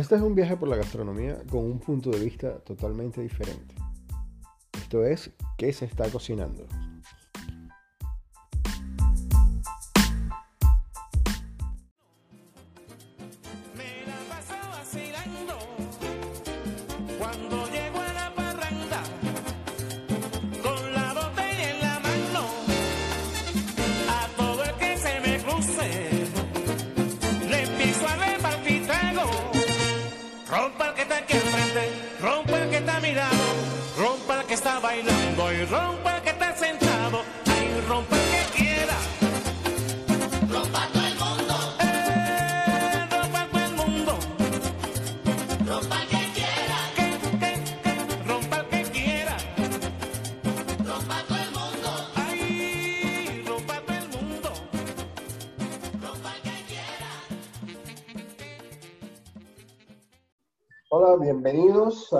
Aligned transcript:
Este 0.00 0.14
es 0.14 0.22
un 0.22 0.34
viaje 0.34 0.56
por 0.56 0.66
la 0.66 0.76
gastronomía 0.76 1.42
con 1.50 1.62
un 1.62 1.78
punto 1.78 2.08
de 2.10 2.20
vista 2.20 2.58
totalmente 2.60 3.20
diferente. 3.20 3.74
Esto 4.72 5.04
es, 5.04 5.30
¿qué 5.58 5.74
se 5.74 5.84
está 5.84 6.08
cocinando? 6.08 6.66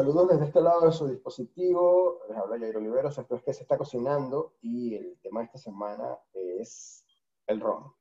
Saludos 0.00 0.28
desde 0.28 0.46
este 0.46 0.62
lado 0.62 0.86
de 0.86 0.92
su 0.92 1.06
dispositivo. 1.08 2.22
Les 2.26 2.38
habla 2.38 2.58
Jair 2.58 2.74
Oliveros. 2.74 3.18
Esto 3.18 3.36
es 3.36 3.42
que 3.42 3.52
se 3.52 3.64
está 3.64 3.76
cocinando 3.76 4.54
y 4.62 4.94
el 4.94 5.18
tema 5.20 5.40
de 5.40 5.46
esta 5.46 5.58
semana 5.58 6.18
es 6.32 7.04
el 7.46 7.60
ron. 7.60 7.92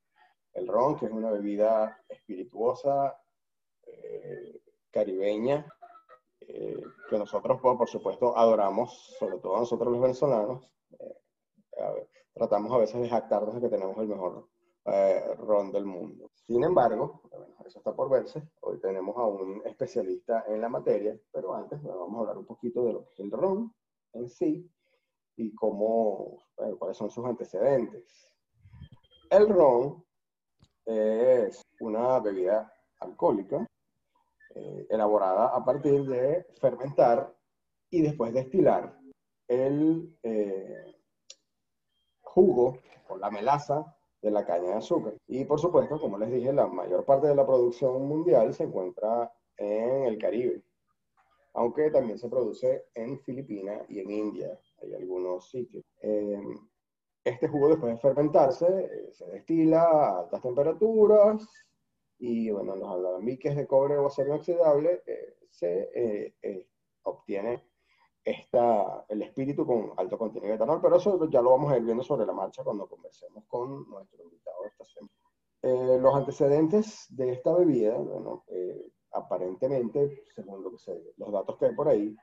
El 0.54 0.66
ron, 0.66 0.96
que 0.96 1.04
es 1.04 1.12
una 1.12 1.30
bebida 1.30 2.02
espirituosa, 2.08 3.20
eh, 3.84 4.62
caribeña, 4.90 5.66
eh, 6.40 6.82
que 7.10 7.18
nosotros, 7.18 7.60
pues, 7.60 7.76
por 7.76 7.88
supuesto, 7.90 8.34
adoramos, 8.34 9.14
sobre 9.18 9.36
todo 9.36 9.58
nosotros 9.58 9.92
los 9.92 10.00
venezolanos. 10.00 10.72
Eh, 10.98 12.08
tratamos 12.32 12.72
a 12.72 12.78
veces 12.78 12.98
de 12.98 13.10
jactarnos 13.10 13.56
de 13.56 13.60
que 13.60 13.68
tenemos 13.68 13.98
el 13.98 14.08
mejor 14.08 14.48
ron 15.36 15.70
del 15.70 15.84
mundo. 15.84 16.29
Sin 16.50 16.64
embargo, 16.64 17.20
bueno, 17.30 17.54
eso 17.64 17.78
está 17.78 17.94
por 17.94 18.10
verse. 18.10 18.42
Hoy 18.62 18.80
tenemos 18.80 19.16
a 19.16 19.24
un 19.24 19.62
especialista 19.64 20.46
en 20.48 20.60
la 20.60 20.68
materia, 20.68 21.16
pero 21.30 21.54
antes 21.54 21.80
bueno, 21.80 22.00
vamos 22.00 22.16
a 22.16 22.20
hablar 22.22 22.38
un 22.38 22.44
poquito 22.44 22.84
de 22.84 22.92
lo 22.92 23.04
que 23.04 23.12
es 23.12 23.20
el 23.20 23.30
ron 23.30 23.72
en 24.14 24.28
sí 24.28 24.68
y 25.36 25.54
cómo, 25.54 26.42
bueno, 26.56 26.76
cuáles 26.76 26.96
son 26.96 27.08
sus 27.08 27.24
antecedentes. 27.24 28.34
El 29.30 29.48
ron 29.48 30.04
es 30.86 31.62
una 31.78 32.18
bebida 32.18 32.74
alcohólica 32.98 33.64
eh, 34.56 34.88
elaborada 34.90 35.54
a 35.54 35.64
partir 35.64 36.04
de 36.04 36.48
fermentar 36.60 37.32
y 37.90 38.02
después 38.02 38.34
destilar 38.34 38.98
el 39.46 40.18
eh, 40.24 40.96
jugo 42.22 42.76
o 43.08 43.16
la 43.16 43.30
melaza 43.30 43.96
de 44.22 44.30
la 44.30 44.44
caña 44.44 44.70
de 44.70 44.76
azúcar. 44.76 45.14
Y 45.26 45.44
por 45.44 45.60
supuesto, 45.60 45.98
como 46.00 46.18
les 46.18 46.30
dije, 46.30 46.52
la 46.52 46.66
mayor 46.66 47.04
parte 47.04 47.28
de 47.28 47.34
la 47.34 47.46
producción 47.46 48.06
mundial 48.06 48.52
se 48.54 48.64
encuentra 48.64 49.32
en 49.56 50.04
el 50.04 50.18
Caribe, 50.18 50.62
aunque 51.54 51.90
también 51.90 52.18
se 52.18 52.28
produce 52.28 52.86
en 52.94 53.20
Filipinas 53.20 53.84
y 53.88 54.00
en 54.00 54.10
India, 54.10 54.58
hay 54.82 54.94
algunos 54.94 55.50
sitios. 55.50 55.84
Eh, 56.02 56.40
este 57.24 57.48
jugo 57.48 57.68
después 57.68 57.92
de 57.92 58.00
fermentarse 58.00 58.66
eh, 58.66 59.12
se 59.12 59.26
destila 59.26 59.82
a 59.82 60.20
altas 60.20 60.40
temperaturas 60.40 61.46
y 62.20 62.50
bueno, 62.50 62.74
en 62.74 62.80
los 62.80 62.90
alambiques 62.90 63.56
de 63.56 63.66
cobre 63.66 63.96
o 63.96 64.06
acero 64.06 64.28
inoxidable 64.28 65.02
eh, 65.06 65.36
se 65.50 65.90
eh, 65.94 66.34
eh, 66.42 66.66
obtiene 67.02 67.64
esta, 68.24 69.04
el 69.08 69.22
espíritu 69.22 69.66
con 69.66 69.92
alto 69.96 70.18
contenido 70.18 70.50
de 70.50 70.56
etanol, 70.56 70.80
pero 70.80 70.96
eso 70.96 71.28
ya 71.30 71.40
lo 71.40 71.50
vamos 71.50 71.72
a 71.72 71.76
ir 71.76 71.84
viendo 71.84 72.02
sobre 72.02 72.26
la 72.26 72.32
marcha 72.32 72.62
cuando 72.62 72.86
conversemos 72.86 73.44
con 73.46 73.88
nuestro 73.88 74.22
invitado 74.22 74.62
de 74.62 74.68
esta 74.68 74.84
semana. 74.84 75.14
Eh, 75.62 75.98
los 76.00 76.14
antecedentes 76.14 77.06
de 77.10 77.32
esta 77.32 77.52
bebida, 77.52 77.96
bueno, 77.96 78.44
eh, 78.48 78.92
aparentemente, 79.12 80.24
según 80.34 80.62
lo 80.62 80.70
que 80.72 80.78
se, 80.78 81.14
los 81.16 81.32
datos 81.32 81.56
que 81.58 81.66
hay 81.66 81.74
por 81.74 81.88
ahí, 81.88 82.16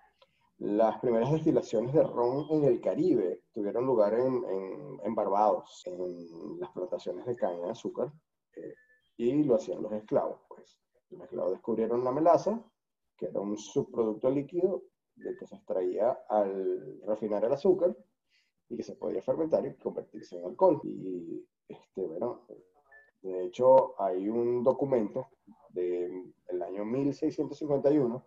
las 0.59 1.00
primeras 1.00 1.31
destilaciones 1.31 1.94
de 1.94 2.02
ron 2.02 2.47
en 2.50 2.63
el 2.63 2.81
Caribe 2.81 3.44
tuvieron 3.53 3.86
lugar 3.86 4.16
en, 4.16 4.44
en, 4.44 5.00
en 5.03 5.16
Barbados, 5.16 5.84
en 5.86 6.59
las 6.59 6.72
plantaciones 6.72 7.25
de 7.25 7.36
caña 7.36 7.66
de 7.66 7.72
azúcar, 7.72 8.12
eh, 8.56 8.74
y 9.18 9.44
lo 9.44 9.56
hacían 9.56 9.84
los 9.84 9.91
esclavos. 9.91 10.41
Pues 10.47 10.80
los 11.09 11.22
esclavos 11.22 11.52
descubrieron 11.52 12.03
la 12.03 12.12
melaza, 12.12 12.59
que 13.16 13.28
era 13.28 13.40
un 13.40 13.57
subproducto 13.57 14.30
líquido 14.30 14.84
del 15.18 15.38
que 15.38 15.48
se 15.48 15.56
extraía 15.56 16.18
al 16.30 17.02
refinar 17.06 17.44
el 17.44 17.54
azúcar 17.54 17.96
y 18.70 18.78
que 18.78 18.84
se 18.84 18.96
podía 18.96 19.22
fermentar 19.22 19.66
y 19.66 19.76
convertirse 19.76 20.38
en 20.38 20.46
alcohol. 20.46 20.80
Y 20.84 21.46
este, 21.68 22.06
bueno, 22.06 22.46
de 23.22 23.46
hecho 23.46 24.00
hay 24.02 24.30
un 24.30 24.64
documento 24.64 25.30
del 25.70 26.62
año 26.62 26.86
1651 26.86 28.26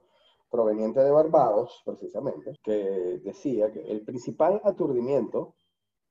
proveniente 0.51 1.01
de 1.01 1.11
Barbados, 1.11 1.81
precisamente, 1.85 2.59
que 2.63 3.21
decía 3.23 3.71
que 3.71 3.81
el 3.81 4.03
principal 4.03 4.61
aturdimiento 4.65 5.55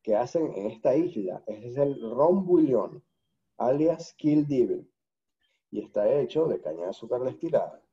que 0.02 0.16
hacen 0.16 0.54
en 0.54 0.68
esta 0.68 0.96
isla 0.96 1.44
es 1.46 1.76
el 1.76 2.00
ron 2.00 2.46
bouillon, 2.46 3.04
alias 3.58 4.14
Kill 4.14 4.48
Devil, 4.48 4.90
y 5.72 5.82
está 5.82 6.10
hecho 6.10 6.48
de 6.48 6.62
caña 6.62 6.84
de 6.84 6.90
azúcar 6.90 7.22
destilada 7.22 7.84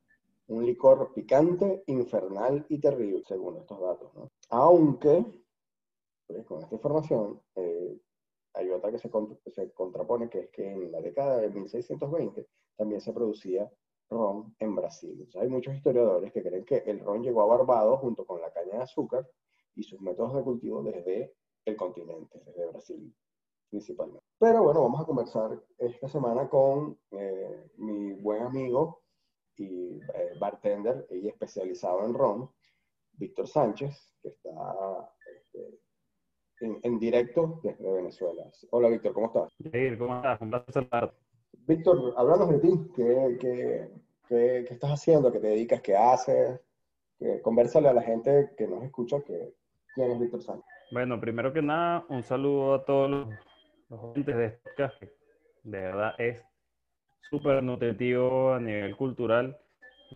un 0.49 0.65
licor 0.65 1.13
picante, 1.13 1.83
infernal 1.87 2.65
y 2.69 2.79
terrible, 2.79 3.23
según 3.25 3.57
estos 3.57 3.81
datos. 3.81 4.15
¿no? 4.15 4.31
Aunque, 4.51 5.25
pues, 6.27 6.45
con 6.45 6.63
esta 6.63 6.75
información, 6.75 7.41
eh, 7.57 8.01
hay 8.55 8.71
otra 8.71 8.91
que 8.91 8.99
se, 8.99 9.11
se, 9.51 9.73
contrapone, 9.73 10.31
que 10.31 10.41
es 10.41 10.51
que 10.51 10.71
en 10.71 10.91
la 10.91 11.01
década 11.01 11.39
de 11.39 11.51
1620 11.51 12.47
también 12.77 13.01
se 13.01 13.13
producía 13.13 13.71
ron 14.09 14.55
en 14.61 14.75
Brasil. 14.75 15.29
Hay 15.35 15.49
muchos 15.49 15.75
historiadores 15.75 16.33
que 16.33 16.43
creen 16.43 16.65
que 16.65 16.79
el 16.87 17.01
ron 17.01 17.23
llegó 17.23 17.43
a 17.43 17.57
Barbados 17.57 18.01
junto 18.01 18.25
con 18.25 18.41
la 18.41 18.53
caña 18.53 18.77
de 18.77 18.83
azúcar 18.83 19.29
y 19.75 19.83
sus 19.83 20.01
métodos 20.01 20.35
de 20.35 20.43
cultivo 20.43 20.83
desde 20.83 21.35
el 21.65 21.77
continente, 21.77 22.41
desde 22.45 22.67
Brasil 22.67 23.15
principalmente. 23.69 24.25
Pero 24.39 24.63
bueno, 24.63 24.83
vamos 24.83 25.01
a 25.01 25.05
conversar 25.05 25.61
esta 25.79 26.09
semana 26.09 26.49
con 26.49 26.99
eh, 27.11 27.71
mi 27.79 28.13
buen 28.13 28.43
amigo 28.43 29.03
y 29.59 30.01
eh, 30.15 30.33
bartender 30.41 31.07
y 31.11 31.29
especializado 31.29 32.05
en 32.05 32.15
ron, 32.15 32.51
Víctor 33.13 33.47
Sánchez, 33.47 34.15
que 34.23 34.29
está 34.29 34.51
este, 35.35 35.81
en, 36.61 36.79
en, 36.83 36.99
directo 36.99 37.61
desde 37.63 37.93
Venezuela. 37.93 38.45
Hola 38.71 38.89
Víctor, 38.89 39.13
¿cómo 39.13 39.27
estás? 39.27 39.53
Jair, 39.73 39.99
¿cómo 39.99 40.17
estás? 40.17 40.41
Un 40.41 40.51
placer 40.51 40.73
saludarte. 40.73 41.17
Víctor, 41.53 42.15
háblanos 42.17 42.51
de 42.51 42.59
ti. 42.59 42.91
¿Qué, 42.95 43.39
qué, 43.41 43.91
qué, 44.29 44.65
qué 44.69 44.75
estás 44.75 44.91
haciendo? 44.91 45.33
¿Qué 45.33 45.41
te 45.41 45.49
dedicas? 45.49 45.81
¿Qué 45.81 45.97
haces? 45.97 46.61
Conversale 47.43 47.89
a 47.89 47.95
la 47.95 48.03
gente 48.03 48.51
que 48.59 48.69
nos 48.69 48.85
escucha 48.85 49.23
que, 49.23 49.55
quién 49.95 50.11
es 50.13 50.21
Víctor 50.21 50.43
Sánchez. 50.43 50.67
Bueno, 50.93 51.19
primero 51.19 51.53
que 51.53 51.63
nada, 51.63 52.05
un 52.11 52.23
saludo 52.23 52.75
a 52.75 52.85
todos 52.85 53.11
los, 53.11 53.29
los 53.89 54.01
oyentes 54.03 54.37
de 54.37 54.47
este 54.47 54.71
podcast, 54.71 55.01
que 55.01 55.07
de 55.65 55.81
verdad 55.81 56.13
es 56.19 56.45
súper 57.21 57.63
nutritivo 57.63 58.55
a 58.55 58.61
nivel 58.61 58.97
cultural 58.97 59.59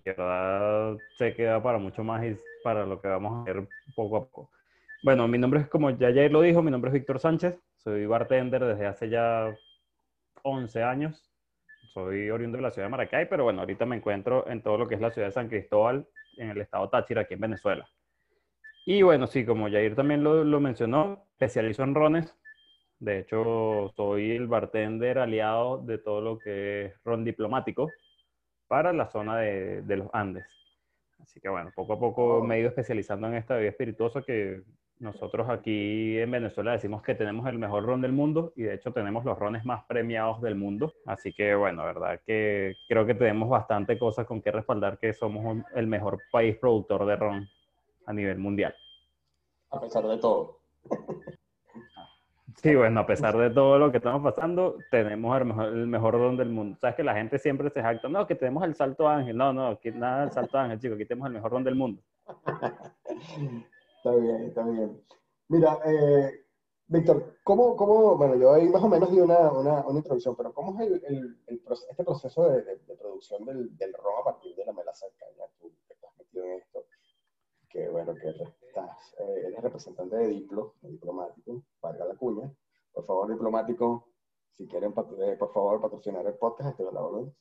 de 0.05 0.13
verdad 0.13 0.97
se 1.17 1.35
queda 1.35 1.63
para 1.63 1.79
mucho 1.79 2.05
más 2.05 2.25
y 2.25 2.37
para 2.63 2.87
lo 2.87 3.01
que 3.01 3.09
vamos 3.09 3.41
a 3.41 3.53
ver 3.53 3.69
poco 3.95 4.17
a 4.17 4.21
poco. 4.25 4.51
Bueno, 5.03 5.27
mi 5.29 5.39
nombre 5.39 5.61
es, 5.61 5.69
como 5.69 5.91
ya 5.91 6.13
Jair 6.13 6.31
lo 6.31 6.43
dijo, 6.43 6.63
mi 6.63 6.71
nombre 6.71 6.91
es 6.91 6.95
Víctor 6.95 7.19
Sánchez, 7.19 7.59
soy 7.77 8.07
bartender 8.07 8.65
desde 8.65 8.87
hace 8.87 9.09
ya 9.09 9.55
11 10.43 10.83
años, 10.83 11.31
soy 11.95 12.31
oriundo 12.31 12.59
de 12.59 12.63
la 12.63 12.71
ciudad 12.71 12.87
de 12.87 12.91
Maracay, 12.91 13.29
pero 13.29 13.45
bueno, 13.45 13.61
ahorita 13.61 13.87
me 13.87 13.97
encuentro 13.97 14.47
en 14.49 14.63
todo 14.63 14.77
lo 14.77 14.89
que 14.89 14.95
es 14.97 15.01
la 15.01 15.11
ciudad 15.11 15.29
de 15.29 15.33
San 15.33 15.49
Cristóbal, 15.49 16.07
en 16.37 16.51
el 16.51 16.61
estado 16.61 16.89
Táchira, 16.89 17.23
aquí 17.23 17.35
en 17.35 17.41
Venezuela. 17.41 17.89
Y 18.85 19.03
bueno, 19.03 19.27
sí, 19.27 19.45
como 19.45 19.71
Jair 19.71 19.95
también 19.95 20.23
lo, 20.23 20.45
lo 20.45 20.61
mencionó, 20.61 21.27
especializo 21.33 21.83
en 21.83 21.95
rones, 21.95 22.37
de 23.01 23.21
hecho, 23.21 23.91
soy 23.97 24.31
el 24.33 24.47
bartender 24.47 25.19
aliado 25.19 25.79
de 25.79 25.99
todo 25.99 26.21
lo 26.21 26.39
que 26.39 26.85
es 26.85 26.95
ron 27.03 27.25
diplomático 27.25 27.91
para 28.69 28.93
la 28.93 29.09
zona 29.09 29.39
de, 29.39 29.83
de 29.83 29.97
los 29.97 30.09
Andes. 30.13 30.45
Así 31.19 31.41
que 31.41 31.49
bueno, 31.49 31.73
poco 31.75 31.95
a 31.95 31.99
poco 31.99 32.43
me 32.43 32.57
he 32.57 32.61
ido 32.61 32.69
especializando 32.69 33.27
en 33.27 33.35
esta 33.35 33.55
bebida 33.55 33.71
espirituosa 33.71 34.23
que 34.23 34.63
Nosotros 34.99 35.49
aquí 35.49 36.19
en 36.19 36.31
Venezuela 36.31 36.73
decimos 36.73 37.03
que 37.03 37.15
tenemos 37.15 37.47
el 37.47 37.59
mejor 37.59 37.85
ron 37.85 38.03
del 38.03 38.13
mundo 38.13 38.53
y 38.55 38.65
de 38.65 38.75
hecho 38.75 38.93
tenemos 38.93 39.25
los 39.25 39.39
rones 39.39 39.65
más 39.65 39.83
premiados 39.87 40.43
del 40.43 40.55
mundo. 40.57 40.93
Así 41.07 41.33
que 41.33 41.55
bueno, 41.55 41.85
verdad 41.85 42.21
que 42.27 42.75
creo 42.87 43.07
que 43.07 43.15
tenemos 43.15 43.49
bastante 43.49 43.99
cosas 43.99 44.27
con 44.27 44.43
que 44.43 44.53
respaldar 44.53 44.99
que 44.99 45.15
somos 45.15 45.65
el 45.75 45.87
mejor 45.87 46.19
país 46.31 46.57
productor 46.59 47.07
de 47.07 47.17
ron 47.17 47.49
a 48.07 48.13
nivel 48.13 48.37
mundial. 48.37 48.75
A 49.71 49.81
pesar 49.81 50.07
de 50.07 50.19
todo. 50.19 50.61
Sí, 52.57 52.75
bueno, 52.75 53.01
a 53.01 53.07
pesar 53.07 53.37
de 53.37 53.51
todo 53.51 53.79
lo 53.79 53.91
que 53.91 53.99
estamos 53.99 54.23
pasando, 54.23 54.77
tenemos 54.91 55.39
el 55.39 55.45
mejor, 55.47 55.67
el 55.67 55.87
mejor 55.87 56.15
ron 56.15 56.37
del 56.37 56.49
mundo. 56.51 56.77
Sabes 56.81 56.97
que 56.97 57.05
la 57.05 57.15
gente 57.15 57.39
siempre 57.39 57.71
se 57.71 57.83
jacta, 57.83 58.09
no, 58.09 58.27
que 58.27 58.35
tenemos 58.35 58.65
el 58.65 58.75
Salto 58.75 59.09
Ángel. 59.09 59.37
No, 59.37 59.53
no, 59.53 59.69
aquí 59.69 59.91
nada 59.91 60.23
del 60.23 60.33
Salto 60.33 60.59
Ángel, 60.59 60.81
chicos, 60.81 60.97
aquí 60.97 61.07
tenemos 61.07 61.29
el 61.29 61.35
mejor 61.35 61.53
ron 61.53 61.65
del 61.65 61.75
mundo. 61.77 62.03
Está 63.97 64.15
bien, 64.17 64.45
está 64.45 64.63
bien. 64.65 65.01
Mira, 65.49 65.79
eh, 65.85 66.45
Víctor, 66.87 67.37
¿cómo, 67.45 67.77
cómo, 67.77 68.17
bueno, 68.17 68.35
yo 68.37 68.53
ahí 68.53 68.69
más 68.69 68.83
o 68.83 68.89
menos 68.89 69.11
di 69.13 69.21
una, 69.21 69.51
una, 69.53 69.87
una 69.87 69.99
introducción, 69.99 70.35
pero 70.37 70.53
¿cómo 70.53 70.81
es 70.81 70.89
el, 70.89 71.03
el, 71.07 71.39
el 71.47 71.63
este 71.91 72.05
proceso 72.05 72.49
de, 72.51 72.63
de- 72.63 72.79
de 72.79 72.97
producción 72.97 73.45
del, 73.45 73.77
del 73.77 73.93
ron 73.95 74.15
a 74.21 74.25
partir 74.25 74.55
de 74.57 74.65
la 74.65 74.73
melaza 74.73 75.07
de 75.07 75.13
caña? 75.13 75.45
Tú 75.61 75.71
que 75.87 75.95
estás 75.95 76.11
metido 76.19 76.45
en 76.45 76.53
esto, 76.59 76.85
que 77.69 77.89
bueno, 77.89 78.15
que 78.15 78.29
estás, 78.71 79.15
eh, 79.19 79.43
eres 79.49 79.61
representante 79.63 80.17
de 80.17 80.29
Diplo, 80.29 80.75
de 80.81 80.91
diplomático, 80.93 81.63
valga 81.83 82.05
la 82.05 82.15
cuña. 82.15 82.51
Por 82.93 83.05
favor, 83.05 83.29
diplomático, 83.31 84.09
si 84.57 84.67
quieren, 84.67 84.93
eh, 85.19 85.37
por 85.39 85.53
favor, 85.53 85.81
patrocinar 85.81 86.25
el 86.27 86.35
podcast, 86.35 86.71
estoy 86.71 86.87
a 86.87 86.93
la 86.93 87.01
orden. 87.03 87.35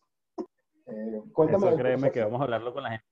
Eh, 0.88 1.22
cuéntame 1.34 1.68
Eso 1.68 1.78
créeme 1.78 2.12
que 2.12 2.24
vamos 2.24 2.42
a 2.42 2.44
hablarlo 2.46 2.74
con 2.74 2.84
la 2.84 2.90
gente. 2.92 3.06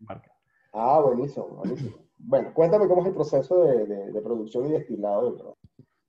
Marca. 0.00 0.32
Ah, 0.72 1.00
buenísimo, 1.04 1.46
buenísimo. 1.48 1.96
Bueno, 2.18 2.52
cuéntame 2.54 2.86
cómo 2.88 3.02
es 3.02 3.08
el 3.08 3.14
proceso 3.14 3.64
de, 3.64 3.86
de- 3.86 4.12
de 4.12 4.20
producción 4.22 4.66
y 4.66 4.72
destilado 4.72 5.30
del 5.30 5.40
ron. 5.40 5.54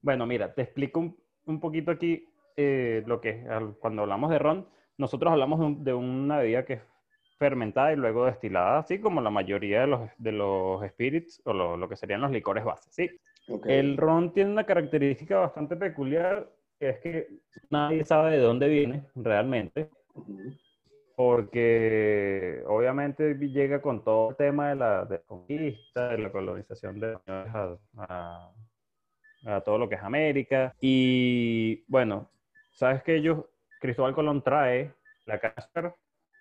Bueno, 0.02 0.26
mira, 0.28 0.54
te 0.54 0.62
explico 0.62 1.00
un, 1.00 1.18
un 1.48 1.60
poquito 1.60 1.92
aquí 1.92 2.28
eh, 2.56 3.04
lo 3.08 3.20
que 3.20 3.30
es, 3.30 3.46
cuando 3.80 4.04
hablamos 4.04 4.30
de 4.30 4.38
ron, 4.40 4.68
nosotros 4.98 5.32
hablamos 5.32 5.60
de, 5.60 5.66
un- 5.66 5.84
de 5.84 5.94
una 5.94 6.38
bebida 6.38 6.66
que 6.66 6.74
es 6.74 6.82
fermentada 7.44 7.92
y 7.92 7.96
luego 7.98 8.26
destilada, 8.26 8.80
así 8.80 9.00
como 9.00 9.20
la 9.22 9.30
mayoría 9.30 9.82
de 9.82 9.88
los, 9.88 10.02
de 10.18 10.32
los 10.32 10.82
spirits 10.92 11.42
o 11.46 11.52
lo, 11.54 11.76
lo 11.78 11.90
que 11.90 11.96
serían 11.98 12.22
los 12.22 12.32
licores 12.32 12.64
bases, 12.64 12.94
¿sí? 12.96 13.10
El 13.68 13.98
ron 13.98 14.32
tiene 14.34 14.52
una 14.52 14.66
característica 14.66 15.38
bastante 15.40 15.76
peculiar, 15.76 16.50
que 16.80 16.90
es 16.90 17.00
que 17.00 17.28
nadie 17.70 18.06
sabe 18.06 18.32
de 18.32 18.38
dónde 18.38 18.68
viene 18.70 19.04
realmente, 19.16 19.90
porque 21.16 22.64
obviamente 22.68 23.34
llega 23.36 23.82
con 23.82 24.04
todo 24.04 24.30
el 24.32 24.36
tema 24.36 24.70
de 24.70 24.76
la, 24.76 25.06
de 25.06 25.22
conquista, 25.24 26.10
de 26.10 26.18
la 26.20 26.32
colonización 26.32 27.00
de 27.00 27.18
a, 27.28 27.78
a- 27.98 28.52
a 29.46 29.62
todo 29.62 29.78
lo 29.78 29.90
que 29.90 29.96
es 29.96 30.02
América. 30.04 30.74
Y 30.80 31.84
bueno, 31.88 32.30
sabes 32.72 33.04
que 33.04 33.16
ellos, 33.16 33.46
Cristóbal 33.82 34.14
Colón 34.16 34.42
trae 34.42 34.94
la 35.26 35.36
azúcar 35.36 35.96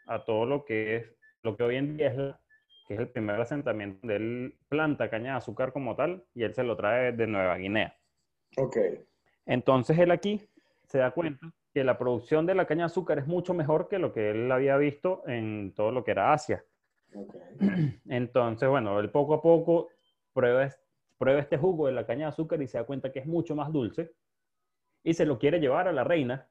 a 0.07 0.25
todo 0.25 0.47
lo 0.47 0.65
que 0.65 0.97
es, 0.97 1.17
lo 1.43 1.57
que 1.57 1.63
hoy 1.65 1.77
en 1.77 1.97
día 1.97 2.09
es, 2.09 2.17
la- 2.17 2.41
que 2.87 2.95
es 2.95 3.01
el 3.01 3.09
primer 3.09 3.41
asentamiento 3.41 4.11
él 4.11 4.59
planta 4.69 5.09
caña 5.09 5.33
de 5.33 5.39
azúcar 5.39 5.73
como 5.73 5.95
tal, 5.97 6.25
y 6.35 6.43
él 6.43 6.55
se 6.55 6.65
lo 6.65 6.77
trae 6.77 7.13
de 7.13 7.27
Nueva 7.27 7.57
Guinea. 7.57 7.97
Ok. 8.57 8.77
Entonces 9.47 9.99
él 9.99 10.11
aquí 10.11 10.41
se 10.85 10.99
da 10.99 11.13
cuenta 11.13 11.53
que 11.73 11.85
la 11.85 11.97
producción 11.97 12.45
de 12.45 12.55
la 12.55 12.67
caña 12.67 12.83
de 12.83 12.87
azúcar 12.87 13.19
es 13.19 13.27
mucho 13.27 13.55
mejor 13.55 13.89
que 13.89 13.99
lo 13.99 14.13
que 14.13 14.31
él 14.31 14.53
había 14.53 14.77
visto 14.77 15.23
en 15.27 15.73
todo 15.75 15.91
lo 15.91 16.05
que 16.05 16.11
era 16.11 16.33
Asia. 16.33 16.65
Ok. 17.15 17.37
Entonces, 18.09 18.69
bueno, 18.69 18.99
él 19.01 19.11
poco 19.11 19.35
a 19.35 19.43
poco 19.43 19.89
prueba, 20.33 20.69
prueba 21.19 21.41
este 21.41 21.57
jugo 21.57 21.87
de 21.87 21.93
la 21.93 22.05
caña 22.07 22.27
de 22.27 22.31
azúcar 22.31 22.61
y 22.61 22.67
se 22.67 22.79
da 22.79 22.85
cuenta 22.85 23.11
que 23.11 23.21
es 23.21 23.27
mucho 23.27 23.55
más 23.55 23.73
dulce 23.73 24.13
y 25.03 25.15
se 25.15 25.25
lo 25.25 25.39
quiere 25.39 25.61
llevar 25.61 25.89
a 25.89 25.93
la 25.93 26.05
reina 26.05 26.49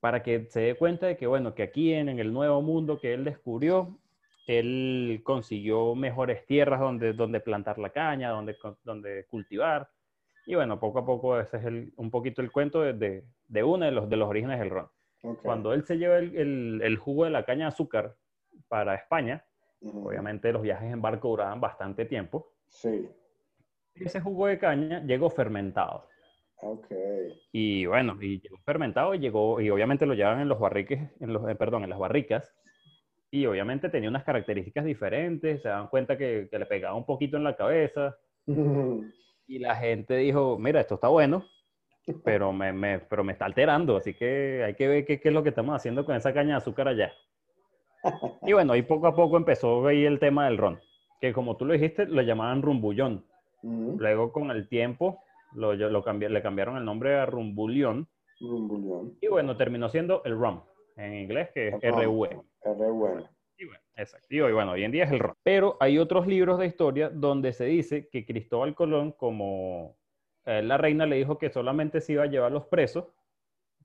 para 0.00 0.22
que 0.22 0.46
se 0.50 0.60
dé 0.60 0.74
cuenta 0.76 1.06
de 1.06 1.16
que, 1.16 1.26
bueno, 1.26 1.54
que 1.54 1.62
aquí 1.62 1.92
en, 1.92 2.08
en 2.08 2.18
el 2.18 2.32
nuevo 2.32 2.62
mundo 2.62 3.00
que 3.00 3.14
él 3.14 3.24
descubrió, 3.24 3.98
él 4.46 5.20
consiguió 5.24 5.94
mejores 5.94 6.46
tierras 6.46 6.80
donde, 6.80 7.12
donde 7.12 7.40
plantar 7.40 7.78
la 7.78 7.90
caña, 7.90 8.30
donde, 8.30 8.56
donde 8.84 9.26
cultivar. 9.26 9.90
Y 10.46 10.54
bueno, 10.54 10.80
poco 10.80 11.00
a 11.00 11.04
poco 11.06 11.38
ese 11.38 11.58
es 11.58 11.64
el- 11.64 11.92
un 11.96 12.10
poquito 12.10 12.40
el 12.40 12.50
cuento 12.50 12.80
de, 12.80 12.94
de, 12.94 13.24
de 13.48 13.62
uno 13.64 13.84
de 13.84 13.90
los, 13.92 14.08
de 14.08 14.16
los 14.16 14.28
orígenes 14.28 14.58
del 14.58 14.70
ron. 14.70 14.88
Cuando 15.42 15.72
él 15.74 15.84
se 15.84 15.98
lleva 15.98 16.16
el, 16.18 16.34
el- 16.36 16.80
el 16.82 16.96
jugo 16.96 17.24
de 17.24 17.30
la 17.30 17.44
caña 17.44 17.64
de 17.66 17.68
azúcar 17.68 18.14
para 18.68 18.94
España, 18.94 19.44
obviamente 19.82 20.52
los 20.52 20.62
viajes 20.62 20.92
en 20.92 21.02
barco 21.02 21.28
duraban 21.28 21.60
bastante 21.60 22.04
tiempo, 22.04 22.52
Sí. 22.68 23.08
ese 23.94 24.20
jugo 24.20 24.46
de 24.46 24.58
caña 24.58 25.02
llegó 25.04 25.28
fermentado. 25.28 26.06
Ok. 26.60 26.86
Y 27.52 27.86
bueno, 27.86 28.16
y 28.20 28.40
llegó 28.40 28.58
fermentado 28.64 29.14
y 29.14 29.18
llegó, 29.18 29.60
y 29.60 29.70
obviamente 29.70 30.06
lo 30.06 30.14
llevaban 30.14 30.40
en 30.40 30.48
los 30.48 30.58
barriques, 30.58 31.00
en 31.20 31.32
los, 31.32 31.48
eh, 31.48 31.54
perdón, 31.54 31.84
en 31.84 31.90
las 31.90 31.98
barricas. 31.98 32.52
Y 33.30 33.46
obviamente 33.46 33.88
tenía 33.90 34.08
unas 34.08 34.24
características 34.24 34.84
diferentes, 34.84 35.62
se 35.62 35.68
dan 35.68 35.88
cuenta 35.88 36.16
que, 36.16 36.48
que 36.50 36.58
le 36.58 36.66
pegaba 36.66 36.94
un 36.96 37.04
poquito 37.06 37.36
en 37.36 37.44
la 37.44 37.56
cabeza. 37.56 38.16
Y 39.50 39.58
la 39.60 39.74
gente 39.76 40.14
dijo, 40.16 40.58
mira, 40.58 40.78
esto 40.78 40.96
está 40.96 41.08
bueno, 41.08 41.42
pero 42.22 42.52
me, 42.52 42.70
me- 42.70 42.98
pero 42.98 43.24
me 43.24 43.32
está 43.32 43.46
alterando, 43.46 43.96
así 43.96 44.12
que 44.12 44.62
hay 44.62 44.74
que 44.74 44.86
ver 44.88 45.06
qué, 45.06 45.18
qué 45.20 45.28
es 45.28 45.34
lo 45.34 45.42
que 45.42 45.48
estamos 45.48 45.74
haciendo 45.74 46.04
con 46.04 46.14
esa 46.16 46.34
caña 46.34 46.50
de 46.50 46.56
azúcar 46.56 46.86
allá. 46.88 47.12
Y 48.46 48.52
bueno, 48.52 48.74
ahí 48.74 48.82
poco 48.82 49.06
a 49.06 49.16
poco 49.16 49.38
empezó 49.38 49.86
ahí 49.86 50.04
el 50.04 50.18
tema 50.18 50.44
del 50.46 50.58
ron, 50.58 50.78
que 51.20 51.32
como 51.32 51.56
tú 51.56 51.64
lo 51.64 51.72
dijiste, 51.72 52.04
lo 52.06 52.20
llamaban 52.20 52.60
rumbullón. 52.60 53.24
Ujú. 53.62 53.96
Luego 53.98 54.32
con 54.32 54.50
el 54.50 54.68
tiempo 54.68 55.22
lo, 55.54 55.74
lo 55.74 56.04
cambi- 56.04 56.28
le 56.28 56.42
cambiaron 56.42 56.76
el 56.76 56.84
nombre 56.84 57.14
a 57.16 57.26
rumbulión 57.26 58.08
Un 58.40 58.68
bullón. 58.68 59.18
y 59.20 59.28
bueno, 59.28 59.56
terminó 59.56 59.88
siendo 59.88 60.22
el 60.24 60.38
rum, 60.38 60.60
en 60.96 61.14
inglés 61.14 61.50
que 61.54 61.68
es 61.68 61.74
rum. 61.92 62.02
RUE. 62.02 62.28
R 62.62 62.90
bueno. 62.90 63.28
Y 63.56 63.64
bueno, 63.66 63.80
exacto. 63.96 64.26
Y 64.30 64.40
hoy, 64.40 64.52
bueno, 64.52 64.72
hoy 64.72 64.84
en 64.84 64.92
día 64.92 65.04
es 65.04 65.10
el 65.12 65.18
ron. 65.18 65.34
Pero 65.42 65.76
hay 65.80 65.98
otros 65.98 66.26
libros 66.26 66.58
de 66.58 66.66
historia 66.66 67.08
donde 67.10 67.52
se 67.52 67.64
dice 67.64 68.08
que 68.08 68.24
Cristóbal 68.24 68.74
Colón, 68.74 69.12
como 69.12 69.96
eh, 70.44 70.62
la 70.62 70.76
reina 70.78 71.06
le 71.06 71.16
dijo 71.16 71.38
que 71.38 71.50
solamente 71.50 72.00
se 72.00 72.12
iba 72.12 72.22
a 72.22 72.26
llevar 72.26 72.52
los 72.52 72.66
presos 72.66 73.06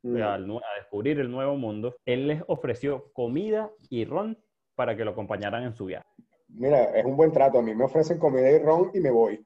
Mm. 0.06 0.18
nu- 0.46 0.58
a 0.60 0.76
descubrir 0.80 1.18
el 1.22 1.32
nuevo 1.32 1.56
mundo, 1.56 1.96
él 2.06 2.28
les 2.28 2.44
ofreció 2.48 3.10
comida 3.14 3.72
y 3.90 4.04
ron 4.04 4.38
para 4.76 4.98
que 4.98 5.06
lo 5.06 5.12
acompañaran 5.12 5.64
en 5.64 5.74
su 5.74 5.86
viaje. 5.86 6.06
Mira, 6.50 6.84
es 6.98 7.06
un 7.06 7.16
buen 7.16 7.32
trato. 7.32 7.60
A 7.60 7.62
mí 7.62 7.74
me 7.74 7.86
ofrecen 7.86 8.20
comida 8.20 8.52
y 8.52 8.60
ron 8.60 8.92
y 8.94 9.00
me 9.00 9.10
voy. 9.12 9.46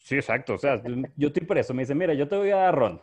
Sí, 0.00 0.16
exacto. 0.16 0.54
O 0.54 0.58
sea, 0.58 0.82
yo 1.16 1.28
estoy 1.28 1.46
preso. 1.46 1.72
Me 1.74 1.82
dice, 1.82 1.94
mira, 1.94 2.14
yo 2.14 2.26
te 2.28 2.36
voy 2.36 2.50
a 2.50 2.56
dar 2.56 2.74
ron 2.76 3.00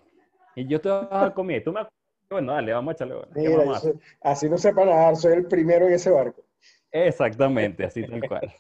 y 0.56 0.68
yo 0.68 0.82
te 0.82 0.90
voy 0.90 1.08
a 1.10 1.18
dar 1.18 1.34
comida. 1.34 1.58
Y 1.58 1.64
tú 1.64 1.72
me 1.72 1.82
bueno, 2.30 2.52
dale, 2.54 2.74
vamos 2.74 2.92
a 2.92 2.94
echarle. 2.94 3.16
bueno, 3.16 3.32
¿qué 3.34 3.40
Mira, 3.42 3.58
vamos 3.60 3.86
a 3.86 4.30
así 4.32 4.50
no 4.50 4.58
sé 4.58 4.74
para 4.74 4.92
nadar, 4.94 5.16
soy 5.16 5.34
el 5.34 5.46
primero 5.46 5.88
en 5.88 5.94
ese 5.94 6.10
barco. 6.10 6.44
Exactamente, 6.92 7.86
así 7.86 8.06
tal 8.06 8.22
cual. 8.28 8.54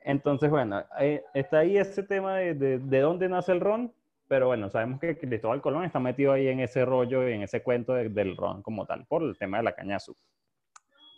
Entonces, 0.00 0.50
bueno, 0.50 0.84
eh, 1.00 1.22
está 1.32 1.60
ahí 1.60 1.78
ese 1.78 2.02
tema 2.02 2.38
de, 2.38 2.54
de, 2.54 2.78
de 2.78 3.00
dónde 3.00 3.28
nace 3.28 3.52
el 3.52 3.60
ron, 3.60 3.92
pero 4.28 4.48
bueno, 4.48 4.68
sabemos 4.68 5.00
que 5.00 5.16
Cristóbal 5.16 5.62
Colón 5.62 5.84
está 5.84 6.00
metido 6.00 6.32
ahí 6.32 6.48
en 6.48 6.60
ese 6.60 6.84
rollo 6.84 7.28
y 7.28 7.32
en 7.34 7.42
ese 7.42 7.62
cuento 7.62 7.94
de- 7.94 8.08
del 8.08 8.36
ron 8.36 8.62
como 8.62 8.84
tal, 8.86 9.06
por 9.06 9.22
el 9.22 9.38
tema 9.38 9.58
de 9.58 9.62
la 9.64 9.74
caña 9.74 9.96
azúcar. 9.96 10.22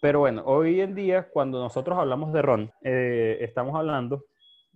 Pero 0.01 0.21
bueno, 0.21 0.43
hoy 0.45 0.81
en 0.81 0.95
día, 0.95 1.29
cuando 1.31 1.59
nosotros 1.61 1.99
hablamos 1.99 2.33
de 2.33 2.43
ron, 2.43 2.71
eh, 2.83 3.39
estamos 3.41 3.75
hablando 3.75 4.25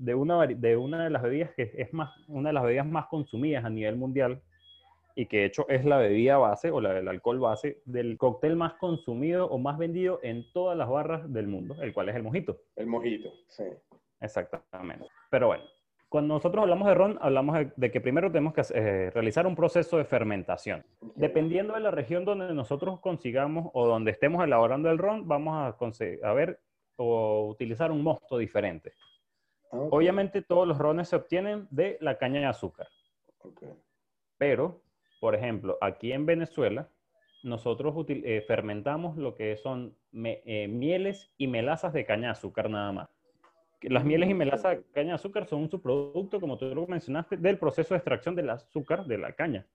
de 0.00 0.14
una, 0.14 0.46
de 0.46 0.76
una 0.76 1.04
de 1.04 1.10
las 1.10 1.22
bebidas 1.22 1.50
que 1.54 1.70
es 1.74 1.92
más, 1.92 2.10
una 2.26 2.48
de 2.48 2.52
las 2.54 2.64
bebidas 2.64 2.86
más 2.86 3.06
consumidas 3.06 3.64
a 3.64 3.70
nivel 3.70 3.96
mundial 3.96 4.40
y 5.14 5.26
que 5.26 5.38
de 5.38 5.44
hecho 5.44 5.68
es 5.68 5.84
la 5.84 5.98
bebida 5.98 6.38
base 6.38 6.70
o 6.70 6.80
la 6.80 6.94
del 6.94 7.08
alcohol 7.08 7.38
base 7.38 7.82
del 7.84 8.16
cóctel 8.16 8.56
más 8.56 8.74
consumido 8.74 9.46
o 9.46 9.58
más 9.58 9.76
vendido 9.76 10.18
en 10.22 10.50
todas 10.52 10.76
las 10.78 10.88
barras 10.88 11.30
del 11.30 11.48
mundo, 11.48 11.76
el 11.82 11.92
cual 11.92 12.08
es 12.08 12.16
el 12.16 12.22
mojito. 12.22 12.58
El 12.76 12.86
mojito, 12.86 13.30
sí. 13.48 13.64
Exactamente. 14.20 15.06
Pero 15.30 15.48
bueno, 15.48 15.64
cuando 16.08 16.34
nosotros 16.34 16.62
hablamos 16.62 16.88
de 16.88 16.94
ron, 16.94 17.18
hablamos 17.20 17.58
de, 17.58 17.72
de 17.76 17.90
que 17.90 18.00
primero 18.00 18.32
tenemos 18.32 18.54
que 18.54 18.62
eh, 18.74 19.10
realizar 19.10 19.46
un 19.46 19.54
proceso 19.54 19.98
de 19.98 20.04
fermentación. 20.04 20.82
Dependiendo 21.14 21.74
de 21.74 21.80
la 21.80 21.90
región 21.90 22.24
donde 22.24 22.54
nosotros 22.54 23.00
consigamos 23.00 23.70
o 23.74 23.86
donde 23.86 24.12
estemos 24.12 24.42
elaborando 24.42 24.90
el 24.90 24.98
ron, 24.98 25.28
vamos 25.28 25.54
a, 25.54 26.28
a 26.28 26.32
ver 26.32 26.58
o 26.96 27.48
utilizar 27.48 27.90
un 27.90 28.02
mosto 28.02 28.38
diferente. 28.38 28.92
Ah. 29.72 29.78
Obviamente 29.90 30.42
todos 30.42 30.66
los 30.66 30.78
rones 30.78 31.08
se 31.08 31.16
obtienen 31.16 31.68
de 31.70 31.96
la 32.00 32.18
caña 32.18 32.40
de 32.40 32.46
azúcar, 32.46 32.88
pero, 34.38 34.82
por 35.20 35.34
ejemplo, 35.34 35.78
aquí 35.80 36.12
en 36.12 36.26
Venezuela, 36.26 36.88
nosotros 37.42 37.94
util- 37.94 38.22
eh, 38.24 38.42
fermentamos 38.42 39.16
lo 39.16 39.34
que 39.34 39.56
son 39.56 39.96
me- 40.12 40.42
eh, 40.44 40.68
mieles 40.68 41.32
y 41.38 41.46
melazas 41.46 41.92
de 41.92 42.04
caña 42.04 42.28
de 42.28 42.32
azúcar 42.32 42.68
nada 42.68 42.92
más. 42.92 43.08
Las 43.82 44.04
mieles 44.04 44.28
y 44.28 44.34
melazas 44.34 44.76
de 44.78 44.84
caña 44.92 45.08
de 45.10 45.14
azúcar 45.14 45.46
son 45.46 45.62
un 45.62 45.70
subproducto, 45.70 46.38
como 46.40 46.58
tú 46.58 46.66
lo 46.74 46.86
mencionaste, 46.86 47.36
del 47.38 47.58
proceso 47.58 47.94
de 47.94 47.98
extracción 47.98 48.34
del 48.34 48.50
azúcar 48.50 49.06
de 49.06 49.16
la 49.18 49.32
caña. 49.32 49.66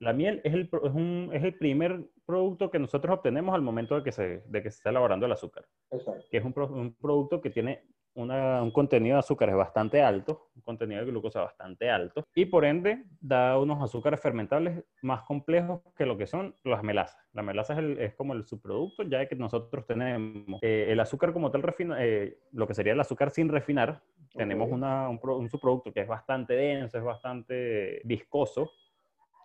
La 0.00 0.12
miel 0.12 0.40
es 0.42 0.52
el, 0.52 0.62
es 0.62 0.90
un- 0.92 1.30
es 1.32 1.44
el 1.44 1.54
primer 1.56 2.00
producto 2.26 2.70
que 2.70 2.80
nosotros 2.80 3.16
obtenemos 3.18 3.54
al 3.54 3.62
momento 3.62 3.94
de 3.94 4.02
que, 4.02 4.10
se, 4.10 4.42
de 4.46 4.62
que 4.62 4.70
se 4.70 4.78
está 4.78 4.90
elaborando 4.90 5.26
el 5.26 5.32
azúcar, 5.32 5.64
Exacto. 5.92 6.24
que 6.30 6.38
es 6.38 6.44
un, 6.44 6.52
un 6.72 6.94
producto 6.94 7.40
que 7.40 7.50
tiene 7.50 7.84
una- 8.14 8.62
un 8.62 8.70
contenido 8.70 9.16
de 9.16 9.20
azúcares 9.20 9.54
bastante 9.54 10.02
alto, 10.02 10.48
un 10.54 10.62
contenido 10.62 11.04
de 11.04 11.10
glucosa 11.10 11.40
bastante 11.42 11.90
alto, 11.90 12.24
y 12.34 12.44
por 12.46 12.64
ende 12.64 13.04
da 13.20 13.58
unos 13.58 13.82
azúcares 13.82 14.20
fermentables 14.20 14.84
más 15.02 15.22
complejos 15.22 15.80
que 15.96 16.06
lo 16.06 16.16
que 16.16 16.26
son 16.26 16.54
las 16.64 16.82
melazas. 16.82 17.20
La 17.32 17.42
melaza 17.42 17.72
es, 17.74 17.80
el- 17.80 17.98
es 17.98 18.14
como 18.14 18.32
el 18.34 18.44
subproducto 18.44 19.02
ya 19.02 19.26
que 19.26 19.34
nosotros 19.36 19.84
tenemos. 19.86 20.60
Eh, 20.62 20.86
el 20.88 21.00
azúcar 21.00 21.32
como 21.32 21.50
tal, 21.50 21.62
refina- 21.62 21.96
eh, 22.00 22.38
lo 22.52 22.66
que 22.66 22.74
sería 22.74 22.92
el 22.92 23.00
azúcar 23.00 23.30
sin 23.30 23.48
refinar, 23.48 24.00
tenemos 24.34 24.66
Ok. 24.68 24.74
una- 24.74 25.08
un, 25.08 25.18
pro- 25.18 25.36
un 25.38 25.48
subproducto 25.48 25.92
que 25.92 26.00
es 26.00 26.08
bastante 26.08 26.54
denso, 26.54 26.98
es 26.98 27.04
bastante 27.04 28.00
viscoso, 28.04 28.70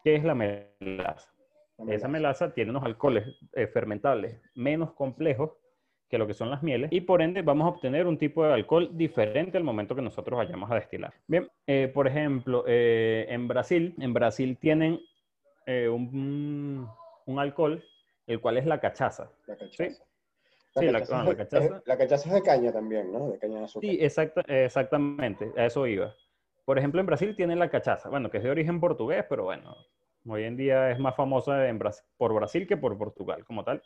que 0.04 0.16
es 0.16 0.24
la 0.24 0.36
melaza. 0.36 1.34
La 1.78 1.96
Esa 1.96 2.08
melaza. 2.08 2.08
melaza 2.08 2.54
tiene 2.54 2.72
unos 2.72 2.84
alcoholes 2.84 3.26
eh, 3.54 3.68
fermentables 3.68 4.42
menos 4.56 4.92
complejos 4.94 5.52
que 6.10 6.18
lo 6.18 6.26
que 6.28 6.34
son 6.34 6.50
las 6.50 6.64
mieles 6.64 6.92
y 6.92 7.02
por 7.02 7.22
ende 7.22 7.42
vamos 7.44 7.66
a 7.66 7.70
obtener 7.70 8.08
un 8.08 8.18
tipo 8.18 8.44
de 8.44 8.54
alcohol 8.54 8.90
diferente 8.94 9.58
al 9.58 9.64
momento 9.64 9.96
que 9.96 10.02
nosotros 10.02 10.38
vayamos 10.38 10.70
a 10.72 10.76
destilar. 10.76 11.14
Bien, 11.28 11.48
eh, 11.68 11.90
por 11.94 12.08
ejemplo, 12.08 12.64
eh, 12.68 13.28
en 13.30 13.48
Brasil, 13.48 13.94
en 14.00 14.14
Brasil 14.14 14.58
tienen 14.60 15.00
eh, 15.66 15.88
un, 15.88 16.88
un 17.28 17.40
alcohol, 17.40 17.84
el 18.26 18.40
cual 18.42 18.58
es 18.58 18.66
la 18.66 18.80
cachaza. 18.80 19.32
La 19.46 19.56
cachaza. 19.56 19.84
Sí. 19.90 19.96
Sí, 20.80 20.86
la- 20.86 21.00
cachaza 21.00 21.16
bueno, 21.24 21.32
es 21.32 21.38
la 21.38 21.44
de- 21.44 21.50
cachaza. 21.50 21.78
es- 21.78 21.88
la 21.88 21.98
cachaza 21.98 22.30
es 22.30 22.36
de 22.36 22.42
caña 22.44 22.72
también, 22.72 23.12
¿no? 23.12 23.30
De 23.30 23.38
caña 23.40 23.60
de 23.60 23.64
azúcar. 23.66 23.90
Sí, 23.90 23.98
exacta, 24.02 24.42
exactamente, 24.48 25.52
a 25.58 25.66
eso 25.66 25.86
iba. 25.88 26.14
Por 26.66 26.78
ejemplo, 26.78 27.00
en 27.02 27.08
Brasil 27.08 27.36
tienen 27.36 27.60
la 27.60 27.70
cachaza, 27.70 28.10
bueno, 28.10 28.30
que 28.30 28.38
es 28.38 28.44
de 28.44 28.50
origen 28.52 28.80
portugués, 28.80 29.26
pero 29.30 29.44
bueno, 29.46 29.76
hoy 30.28 30.44
en 30.44 30.56
día 30.58 30.92
es 30.92 31.00
más 31.00 31.16
famosa 31.16 31.68
en 31.68 31.80
por 32.18 32.34
Brasil 32.34 32.68
que 32.68 32.78
por 32.78 32.98
Portugal 32.98 33.44
como 33.46 33.64
tal. 33.64 33.82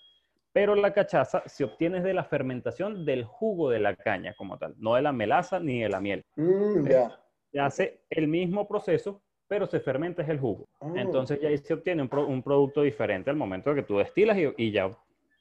Pero 0.54 0.76
la 0.76 0.94
cachaza 0.94 1.42
se 1.48 1.64
obtiene 1.64 2.00
de 2.02 2.14
la 2.14 2.24
fermentación 2.24 3.06
del 3.06 3.24
jugo 3.26 3.70
de 3.72 3.80
la 3.80 3.96
caña 3.96 4.34
como 4.36 4.58
tal, 4.58 4.76
no 4.78 4.94
de 4.96 5.02
la 5.02 5.12
melaza 5.12 5.60
ni 5.60 5.82
de 5.82 5.90
la 5.90 6.00
miel. 6.00 6.24
Mm, 6.36 6.88
ya. 6.88 7.20
Se 7.52 7.60
hace 7.60 8.02
el 8.10 8.28
mismo 8.28 8.68
proceso, 8.68 9.22
pero 9.48 9.66
se 9.68 9.80
fermenta 9.80 10.22
es 10.22 10.30
el 10.30 10.40
jugo. 10.40 10.68
Ah, 10.80 10.94
Entonces 10.96 11.40
ya 11.42 11.50
ahí 11.50 11.58
se 11.58 11.74
obtiene 11.74 12.02
un, 12.04 12.10
pro- 12.10 12.28
un 12.28 12.42
producto 12.44 12.82
diferente 12.84 13.30
al 13.32 13.36
momento 13.36 13.72
de 13.72 13.78
que 13.78 13.88
tú 13.88 13.98
destilas 13.98 14.38
y, 14.38 14.54
y 14.58 14.72
ya 14.72 14.90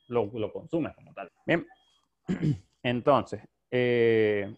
lo, 0.09 0.31
lo 0.33 0.53
consumes 0.53 0.95
como 0.95 1.13
tal. 1.13 1.31
Bien, 1.47 1.67
entonces, 2.83 3.41
eh, 3.71 4.55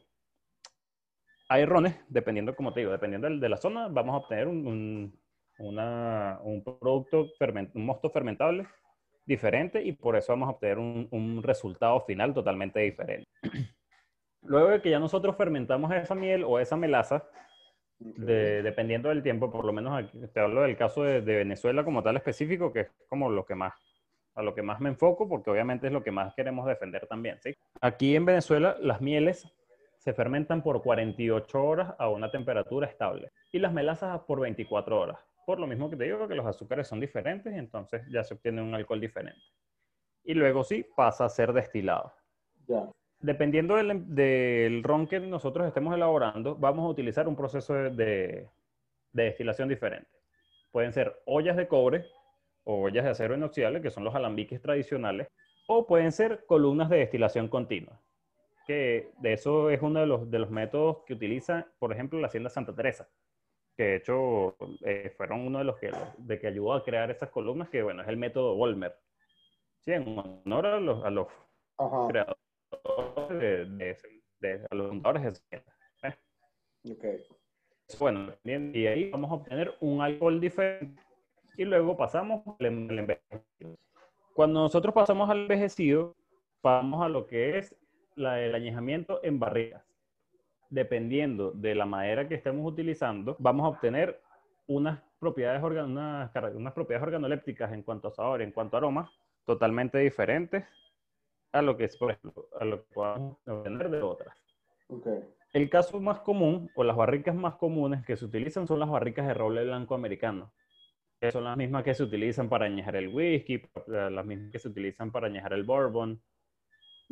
hay 1.49 1.65
rones, 1.67 1.97
dependiendo, 2.09 2.55
como 2.57 2.73
te 2.73 2.81
digo, 2.81 2.93
dependiendo 2.93 3.29
de 3.29 3.49
la 3.49 3.57
zona, 3.57 3.89
vamos 3.89 4.15
a 4.15 4.19
obtener 4.19 4.49
un, 4.49 4.67
un- 4.67 5.21
una- 5.59 6.39
un 6.43 6.63
producto, 6.63 7.27
ferment- 7.39 7.71
un 7.75 7.87
mosto 7.87 8.11
fermentable 8.11 8.67
diferente 9.27 9.83
y 9.83 9.93
por 9.93 10.17
eso 10.17 10.33
vamos 10.33 10.49
a 10.49 10.53
obtener 10.53 10.79
un, 10.79 11.09
un 11.11 11.43
resultado 11.43 12.01
final 12.03 12.35
totalmente 12.35 12.81
diferente. 12.81 13.29
Luego 14.43 14.69
de 14.69 14.83
que 14.83 14.91
ya 14.91 14.99
nosotros 14.99 15.37
fermentamos 15.37 15.91
esa 15.93 16.15
miel 16.15 16.45
o 16.47 16.59
esa 16.59 16.77
melaza, 16.77 17.25
de- 17.99 18.63
dependiendo 18.63 19.09
del 19.09 19.23
tiempo, 19.23 19.51
por 19.51 19.65
lo 19.65 19.73
menos 19.73 19.95
aquí, 19.99 20.19
te 20.33 20.41
hablo 20.41 20.63
del 20.63 20.77
caso 20.77 21.03
de, 21.03 21.23
de 21.23 21.37
Venezuela 21.37 21.85
como 21.85 22.03
tal 22.03 22.17
específico, 22.17 22.73
que 22.73 22.81
es 22.81 22.89
como 23.09 23.31
lo 23.31 23.47
que 23.47 23.55
más, 23.55 23.73
a 24.35 24.43
lo 24.43 24.55
que 24.55 24.63
más 24.63 24.81
me 24.81 24.91
enfoco, 24.91 25.29
porque 25.29 25.51
obviamente 25.51 25.87
es 25.87 25.93
lo 25.93 26.03
que 26.03 26.11
más 26.11 26.35
queremos 26.35 26.67
defender 26.67 27.07
también, 27.07 27.39
¿sí? 27.41 27.55
Aquí 27.81 28.15
en 28.17 28.27
Venezuela 28.27 28.77
las 28.81 29.01
mieles 29.01 29.51
se 29.97 30.13
fermentan 30.13 30.63
por 30.63 30.83
48 30.83 31.65
horas 31.65 31.95
a 31.99 32.09
una 32.11 32.31
temperatura 32.31 32.87
estable 32.87 33.31
y 33.51 33.59
las 33.61 33.73
melazas 33.73 34.21
por 34.27 34.41
24 34.41 35.01
horas. 35.01 35.17
Por 35.47 35.59
lo 35.61 35.67
mismo 35.67 35.91
que 35.91 35.97
te 35.97 36.05
digo 36.05 36.27
que 36.27 36.35
los 36.35 36.47
azúcares 36.47 36.89
son 36.89 37.01
diferentes 37.01 37.53
y 37.55 37.59
entonces 37.59 38.03
ya 38.11 38.25
se 38.25 38.35
obtiene 38.35 38.63
un 38.63 38.75
alcohol 38.75 39.01
diferente. 39.01 39.43
Y 40.25 40.35
luego 40.35 40.65
sí 40.65 40.87
pasa 40.97 41.27
a 41.27 41.29
ser 41.29 41.53
destilado. 41.53 42.13
Dependiendo 43.21 43.77
del, 43.77 44.15
del 44.15 44.83
ron 44.83 45.07
que 45.07 45.21
nosotros 45.21 45.67
estemos 45.67 45.95
elaborando, 45.95 46.57
vamos 46.57 46.85
a 46.85 46.89
utilizar 46.89 47.29
un 47.29 47.37
proceso 47.37 47.75
de, 47.75 47.91
de- 47.91 48.49
de 49.13 49.23
destilación 49.25 49.69
diferente. 49.69 50.11
Pueden 50.73 50.93
ser 50.93 51.23
ollas 51.27 51.57
de 51.57 51.69
cobre 51.69 52.05
o 52.65 52.83
ollas 52.83 53.05
de 53.05 53.11
acero 53.11 53.35
inoxidable, 53.35 53.81
que 53.83 53.91
son 53.91 54.05
los 54.05 54.15
alambiques 54.15 54.61
tradicionales, 54.61 55.29
o 55.69 55.87
pueden 55.87 56.11
ser 56.13 56.45
columnas 56.47 56.89
de 56.91 56.99
destilación 56.99 57.49
continua, 57.49 58.01
que 58.67 59.13
de 59.19 59.33
eso 59.35 59.71
es 59.71 59.81
uno 59.83 60.01
de 60.01 60.07
los, 60.07 60.31
de 60.31 60.39
los 60.39 60.51
métodos 60.51 61.05
que 61.07 61.15
utiliza, 61.15 61.67
por 61.79 61.93
ejemplo, 61.93 62.19
la 62.19 62.27
Hacienda 62.27 62.51
Santa 62.51 62.75
Teresa, 62.75 63.09
que 63.77 63.83
de 63.83 63.97
hecho 63.97 64.57
eh, 64.85 65.13
fueron 65.17 65.41
uno 65.41 65.59
de 65.59 65.65
los 65.65 65.77
que, 65.79 65.91
de 66.19 66.39
que 66.39 66.47
ayudó 66.47 66.75
a 66.75 66.85
crear 66.85 67.11
esas 67.11 67.31
columnas, 67.31 67.69
que 67.69 67.83
bueno, 67.83 68.03
es 68.03 68.09
el 68.09 68.17
método 68.17 68.55
Volmer. 68.55 68.95
Sí, 69.81 69.93
en 69.93 70.19
honor 70.19 70.67
a 70.67 70.81
los, 70.81 71.05
a 71.05 71.11
los 71.11 71.27
creadores 72.09 73.39
de, 73.39 73.65
de, 73.67 73.97
de- 74.41 74.67
a 74.71 74.75
los 74.75 74.89
fundadores 74.89 75.23
de 75.23 75.29
esa 75.29 75.43
tienda. 75.49 75.75
Ok. 76.91 77.05
Bueno, 77.99 78.33
y 78.45 78.87
ahí 78.87 79.11
vamos 79.11 79.31
a 79.31 79.35
obtener 79.35 79.75
un 79.81 80.01
alcohol 80.01 80.41
diferente 80.41 81.03
y 81.57 81.65
luego 81.65 81.97
pasamos 81.97 82.43
al 82.59 82.67
em- 82.67 82.91
al 82.91 82.99
envejecido. 83.01 83.77
Cuando 84.33 84.61
nosotros 84.61 84.95
pasamos 84.95 85.29
al 85.31 85.43
envejecido, 85.43 86.15
vamos 86.63 87.05
a 87.05 87.09
lo 87.09 87.27
que 87.27 87.59
es 87.59 87.77
la, 88.17 88.41
el 88.43 88.55
añejamiento 88.55 89.21
en 89.23 89.39
barricas. 89.39 89.85
Dependiendo 90.75 91.53
de 91.53 91.73
la 91.77 91.87
madera 91.87 92.27
que 92.27 92.35
estemos 92.35 92.67
utilizando, 92.67 93.37
vamos 93.39 93.65
a 93.65 93.69
obtener 93.69 94.21
unas 94.67 95.01
propiedades, 95.21 95.63
organ- 95.63 95.93
unas, 95.93 96.35
unas 96.53 96.73
propiedades 96.73 97.07
organolépticas 97.07 97.73
en 97.73 97.85
cuanto 97.85 98.09
a 98.09 98.11
sabor, 98.11 98.43
en 98.43 98.51
cuanto 98.51 98.77
a 98.77 98.79
aroma, 98.79 99.09
totalmente 99.47 99.99
diferentes 99.99 100.65
a 101.53 101.63
lo 101.63 101.77
que 101.77 101.85
es, 101.85 101.97
por 101.97 102.11
ejemplo, 102.11 102.49
a 102.59 102.65
lo 102.65 102.79
que 102.79 102.93
podamos 102.93 103.37
obtener 103.47 103.89
de 103.89 104.03
otras. 104.03 104.37
Ok. 104.89 105.07
El 105.53 105.71
caso 105.71 106.01
más 106.01 106.19
común 106.23 106.69
o 106.75 106.83
las 106.83 106.97
barricas 106.97 107.37
más 107.37 107.55
comunes 107.55 108.05
que 108.05 108.17
se 108.17 108.25
utilizan 108.25 108.67
son 108.67 108.81
las 108.81 108.91
barricas 108.91 109.29
de 109.29 109.35
roble 109.35 109.63
blanco 109.63 109.95
americano, 109.95 110.53
que 111.21 111.31
son 111.31 111.45
las 111.45 111.57
mismas 111.57 111.85
que 111.85 111.95
se 111.95 112.03
utilizan 112.03 112.49
para 112.49 112.67
añejar 112.67 112.97
el 112.97 113.15
whisky, 113.15 113.63
las 113.87 114.27
mismas 114.27 114.51
que 114.51 114.59
se 114.59 114.69
utilizan 114.69 115.13
para 115.13 115.29
añejar 115.29 115.53
el 115.53 115.63
bourbon, 115.63 116.21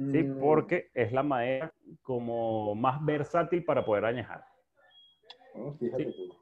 ¿sí? 0.06 0.22
Mm, 0.22 0.38
Porque 0.40 0.90
es 0.94 1.12
la 1.12 1.22
madera 1.22 1.72
como 2.02 2.74
más 2.74 3.04
versátil 3.04 3.64
para 3.64 3.84
poder 3.84 4.04
añejar. 4.06 4.44
oh, 5.54 5.72
fíjate 5.74 6.12
sí. 6.12 6.12
tú. 6.12 6.34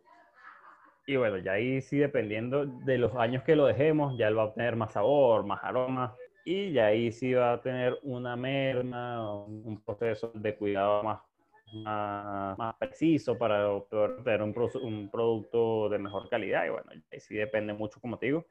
Y 1.06 1.16
bueno, 1.16 1.38
ya 1.38 1.52
ahí 1.52 1.80
sí 1.80 1.98
dependiendo 1.98 2.66
de 2.66 2.98
los 2.98 3.14
años 3.16 3.42
que 3.42 3.56
lo 3.56 3.66
dejemos, 3.66 4.16
ya 4.16 4.28
él 4.28 4.38
va 4.38 4.42
a 4.42 4.46
obtener 4.46 4.76
más 4.76 4.92
sabor, 4.92 5.44
más 5.44 5.60
aroma, 5.64 6.14
y 6.44 6.72
ya 6.72 6.86
ahí 6.86 7.10
sí 7.12 7.34
va 7.34 7.54
a 7.54 7.60
tener 7.60 7.98
una 8.02 8.36
merma, 8.36 9.44
un 9.44 9.82
proceso 9.84 10.30
de 10.34 10.56
cuidado 10.56 11.02
más, 11.02 11.20
más, 11.72 12.58
más 12.58 12.76
preciso 12.76 13.36
para 13.38 13.66
poder 13.80 14.22
tener 14.22 14.42
un, 14.42 14.54
un 14.82 15.10
producto 15.10 15.88
de 15.88 15.98
mejor 15.98 16.28
calidad. 16.28 16.66
Y 16.66 16.70
bueno, 16.70 16.90
ahí 16.92 17.20
sí 17.20 17.34
depende 17.34 17.72
mucho, 17.72 18.00
como 18.00 18.18
te 18.18 18.26
digo, 18.26 18.46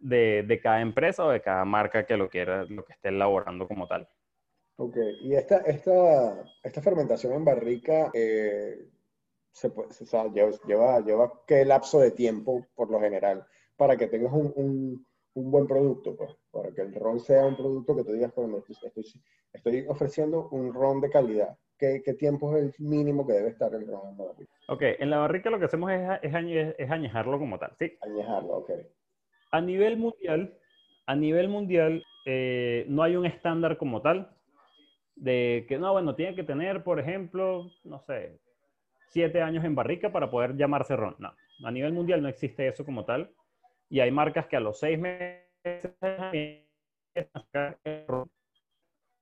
de, 0.00 0.44
de 0.46 0.60
cada 0.60 0.80
empresa 0.80 1.24
o 1.24 1.30
de 1.30 1.40
cada 1.42 1.64
marca 1.64 2.06
que 2.06 2.16
lo 2.16 2.28
quiera, 2.28 2.64
lo 2.64 2.84
que 2.84 2.92
esté 2.94 3.08
elaborando 3.08 3.68
como 3.68 3.86
tal. 3.86 4.08
Ok, 4.80 4.96
y 5.22 5.34
esta, 5.34 5.58
esta, 5.62 6.44
esta 6.62 6.80
fermentación 6.80 7.32
en 7.32 7.44
barrica 7.44 8.12
eh, 8.14 8.88
se 9.50 9.70
puede- 9.70 9.88
o 9.88 9.92
sea, 9.92 10.28
lleva, 10.28 10.52
lleva, 10.68 11.00
lleva 11.00 11.32
qué 11.48 11.64
lapso 11.64 11.98
de 11.98 12.12
tiempo 12.12 12.64
por 12.76 12.88
lo 12.88 13.00
general 13.00 13.44
para 13.76 13.96
que 13.96 14.06
tengas 14.06 14.32
un, 14.32 14.52
un- 14.54 15.06
un 15.34 15.50
buen 15.50 15.66
producto, 15.66 16.16
pues, 16.16 16.30
para 16.52 16.70
que 16.70 16.82
el 16.82 16.94
ron 16.94 17.18
sea 17.18 17.44
un 17.44 17.56
producto 17.56 17.96
que 17.96 18.04
tú 18.04 18.12
digas, 18.12 18.32
bueno, 18.36 18.58
estoy, 18.58 19.04
estoy, 19.52 19.84
ofreciendo 19.88 20.48
un 20.50 20.72
ron 20.72 21.00
de 21.00 21.10
calidad. 21.10 21.58
¿Qué, 21.76 22.00
qué 22.04 22.14
tiempo 22.14 22.56
es 22.56 22.64
el 22.64 22.74
mínimo 22.86 23.26
que 23.26 23.32
debe 23.32 23.48
estar 23.48 23.74
el 23.74 23.84
ron 23.86 24.10
en 24.12 24.18
la 24.18 24.24
barrica? 24.26 24.52
Ok, 24.68 24.82
en 24.82 25.10
la 25.10 25.18
barrica 25.18 25.50
lo 25.50 25.58
que 25.58 25.64
hacemos 25.64 25.90
es, 25.90 26.08
es, 26.22 26.32
añe- 26.32 26.74
es 26.78 26.88
añejarlo 26.90 27.36
como 27.40 27.58
tal, 27.58 27.72
¿sí? 27.80 27.98
Añejarlo, 28.00 28.58
ok. 28.58 28.70
A 29.50 29.60
nivel 29.60 29.96
mundial, 29.96 30.56
a 31.06 31.16
nivel 31.16 31.48
mundial, 31.48 32.04
eh, 32.26 32.84
no 32.88 33.02
hay 33.02 33.16
un 33.16 33.26
estándar 33.26 33.76
como 33.76 34.02
tal 34.02 34.37
de 35.20 35.64
que 35.68 35.78
no, 35.78 35.92
bueno, 35.92 36.14
tiene 36.14 36.34
que 36.34 36.44
tener, 36.44 36.82
por 36.84 36.98
ejemplo, 37.00 37.70
no 37.84 38.00
sé, 38.00 38.38
siete 39.08 39.42
años 39.42 39.64
en 39.64 39.74
barrica 39.74 40.12
para 40.12 40.30
poder 40.30 40.56
llamarse 40.56 40.96
ron. 40.96 41.16
No, 41.18 41.32
a 41.64 41.70
nivel 41.70 41.92
mundial 41.92 42.22
no 42.22 42.28
existe 42.28 42.66
eso 42.68 42.84
como 42.84 43.04
tal. 43.04 43.30
Y 43.90 44.00
hay 44.00 44.10
marcas 44.10 44.46
que 44.46 44.56
a 44.56 44.60
los 44.60 44.78
seis 44.78 44.98
meses 44.98 45.48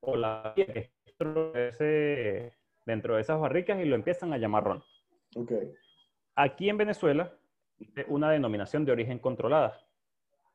o 0.00 0.16
la 0.16 0.52
dentro 0.56 1.52
de, 1.52 1.68
ese- 1.68 2.52
dentro 2.84 3.14
de 3.16 3.20
esas 3.22 3.40
barricas 3.40 3.78
y 3.80 3.84
lo 3.84 3.94
empiezan 3.96 4.32
a 4.32 4.38
llamar 4.38 4.64
ron. 4.64 4.82
Ok, 5.36 5.52
Aquí 6.34 6.68
en 6.68 6.76
Venezuela, 6.76 7.32
una 8.08 8.30
denominación 8.30 8.84
de 8.84 8.92
origen 8.92 9.18
controlada. 9.18 9.78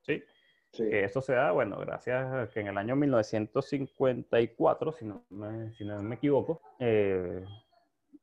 ¿Sí? 0.01 0.23
Sí. 0.71 0.89
Que 0.89 1.03
eso 1.05 1.21
se 1.21 1.33
da, 1.33 1.51
bueno, 1.51 1.77
gracias 1.79 2.25
a 2.33 2.47
que 2.51 2.59
en 2.61 2.67
el 2.67 2.77
año 2.77 2.95
1954, 2.95 4.91
si 4.93 5.05
no 5.05 5.23
me, 5.29 5.71
si 5.73 5.85
no 5.85 6.01
me 6.01 6.15
equivoco, 6.15 6.61
eh, 6.79 7.43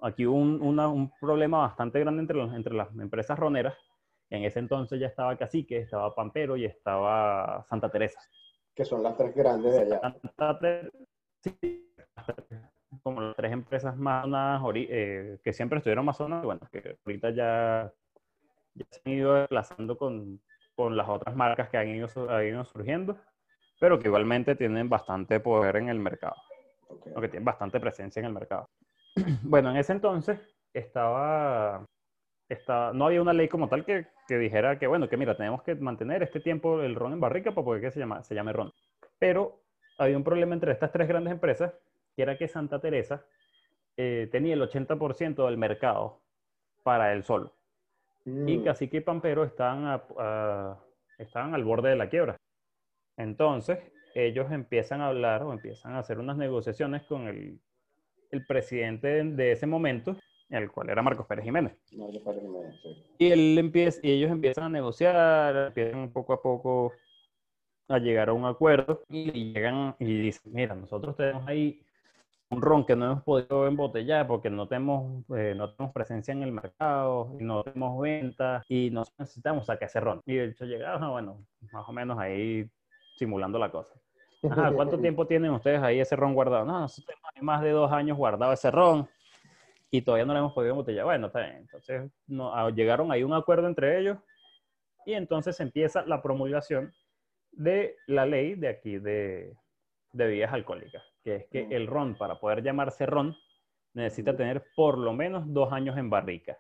aquí 0.00 0.26
hubo 0.26 0.36
un, 0.36 0.60
una- 0.62 0.88
un 0.88 1.10
problema 1.20 1.58
bastante 1.58 2.00
grande 2.00 2.20
entre, 2.22 2.36
los- 2.36 2.52
entre 2.54 2.74
las 2.74 2.88
empresas 2.98 3.38
roneras. 3.38 3.74
En 4.30 4.44
ese 4.44 4.58
entonces 4.58 5.00
ya 5.00 5.06
estaba 5.06 5.36
Cacique, 5.36 5.78
estaba 5.78 6.14
Pampero 6.14 6.56
y 6.56 6.64
estaba 6.66 7.64
Santa 7.68 7.90
Teresa. 7.90 8.20
Que 8.74 8.84
son 8.84 9.02
las 9.02 9.16
tres 9.16 9.34
grandes 9.34 9.72
de 9.72 9.80
allá. 9.80 10.00
Santa 10.00 10.58
Teresa, 10.58 10.90
sí, 11.42 11.88
como 13.02 13.20
las 13.22 13.36
tres 13.36 13.52
empresas 13.52 13.96
más 13.96 14.26
eh, 14.74 15.38
que 15.42 15.52
siempre 15.52 15.78
estuvieron 15.78 16.04
más 16.04 16.16
sonadas, 16.16 16.44
bueno, 16.44 16.60
que 16.70 16.98
ahorita 17.06 17.30
ya, 17.30 17.92
ya 18.74 18.86
se 18.90 19.00
han 19.04 19.12
ido 19.12 19.34
desplazando 19.34 19.96
con, 19.96 20.40
con 20.78 20.96
las 20.96 21.08
otras 21.08 21.34
marcas 21.34 21.68
que 21.70 21.76
han 21.76 21.88
ido, 21.88 22.06
su- 22.06 22.30
han 22.30 22.46
ido 22.46 22.64
surgiendo, 22.64 23.16
pero 23.80 23.98
que 23.98 24.06
igualmente 24.06 24.54
tienen 24.54 24.88
bastante 24.88 25.40
poder 25.40 25.74
en 25.74 25.88
el 25.88 25.98
mercado, 25.98 26.36
o 27.16 27.20
que 27.20 27.26
tienen 27.28 27.44
bastante 27.44 27.80
presencia 27.80 28.20
en 28.20 28.26
el 28.26 28.32
mercado. 28.32 28.68
Bueno, 29.42 29.70
en 29.72 29.76
ese 29.76 29.92
entonces 29.92 30.38
estaba, 30.72 31.84
estaba, 32.48 32.92
no 32.92 33.06
había 33.06 33.20
una 33.20 33.32
ley 33.32 33.48
como 33.48 33.68
tal 33.68 33.84
que, 33.84 34.06
que 34.28 34.38
dijera 34.38 34.78
que, 34.78 34.86
bueno, 34.86 35.08
que 35.08 35.16
mira, 35.16 35.36
tenemos 35.36 35.64
que 35.64 35.74
mantener 35.74 36.22
este 36.22 36.38
tiempo 36.38 36.80
el 36.80 36.94
ron 36.94 37.12
en 37.12 37.18
barrica 37.20 37.50
para 37.50 37.64
poder 37.64 37.80
que 37.82 37.90
se, 37.90 37.98
llama, 37.98 38.22
se 38.22 38.36
llame 38.36 38.52
ron. 38.52 38.72
Pero 39.18 39.64
había 39.98 40.16
un 40.16 40.22
problema 40.22 40.54
entre 40.54 40.70
estas 40.70 40.92
tres 40.92 41.08
grandes 41.08 41.32
empresas, 41.32 41.74
que 42.14 42.22
era 42.22 42.38
que 42.38 42.46
Santa 42.46 42.80
Teresa 42.80 43.26
eh, 43.96 44.28
tenía 44.30 44.54
el 44.54 44.62
80% 44.62 45.44
del 45.44 45.58
mercado 45.58 46.20
para 46.84 47.12
él 47.12 47.24
solo. 47.24 47.57
Y 48.46 48.58
Mm, 48.58 48.64
Cacique 48.64 48.98
y 48.98 49.00
Pampero 49.00 49.44
estaban, 49.44 49.84
a- 49.86 50.78
al 51.54 51.64
borde 51.64 51.90
de 51.90 51.96
la 51.96 52.08
quiebra. 52.08 52.36
Entonces, 53.16 53.78
ellos 54.14 54.50
empiezan 54.52 55.00
a 55.00 55.08
hablar 55.08 55.42
o 55.42 55.52
empiezan 55.52 55.92
a 55.94 56.00
hacer 56.00 56.18
unas 56.18 56.36
negociaciones 56.36 57.02
con 57.04 57.26
el, 57.28 57.58
el 58.30 58.46
presidente 58.46 59.24
de, 59.24 59.52
ese 59.52 59.66
momento, 59.66 60.16
el 60.50 60.70
cual 60.70 60.90
era 60.90 61.02
Marcos 61.02 61.26
Pérez 61.26 61.44
Jiménez. 61.44 61.76
parece 62.24 62.42
que 62.42 62.48
me- 62.48 62.72
sí. 62.72 63.04
Y, 63.18 63.30
él 63.32 63.58
empieza, 63.58 64.00
y 64.02 64.12
ellos 64.12 64.30
empiezan 64.30 64.64
a 64.64 64.68
negociar, 64.68 65.68
empiezan 65.68 66.12
poco 66.12 66.32
a 66.32 66.42
poco 66.42 66.92
a 67.88 67.98
llegar 67.98 68.28
a 68.28 68.32
un 68.34 68.44
acuerdo 68.44 69.02
y 69.08 69.52
llegan 69.52 69.96
y 69.98 70.20
dicen, 70.20 70.52
mira, 70.52 70.74
nosotros 70.74 71.16
tenemos 71.16 71.46
ahí 71.48 71.82
un 72.50 72.62
ron 72.62 72.84
que 72.86 72.96
no 72.96 73.04
hemos 73.04 73.22
podido 73.24 73.66
embotellar 73.66 74.26
porque 74.26 74.48
no 74.48 74.66
tenemos, 74.66 75.24
eh, 75.36 75.54
no 75.56 75.70
tenemos 75.70 75.92
presencia 75.92 76.32
en 76.32 76.42
el 76.42 76.52
mercado, 76.52 77.36
no 77.40 77.62
tenemos 77.62 78.00
ventas 78.00 78.64
y 78.68 78.90
nos 78.90 79.12
necesitamos 79.18 79.66
sacar 79.66 79.88
ese 79.88 80.00
ron. 80.00 80.22
Y 80.24 80.34
de 80.34 80.44
hecho 80.46 80.64
llegaron, 80.64 81.10
bueno, 81.10 81.44
más 81.72 81.88
o 81.88 81.92
menos 81.92 82.18
ahí 82.18 82.68
simulando 83.16 83.58
la 83.58 83.70
cosa. 83.70 83.94
Ajá, 84.48 84.72
¿cuánto 84.72 84.98
tiempo 84.98 85.26
tienen 85.26 85.50
ustedes 85.50 85.82
ahí 85.82 86.00
ese 86.00 86.16
ron 86.16 86.32
guardado? 86.32 86.64
No, 86.64 86.80
nosotros 86.80 87.06
tenemos 87.06 87.42
más 87.42 87.62
de 87.62 87.70
dos 87.70 87.90
años 87.92 88.16
guardado 88.16 88.52
ese 88.52 88.70
ron 88.70 89.08
y 89.90 90.02
todavía 90.02 90.24
no 90.24 90.32
lo 90.32 90.38
hemos 90.38 90.52
podido 90.52 90.72
embotellar. 90.72 91.04
Bueno, 91.04 91.26
está 91.26 91.40
bien. 91.40 91.56
Entonces 91.56 92.10
no, 92.26 92.54
ah, 92.54 92.70
llegaron 92.70 93.10
ahí 93.12 93.24
un 93.24 93.34
acuerdo 93.34 93.66
entre 93.66 93.98
ellos 93.98 94.18
y 95.04 95.14
entonces 95.14 95.58
empieza 95.60 96.04
la 96.06 96.22
promulgación 96.22 96.94
de 97.52 97.96
la 98.06 98.24
ley 98.24 98.54
de 98.54 98.68
aquí 98.68 98.98
de, 98.98 99.56
de 100.12 100.26
bebidas 100.26 100.52
alcohólicas, 100.52 101.02
que 101.28 101.36
es 101.36 101.46
que 101.48 101.66
Mm. 101.66 101.72
el 101.72 101.86
ron, 101.86 102.14
para 102.16 102.40
poder 102.40 102.62
llamarse 102.62 103.04
ron, 103.04 103.36
necesita 103.94 104.34
tener 104.36 104.64
por 104.74 104.96
lo 104.96 105.12
menos 105.12 105.44
dos 105.52 105.72
años 105.72 105.96
en 105.98 106.08
barrica. 106.08 106.56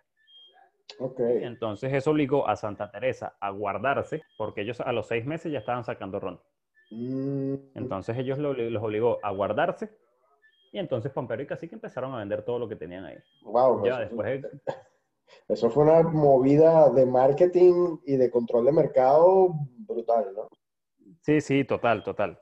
Ok. 0.98 1.20
Entonces 1.20 1.92
eso 1.92 2.10
obligó 2.10 2.46
a 2.48 2.56
Santa 2.56 2.90
Teresa 2.90 3.36
a 3.40 3.50
guardarse, 3.50 4.22
porque 4.36 4.62
ellos 4.62 4.80
a 4.80 4.92
los 4.92 5.06
seis 5.06 5.24
meses 5.24 5.50
ya 5.52 5.60
estaban 5.60 5.84
sacando 5.84 6.20
ron. 6.20 6.40
Mm, 6.90 7.54
Entonces 7.74 8.16
ellos 8.18 8.38
lo- 8.38 8.52
los 8.52 8.82
obligó 8.82 9.18
a 9.22 9.30
guardarse 9.30 9.90
y 10.72 10.78
entonces 10.78 11.12
Pampero 11.12 11.42
y 11.42 11.46
Cacique 11.46 11.74
empezaron 11.74 12.14
a 12.14 12.18
vender 12.18 12.42
todo 12.42 12.58
lo 12.58 12.68
que 12.68 12.76
tenían 12.76 13.04
ahí. 13.04 13.18
wow, 13.42 13.84
Ya 13.86 13.92
eso, 13.92 14.00
después, 14.00 14.46
eso 15.48 15.70
fue 15.70 15.84
una 15.84 16.02
movida 16.02 16.90
de 16.90 17.06
marketing 17.06 17.98
y 18.04 18.16
de 18.16 18.30
control 18.30 18.64
de 18.66 18.72
mercado 18.72 19.48
brutal, 19.86 20.32
¿no? 20.34 20.48
sí, 21.20 21.40
sí, 21.40 21.64
total, 21.64 22.02
total. 22.02 22.38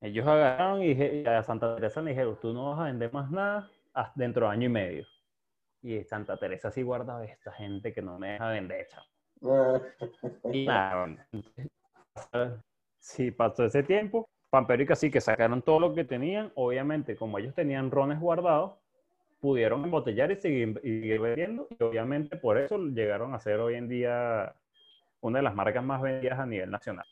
Ellos 0.00 0.26
agarraron 0.26 0.82
y 0.82 1.26
a 1.26 1.42
Santa 1.42 1.74
Teresa 1.74 2.00
le 2.00 2.10
dijeron, 2.10 2.38
tú 2.40 2.54
no 2.54 2.70
vas 2.70 2.80
a 2.80 2.84
vender 2.84 3.12
más 3.12 3.30
nada 3.30 3.70
hasta 3.92 4.12
dentro 4.16 4.46
de 4.46 4.52
año 4.52 4.66
y 4.66 4.70
medio. 4.70 5.06
Y 5.82 6.02
Santa 6.04 6.36
Teresa 6.38 6.70
sí 6.70 6.82
guarda 6.82 7.22
esta 7.24 7.52
gente 7.52 7.92
que 7.92 8.02
no 8.02 8.18
me 8.18 8.32
deja 8.32 8.48
vender, 8.48 8.86
Y 10.52 10.66
nada, 10.66 11.16
sí, 12.98 13.30
pasó 13.30 13.64
ese 13.64 13.82
tiempo. 13.82 14.28
Pampero 14.50 14.82
y 14.82 14.86
Cacique 14.86 15.20
sacaron 15.20 15.62
todo 15.62 15.80
lo 15.80 15.94
que 15.94 16.04
tenían. 16.04 16.50
Obviamente, 16.54 17.16
como 17.16 17.38
ellos 17.38 17.54
tenían 17.54 17.90
rones 17.90 18.20
guardados, 18.20 18.72
pudieron 19.40 19.84
embotellar 19.84 20.30
y 20.32 20.36
seguir, 20.36 20.80
y 20.82 21.00
seguir 21.00 21.20
vendiendo. 21.20 21.68
Y 21.78 21.82
obviamente 21.82 22.36
por 22.36 22.58
eso 22.58 22.78
llegaron 22.78 23.34
a 23.34 23.38
ser 23.38 23.60
hoy 23.60 23.76
en 23.76 23.88
día 23.88 24.54
una 25.20 25.38
de 25.38 25.42
las 25.42 25.54
marcas 25.54 25.84
más 25.84 26.02
vendidas 26.02 26.38
a 26.38 26.46
nivel 26.46 26.70
nacional. 26.70 27.06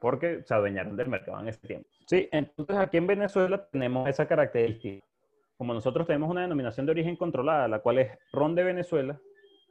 Porque 0.00 0.42
se 0.44 0.54
adueñaron 0.54 0.96
del 0.96 1.08
mercado 1.08 1.40
en 1.40 1.48
ese 1.48 1.66
tiempo. 1.66 1.88
Sí, 2.06 2.28
entonces 2.32 2.76
aquí 2.76 2.96
en 2.96 3.06
Venezuela 3.06 3.66
tenemos 3.70 4.08
esa 4.08 4.26
característica. 4.26 5.04
Como 5.56 5.74
nosotros 5.74 6.06
tenemos 6.06 6.30
una 6.30 6.42
denominación 6.42 6.86
de 6.86 6.92
origen 6.92 7.16
controlada, 7.16 7.66
la 7.66 7.80
cual 7.80 7.98
es 7.98 8.18
ron 8.32 8.54
de 8.54 8.64
Venezuela, 8.64 9.20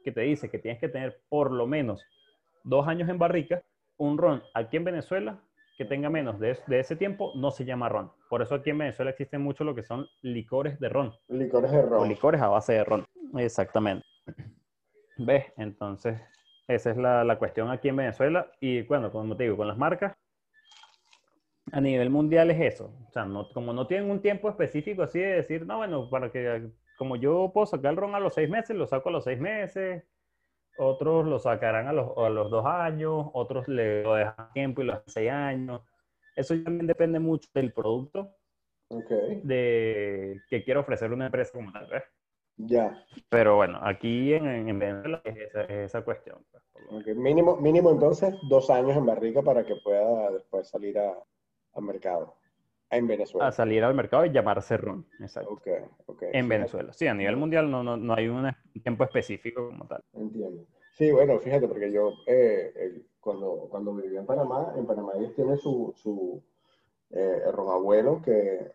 que 0.04 0.12
te 0.12 0.20
dice 0.20 0.50
que 0.50 0.58
tienes 0.58 0.80
que 0.80 0.88
tener 0.88 1.20
por 1.28 1.50
lo 1.50 1.66
menos 1.66 2.04
dos 2.62 2.86
años 2.86 3.08
en 3.08 3.18
barrica, 3.18 3.62
un 3.96 4.18
ron 4.18 4.42
aquí 4.54 4.76
en 4.76 4.84
Venezuela 4.84 5.40
que 5.76 5.84
tenga 5.84 6.10
menos 6.10 6.40
de, 6.40 6.58
de 6.66 6.80
ese 6.80 6.96
tiempo 6.96 7.32
no 7.36 7.50
se 7.50 7.64
llama 7.64 7.88
ron. 7.88 8.10
Por 8.28 8.42
eso 8.42 8.56
aquí 8.56 8.70
en 8.70 8.78
Venezuela 8.78 9.12
existen 9.12 9.40
mucho 9.40 9.64
lo 9.64 9.74
que 9.74 9.82
son 9.82 10.06
licores 10.22 10.78
de 10.80 10.88
ron 10.88 11.14
licores 11.28 11.70
de 11.70 11.78
o 11.78 11.86
ron. 11.86 12.08
licores 12.08 12.42
a 12.42 12.48
base 12.48 12.74
de 12.74 12.84
ron. 12.84 13.04
Exactamente. 13.36 14.04
¿Ves? 15.16 15.44
Entonces, 15.56 16.20
esa 16.68 16.90
es 16.90 16.96
la, 16.96 17.24
la 17.24 17.38
cuestión 17.38 17.70
aquí 17.70 17.88
en 17.88 17.96
Venezuela. 17.96 18.50
Y 18.60 18.82
bueno, 18.82 19.10
como 19.10 19.36
te 19.36 19.44
digo, 19.44 19.56
con 19.56 19.68
las 19.68 19.78
marcas, 19.78 20.14
a 21.72 21.80
nivel 21.80 22.10
mundial 22.10 22.50
es 22.50 22.74
eso. 22.74 22.94
O 23.08 23.10
sea, 23.10 23.24
no, 23.24 23.48
como 23.50 23.72
no 23.72 23.86
tienen 23.86 24.10
un 24.10 24.20
tiempo 24.20 24.48
específico 24.48 25.02
así 25.02 25.18
de 25.18 25.36
decir, 25.36 25.66
no, 25.66 25.78
bueno, 25.78 26.08
para 26.08 26.30
que, 26.30 26.70
como 26.96 27.16
yo 27.16 27.50
puedo 27.52 27.66
sacar 27.66 27.92
el 27.92 27.96
ron 27.96 28.14
a 28.14 28.20
los 28.20 28.34
seis 28.34 28.48
meses, 28.48 28.76
lo 28.76 28.86
saco 28.86 29.08
a 29.08 29.12
los 29.12 29.24
seis 29.24 29.40
meses. 29.40 30.04
Otros 30.80 31.26
lo 31.26 31.40
sacarán 31.40 31.88
a 31.88 31.92
los, 31.92 32.16
a 32.16 32.28
los 32.28 32.50
dos 32.50 32.64
años, 32.64 33.26
otros 33.32 33.66
le 33.66 34.04
lo 34.04 34.14
dejan 34.14 34.52
tiempo 34.52 34.82
y 34.82 34.84
los 34.84 35.02
seis 35.06 35.30
años. 35.30 35.82
Eso 36.36 36.54
también 36.62 36.86
depende 36.86 37.18
mucho 37.18 37.48
del 37.52 37.72
producto 37.72 38.36
de 39.42 40.40
que 40.48 40.62
quiere 40.62 40.78
ofrecer 40.78 41.12
una 41.12 41.26
empresa 41.26 41.52
como 41.52 41.72
tal, 41.72 41.88
¿ves? 41.88 42.04
Ya. 42.58 43.04
Pero 43.28 43.56
bueno, 43.56 43.78
aquí 43.82 44.34
en, 44.34 44.46
en 44.68 44.78
Venezuela 44.78 45.20
es 45.24 45.36
esa, 45.36 45.62
es 45.62 45.70
esa 45.70 46.02
cuestión. 46.02 46.38
pues, 46.50 46.62
por 46.72 46.82
lo 46.82 46.92
menos. 46.92 47.08
Ok, 47.08 47.16
Mínimo, 47.16 47.56
mínimo 47.56 47.90
entonces 47.90 48.34
dos 48.48 48.70
años 48.70 48.96
en 48.96 49.06
barrica 49.06 49.42
para 49.42 49.64
que 49.64 49.76
pueda 49.76 50.30
después 50.30 50.68
salir 50.68 50.98
a, 50.98 51.14
al 51.74 51.82
mercado. 51.82 52.34
En 52.90 53.06
Venezuela. 53.06 53.48
A 53.48 53.52
salir 53.52 53.84
al 53.84 53.94
mercado 53.94 54.24
y 54.24 54.30
llamarse 54.32 54.76
ron, 54.78 55.06
exacto. 55.20 55.50
Ok, 55.52 55.68
ok. 56.06 56.22
En 56.22 56.30
Fíjate, 56.30 56.48
Venezuela. 56.48 56.92
Sí, 56.94 57.06
a 57.06 57.14
nivel 57.14 57.36
mundial 57.36 57.70
no, 57.70 57.82
no, 57.82 57.96
no 57.98 58.14
hay 58.14 58.28
un 58.28 58.50
tiempo 58.82 59.04
específico 59.04 59.66
como 59.68 59.86
tal. 59.86 60.02
Entiendo. 60.14 60.64
Sí, 60.96 61.12
bueno, 61.12 61.38
fíjate, 61.38 61.68
porque 61.68 61.92
yo 61.92 62.12
eh, 62.26 62.72
el- 62.76 63.06
cuando, 63.20 63.68
cuando 63.70 63.94
vivía 63.94 64.20
en 64.20 64.26
Panamá, 64.26 64.72
en 64.76 64.86
Panamá 64.86 65.12
ellos 65.16 65.34
tienen 65.34 65.58
su, 65.58 65.92
su 65.96 66.42
eh, 67.10 67.42
ron 67.52 67.70
abuelo, 67.70 68.22
que 68.22 68.32
eh, 68.32 68.70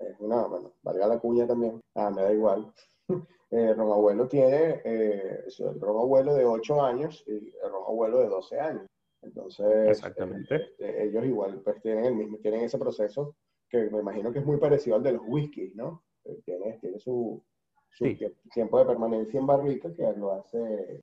es 0.00 0.16
una, 0.18 0.42
bueno, 0.46 0.72
valga 0.82 1.06
la 1.06 1.18
cuña 1.20 1.46
también, 1.46 1.80
ah, 1.94 2.10
me 2.10 2.22
da 2.22 2.32
igual. 2.32 2.72
Eh, 3.54 3.74
ron 3.74 3.92
abuelo 3.92 4.26
tiene 4.28 4.80
eh, 4.82 5.44
el 5.58 5.78
ron 5.78 5.98
abuelo 6.00 6.34
de 6.34 6.46
8 6.46 6.80
años 6.80 7.22
y 7.26 7.32
el 7.32 7.70
ron 7.70 7.84
abuelo 7.86 8.20
de 8.20 8.28
12 8.28 8.58
años. 8.58 8.86
Entonces, 9.20 9.88
Exactamente. 9.90 10.54
eh, 10.54 10.60
este, 10.78 11.04
ellos 11.04 11.26
igual 11.26 11.60
pues 11.62 11.78
tienen 11.82 12.06
el 12.06 12.14
mismo, 12.14 12.38
tienen 12.38 12.62
ese 12.62 12.78
proceso 12.78 13.36
que 13.68 13.90
me 13.90 13.98
imagino 13.98 14.32
que 14.32 14.38
es 14.38 14.46
muy 14.46 14.56
parecido 14.56 14.96
al 14.96 15.02
de 15.02 15.12
los 15.12 15.22
whiskies, 15.26 15.74
¿no? 15.74 16.02
Eh, 16.24 16.40
Tiene, 16.46 16.78
tiene 16.80 16.98
su, 16.98 17.44
su 17.90 18.06
Sí. 18.06 18.16
tie- 18.16 18.34
tiempo 18.54 18.78
de 18.78 18.86
permanencia 18.86 19.38
en 19.38 19.46
barrica 19.46 19.92
que 19.92 20.02
lo 20.16 20.32
hace 20.32 21.02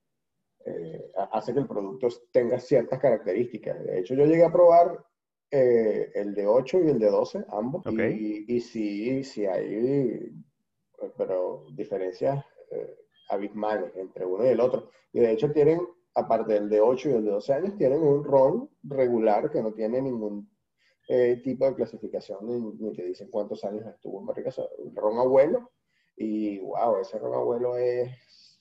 eh, 0.65 1.12
ha- 1.17 1.29
hace 1.38 1.53
que 1.53 1.59
el 1.59 1.67
producto 1.67 2.07
tenga 2.31 2.57
ciertas 2.59 2.99
características. 2.99 3.83
De 3.83 3.99
hecho, 3.99 4.15
yo 4.15 4.25
llegué 4.25 4.43
a 4.43 4.51
probar 4.51 5.05
eh, 5.51 6.12
el 6.15 6.33
de 6.33 6.47
8 6.47 6.79
y 6.79 6.89
el 6.89 6.97
de 6.97 7.12
12, 7.12 7.45
ambos, 7.49 7.85
Ok. 7.85 7.99
y, 7.99 8.55
y 8.55 8.59
sí, 8.59 9.23
sí 9.23 9.45
hay, 9.45 9.65
eh, 9.73 10.31
pero 11.17 11.65
diferencias 11.73 12.43
eh, 12.71 12.97
abismales 13.29 13.95
entre 13.95 14.25
uno 14.25 14.45
y 14.45 14.49
el 14.49 14.59
otro. 14.59 14.89
Y 15.13 15.19
de 15.19 15.31
hecho 15.31 15.51
tienen, 15.51 15.79
aparte 16.15 16.53
del 16.53 16.69
de 16.69 16.81
8 16.81 17.09
y 17.09 17.13
el 17.13 17.25
de 17.25 17.31
12 17.31 17.53
años, 17.53 17.77
tienen 17.77 18.01
un 18.01 18.23
ron 18.23 18.69
regular 18.83 19.49
que 19.51 19.62
no 19.62 19.73
tiene 19.73 20.01
ningún 20.01 20.49
eh, 21.07 21.41
tipo 21.43 21.65
de 21.65 21.75
clasificación, 21.75 22.45
ni, 22.45 22.59
ni 22.59 22.93
te 22.93 23.03
dicen 23.03 23.29
cuántos 23.31 23.63
años 23.63 23.85
estuvo 23.88 24.21
en 24.21 24.51
sea, 24.51 24.65
el 24.77 24.95
ron 24.95 25.17
abuelo, 25.17 25.71
y 26.15 26.59
wow, 26.59 26.97
ese 26.97 27.17
ron 27.17 27.33
abuelo 27.33 27.77
es 27.77 28.12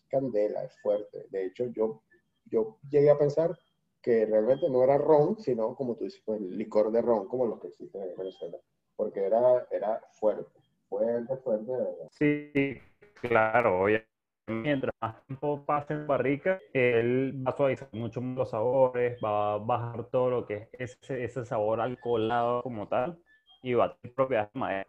candela, 0.09 0.64
es 0.64 0.74
fuerte. 0.81 1.27
De 1.31 1.46
hecho, 1.46 1.66
yo, 1.66 2.03
yo 2.46 2.79
llegué 2.88 3.11
a 3.11 3.18
pensar 3.18 3.59
que 4.01 4.24
realmente 4.27 4.70
no 4.70 4.83
era 4.83 4.96
ron, 4.96 5.38
sino 5.38 5.74
como 5.74 5.96
tú 5.96 6.05
dices, 6.05 6.22
pues, 6.24 6.40
licor 6.40 6.90
de 6.92 7.03
ron, 7.03 7.29
como 7.29 7.46
los 7.46 7.61
que 7.61 7.68
existen 7.68 8.03
en 8.03 8.16
Venezuela, 8.16 8.59
porque 8.96 9.20
era, 9.20 9.66
era 9.70 10.01
fuerte, 10.12 10.58
fuerte, 10.88 11.37
fuerte, 11.38 11.70
de 11.72 11.79
verdad. 11.79 12.11
Sí, 12.11 12.81
claro, 13.20 13.83
obviamente. 13.83 14.09
Mientras 14.48 14.92
más 15.03 15.24
tiempo 15.27 15.64
pase 15.66 15.92
en 15.94 16.07
barrica, 16.07 16.59
él 16.72 17.42
va 17.46 17.51
a 17.53 17.57
suavizar 17.57 17.88
mucho 17.92 18.20
los 18.20 18.51
sabores, 18.51 19.18
va 19.22 19.55
a 19.55 19.59
bajar 19.59 20.05
todo 20.11 20.31
lo 20.31 20.46
que 20.46 20.68
es 20.72 20.98
ese, 21.03 21.24
ese 21.24 21.44
sabor 21.44 21.81
alcoholado 21.81 22.62
como 22.62 22.88
tal 22.88 23.18
y 23.62 23.74
va 23.74 23.87
a 23.87 23.96
tener 23.96 24.14
propiedades 24.14 24.53
de 24.55 24.61
madera. 24.61 24.87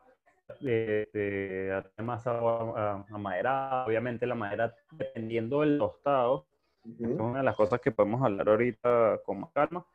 de, 0.62 1.10
de- 1.14 1.84
tener 1.96 2.08
más 2.08 2.24
sabor 2.24 2.78
a, 2.80 3.06
a 3.10 3.18
madera. 3.18 3.86
Obviamente 3.88 4.26
la 4.28 4.36
madera, 4.36 4.76
dependiendo 4.92 5.62
del 5.62 5.78
tostado, 5.80 6.48
Ujú. 6.86 7.14
es 7.14 7.20
una 7.20 7.40
de 7.40 7.44
las 7.46 7.56
cosas 7.56 7.82
que 7.82 7.92
podemos 7.92 8.22
hablar 8.24 8.50
ahorita 8.50 9.22
con 9.26 9.42
más 9.42 9.52
calma. 9.54 9.86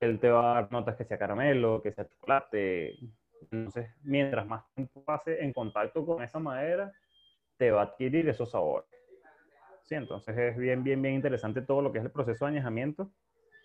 Él 0.00 0.20
te 0.20 0.30
va 0.30 0.52
a 0.52 0.54
dar 0.62 0.72
notas 0.72 0.96
que 0.96 1.04
sea 1.04 1.18
caramelo, 1.18 1.82
que 1.82 1.92
sea 1.92 2.08
chocolate. 2.08 2.98
Entonces, 3.50 3.90
mientras 4.02 4.46
más 4.46 4.64
tiempo 4.74 5.04
pase 5.04 5.42
en 5.42 5.52
contacto 5.52 6.04
con 6.04 6.22
esa 6.22 6.38
madera, 6.38 6.92
te 7.56 7.70
va 7.70 7.82
a 7.82 7.84
adquirir 7.84 8.28
esos 8.28 8.50
sabores. 8.50 8.88
Sí, 9.82 9.94
entonces 9.94 10.36
es 10.36 10.56
bien, 10.56 10.82
bien, 10.82 11.00
bien 11.02 11.14
interesante 11.14 11.60
todo 11.62 11.82
lo 11.82 11.92
que 11.92 11.98
es 11.98 12.04
el 12.04 12.10
proceso 12.10 12.44
de 12.46 12.52
añejamiento. 12.52 13.10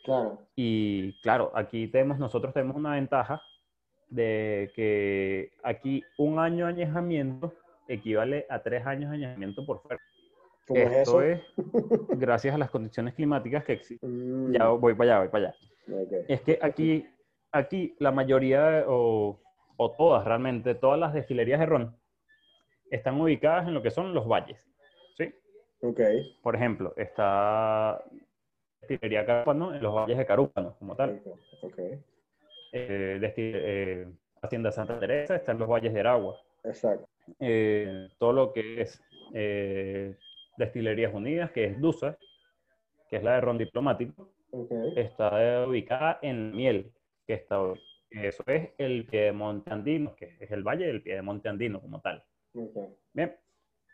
Claro. 0.03 0.39
Y 0.55 1.19
claro, 1.21 1.51
aquí 1.55 1.87
tenemos, 1.87 2.19
nosotros 2.19 2.53
tenemos 2.53 2.75
una 2.75 2.93
ventaja 2.95 3.41
de 4.09 4.71
que 4.75 5.51
aquí 5.63 6.03
un 6.17 6.39
año 6.39 6.65
de 6.65 6.73
añejamiento 6.73 7.53
equivale 7.87 8.45
a 8.49 8.61
tres 8.61 8.85
años 8.85 9.11
de 9.11 9.17
añejamiento 9.17 9.65
por 9.65 9.81
fuera. 9.81 10.01
¿Cómo 10.67 10.79
es 10.81 10.91
Esto 10.91 11.21
eso? 11.21 11.21
es 11.21 11.41
gracias 12.19 12.53
a 12.53 12.57
las 12.57 12.69
condiciones 12.69 13.13
climáticas 13.15 13.63
que 13.63 13.73
existen. 13.73 14.49
Mm, 14.49 14.53
Ya 14.53 14.67
voy 14.69 14.93
para 14.93 15.11
allá, 15.15 15.19
voy 15.21 15.29
para 15.29 15.47
allá. 15.47 15.55
ok. 16.03 16.13
Es 16.27 16.41
que 16.41 16.59
aquí, 16.61 17.07
aquí 17.51 17.95
la 17.99 18.11
mayoría 18.11 18.83
o, 18.87 19.39
o 19.81 19.91
todas 19.91 20.25
realmente, 20.25 20.75
todas 20.75 20.99
las 20.99 21.13
destilerías 21.13 21.57
de 21.61 21.65
ron 21.65 21.95
están 22.91 23.19
ubicadas 23.19 23.65
en 23.65 23.73
lo 23.73 23.81
que 23.81 23.91
son 23.91 24.13
los 24.13 24.27
valles. 24.27 24.69
¿sí? 25.15 25.33
Ok. 25.81 26.01
Por 26.43 26.55
ejemplo, 26.57 26.93
está 26.97 28.03
destilería 28.81 29.25
Carúpano 29.25 29.73
en 29.73 29.81
los 29.81 29.95
valles 29.95 30.17
de 30.17 30.25
Carúpano, 30.25 30.75
como 30.79 30.97
tal. 30.97 31.21
Ok. 31.61 31.77
Eh, 32.73 33.33
eh, 33.37 34.07
Hacienda 34.41 34.71
Santa 34.73 34.99
Teresa 34.99 35.37
está 35.37 35.53
en 35.53 35.59
los 35.59 35.69
valles 35.69 35.93
de 35.93 35.99
Aragua. 36.01 36.37
Exacto. 36.65 37.07
Eh, 37.39 38.09
todo 38.17 38.33
lo 38.33 38.51
que 38.51 38.81
es 38.81 39.01
Destilerías 40.57 41.13
Unidas, 41.13 41.51
que 41.51 41.63
es 41.63 41.79
DUSA, 41.79 42.17
que 43.09 43.15
es 43.15 43.23
la 43.23 43.35
de 43.35 43.41
ron 43.41 43.57
diplomático, 43.57 44.29
está 44.97 45.65
ubicada 45.65 46.19
en 46.21 46.51
Miel, 46.51 46.91
que 47.25 47.35
está, 47.35 47.59
eso 48.11 48.43
es 48.47 48.69
el 48.77 49.05
Piedemonte 49.05 49.71
Andino, 49.71 50.15
que 50.15 50.35
es 50.39 50.49
el 50.51 50.63
valle 50.63 50.87
del 50.87 51.01
Piedemonte 51.01 51.49
Andino 51.49 51.79
como 51.81 51.99
tal. 52.01 52.23
ok. 52.53 52.77
Bien, 53.13 53.35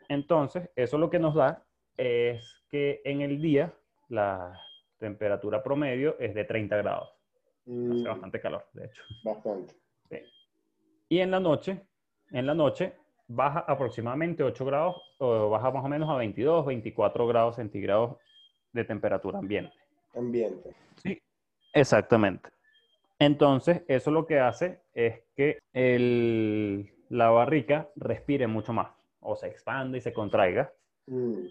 entonces 0.08 0.70
eso 0.76 0.98
lo 0.98 1.10
que 1.10 1.18
nos 1.18 1.34
da 1.34 1.62
es 1.96 2.64
que 2.70 3.00
en 3.04 3.20
el 3.22 3.40
día 3.40 3.72
la 4.08 4.58
temperatura 4.98 5.62
promedio 5.62 6.16
es 6.18 6.34
de 6.34 6.44
30 6.44 6.76
grados, 6.78 7.12
Mm, 7.68 7.90
hace 7.92 8.08
bastante 8.08 8.40
calor, 8.40 8.64
de 8.74 8.84
hecho. 8.86 9.02
bastante. 9.24 9.74
Sí. 10.08 10.18
Y 11.08 11.18
en 11.18 11.32
la 11.32 11.40
noche, 11.40 11.80
en 12.30 12.46
la 12.46 12.54
noche 12.54 12.94
baja 13.26 13.58
aproximadamente 13.66 14.44
8 14.44 14.64
grados, 14.64 14.96
o 15.18 15.50
baja 15.50 15.72
más 15.72 15.84
o 15.84 15.88
menos 15.88 16.08
a 16.08 16.14
22, 16.14 16.64
24 16.64 17.26
grados 17.26 17.56
centígrados 17.56 18.16
de 18.72 18.84
temperatura 18.84 19.38
ambiente. 19.40 19.72
Ambiente. 20.14 20.70
Sí, 21.02 21.20
exactamente. 21.72 22.50
Entonces, 23.18 23.82
eso 23.88 24.10
lo 24.10 24.26
que 24.26 24.38
hace 24.38 24.80
es 24.92 25.22
que 25.34 25.58
el- 25.72 26.90
la 27.08 27.30
barrica 27.30 27.88
respire 27.96 28.46
mucho 28.46 28.72
más, 28.72 28.88
o 29.20 29.36
se 29.36 29.46
expande 29.48 29.98
y 29.98 30.00
se 30.00 30.12
contraiga. 30.12 30.72
Mm, 31.06 31.46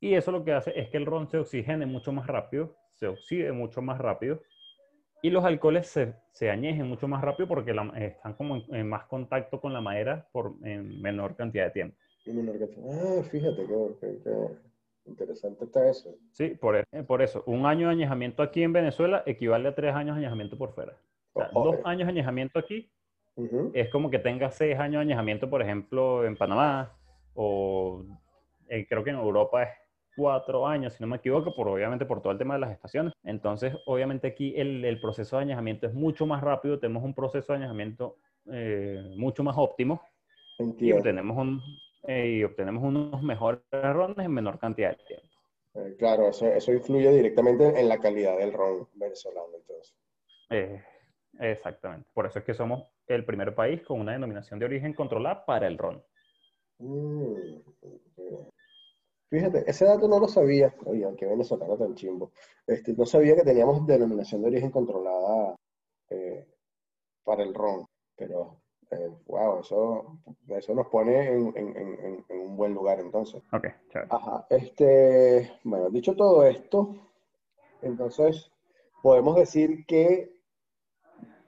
Y 0.00 0.12
eso 0.14 0.30
lo 0.30 0.44
que 0.44 0.52
hace 0.52 0.78
es 0.78 0.90
que 0.90 0.98
el 0.98 1.06
ron 1.06 1.26
se 1.26 1.38
oxigene 1.38 1.86
mucho 1.86 2.12
más 2.12 2.26
rápido, 2.26 2.76
se 2.92 3.06
oxide 3.08 3.50
mucho 3.52 3.80
más 3.80 3.98
rápido, 3.98 4.42
y 5.22 5.30
los 5.30 5.42
alcoholes 5.44 5.86
se, 5.86 6.14
se 6.32 6.50
añejen 6.50 6.86
mucho 6.86 7.08
más 7.08 7.22
rápido 7.22 7.48
porque 7.48 7.72
la- 7.72 7.92
están 7.98 8.34
como 8.34 8.56
en, 8.56 8.74
en 8.74 8.88
más 8.88 9.06
contacto 9.06 9.58
con 9.58 9.72
la 9.72 9.80
madera 9.80 10.28
por 10.32 10.54
en 10.62 11.00
menor 11.00 11.34
cantidad 11.34 11.64
de 11.64 11.70
tiempo. 11.70 11.96
menor 12.26 12.56
Ah, 12.90 13.22
fíjate 13.30 13.66
qué, 13.66 13.88
qué- 14.00 14.18
qué 14.22 14.48
interesante 15.06 15.64
está 15.64 15.88
eso. 15.88 16.16
Sí, 16.32 16.50
por, 16.50 16.76
e- 16.76 17.02
por 17.04 17.22
eso, 17.22 17.42
un 17.46 17.66
año 17.66 17.88
de 17.88 17.92
añejamiento 17.94 18.42
aquí 18.42 18.62
en 18.62 18.72
Venezuela 18.72 19.22
equivale 19.26 19.68
a 19.68 19.74
tres 19.74 19.94
años 19.94 20.16
de 20.16 20.20
añejamiento 20.22 20.56
por 20.58 20.72
fuera. 20.72 20.96
O 21.32 21.40
sea, 21.40 21.50
Oh, 21.54 21.64
dos 21.64 21.76
eh. 21.76 21.82
años 21.84 22.06
de 22.06 22.12
añejamiento 22.12 22.58
aquí 22.58 22.90
Ujú. 23.36 23.70
es 23.74 23.88
como 23.90 24.10
que 24.10 24.18
tenga 24.18 24.50
seis 24.50 24.78
años 24.78 25.00
de 25.00 25.02
añejamiento, 25.12 25.48
por 25.50 25.62
ejemplo, 25.62 26.24
en 26.24 26.36
Panamá, 26.36 26.92
o 27.34 28.04
eh, 28.68 28.86
creo 28.88 29.04
que 29.04 29.10
en 29.10 29.16
Europa 29.16 29.62
es 29.62 29.68
cuatro 30.16 30.66
años, 30.66 30.94
si 30.94 31.02
no 31.02 31.08
me 31.08 31.16
equivoco, 31.16 31.54
por, 31.54 31.68
obviamente 31.68 32.06
por 32.06 32.22
todo 32.22 32.32
el 32.32 32.38
tema 32.38 32.54
de 32.54 32.60
las 32.60 32.72
estaciones. 32.72 33.12
Entonces, 33.22 33.76
obviamente 33.84 34.26
aquí 34.26 34.54
el, 34.56 34.84
el 34.84 34.98
proceso 35.00 35.36
de 35.36 35.42
añejamiento 35.42 35.86
es 35.86 35.92
mucho 35.94 36.26
más 36.26 36.42
rápido, 36.42 36.78
tenemos 36.78 37.04
un 37.04 37.14
proceso 37.14 37.52
de 37.52 37.58
añejamiento 37.58 38.16
eh, 38.50 39.12
mucho 39.16 39.44
más 39.44 39.56
óptimo 39.58 40.00
y 40.58 40.62
Entiendo. 40.64 40.98
obtenemos, 41.00 41.36
un, 41.36 41.60
eh, 42.06 42.36
y 42.38 42.44
obtenemos 42.44 42.82
unos 42.82 43.22
mejores 43.22 43.62
rones 43.70 44.18
en 44.18 44.32
menor 44.32 44.58
cantidad 44.58 44.96
de 44.96 45.04
tiempo. 45.04 45.26
Eh, 45.74 45.94
claro, 45.98 46.28
eso, 46.28 46.46
eso 46.46 46.72
influye 46.72 47.10
directamente 47.12 47.78
en 47.78 47.88
la 47.88 47.98
calidad 47.98 48.38
del 48.38 48.52
ron 48.52 48.88
venezolano, 48.94 49.48
entonces. 49.56 49.94
Eh, 50.50 50.82
exactamente. 51.40 52.08
Por 52.14 52.26
eso 52.26 52.38
es 52.38 52.44
que 52.44 52.54
somos 52.54 52.90
el 53.06 53.24
primer 53.24 53.54
país 53.54 53.82
con 53.82 54.00
una 54.00 54.12
denominación 54.12 54.58
de 54.58 54.66
origen 54.66 54.94
controlada 54.94 55.44
para 55.44 55.66
el 55.66 55.76
ron. 55.76 56.02
Mm. 56.78 57.60
Fíjate, 59.28 59.68
ese 59.68 59.84
dato 59.84 60.08
no 60.08 60.20
lo 60.20 60.28
sabía. 60.28 60.74
Oye, 60.84 61.06
qué 61.16 61.26
venezolano 61.26 61.76
tan 61.76 61.94
chimbo. 61.94 62.32
Este, 62.66 62.94
no 62.94 63.04
sabía 63.04 63.34
que 63.34 63.42
teníamos 63.42 63.86
denominación 63.86 64.42
de 64.42 64.48
origen 64.48 64.70
controlada 64.70 65.56
eh, 66.10 66.46
para 67.24 67.42
el 67.42 67.52
ron. 67.52 67.86
Pero, 68.16 68.62
eh, 68.92 69.10
wow, 69.26 69.60
eso, 69.60 70.20
eso 70.48 70.74
nos 70.74 70.86
pone 70.88 71.28
en, 71.28 71.52
en- 71.56 71.76
en- 71.76 72.04
en- 72.04 72.24
en 72.28 72.40
un 72.40 72.56
buen 72.56 72.74
lugar 72.74 73.00
entonces. 73.00 73.42
Ok, 73.52 73.66
chévere. 73.90 74.08
Ajá, 74.10 74.46
este, 74.50 75.52
bueno, 75.64 75.90
dicho 75.90 76.14
todo 76.14 76.44
esto, 76.44 76.94
entonces 77.82 78.50
podemos 79.02 79.36
decir 79.36 79.84
que 79.86 80.34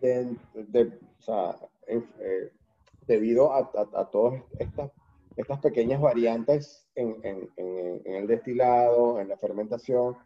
de- 0.01 0.37
de- 0.55 0.99
o 1.19 1.23
sea, 1.23 1.57
en- 1.87 2.09
eh, 2.21 2.53
debido 3.07 3.53
a, 3.53 3.59
a- 3.75 4.01
a 4.01 4.11
todas 4.11 4.43
estas, 4.59 4.91
estas 5.37 5.61
pequeñas 5.61 6.01
variantes 6.01 6.87
en, 6.95 7.17
en- 7.23 7.51
en- 7.57 8.03
en 8.05 8.15
el 8.15 8.27
destilado, 8.27 9.21
en 9.21 9.29
la 9.29 9.37
fermentación, 9.37 10.17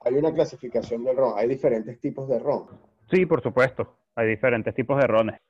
hay 0.00 0.14
una 0.14 0.32
clasificación 0.32 1.04
del 1.04 1.16
ron, 1.16 1.34
hay 1.36 1.48
diferentes 1.48 1.98
tipos 2.00 2.28
de 2.28 2.38
ron. 2.38 2.66
Sí, 3.10 3.24
por 3.26 3.42
supuesto. 3.42 3.96
Hay 4.16 4.28
diferentes 4.28 4.74
tipos 4.74 4.98
de 4.98 5.06
rones, 5.06 5.40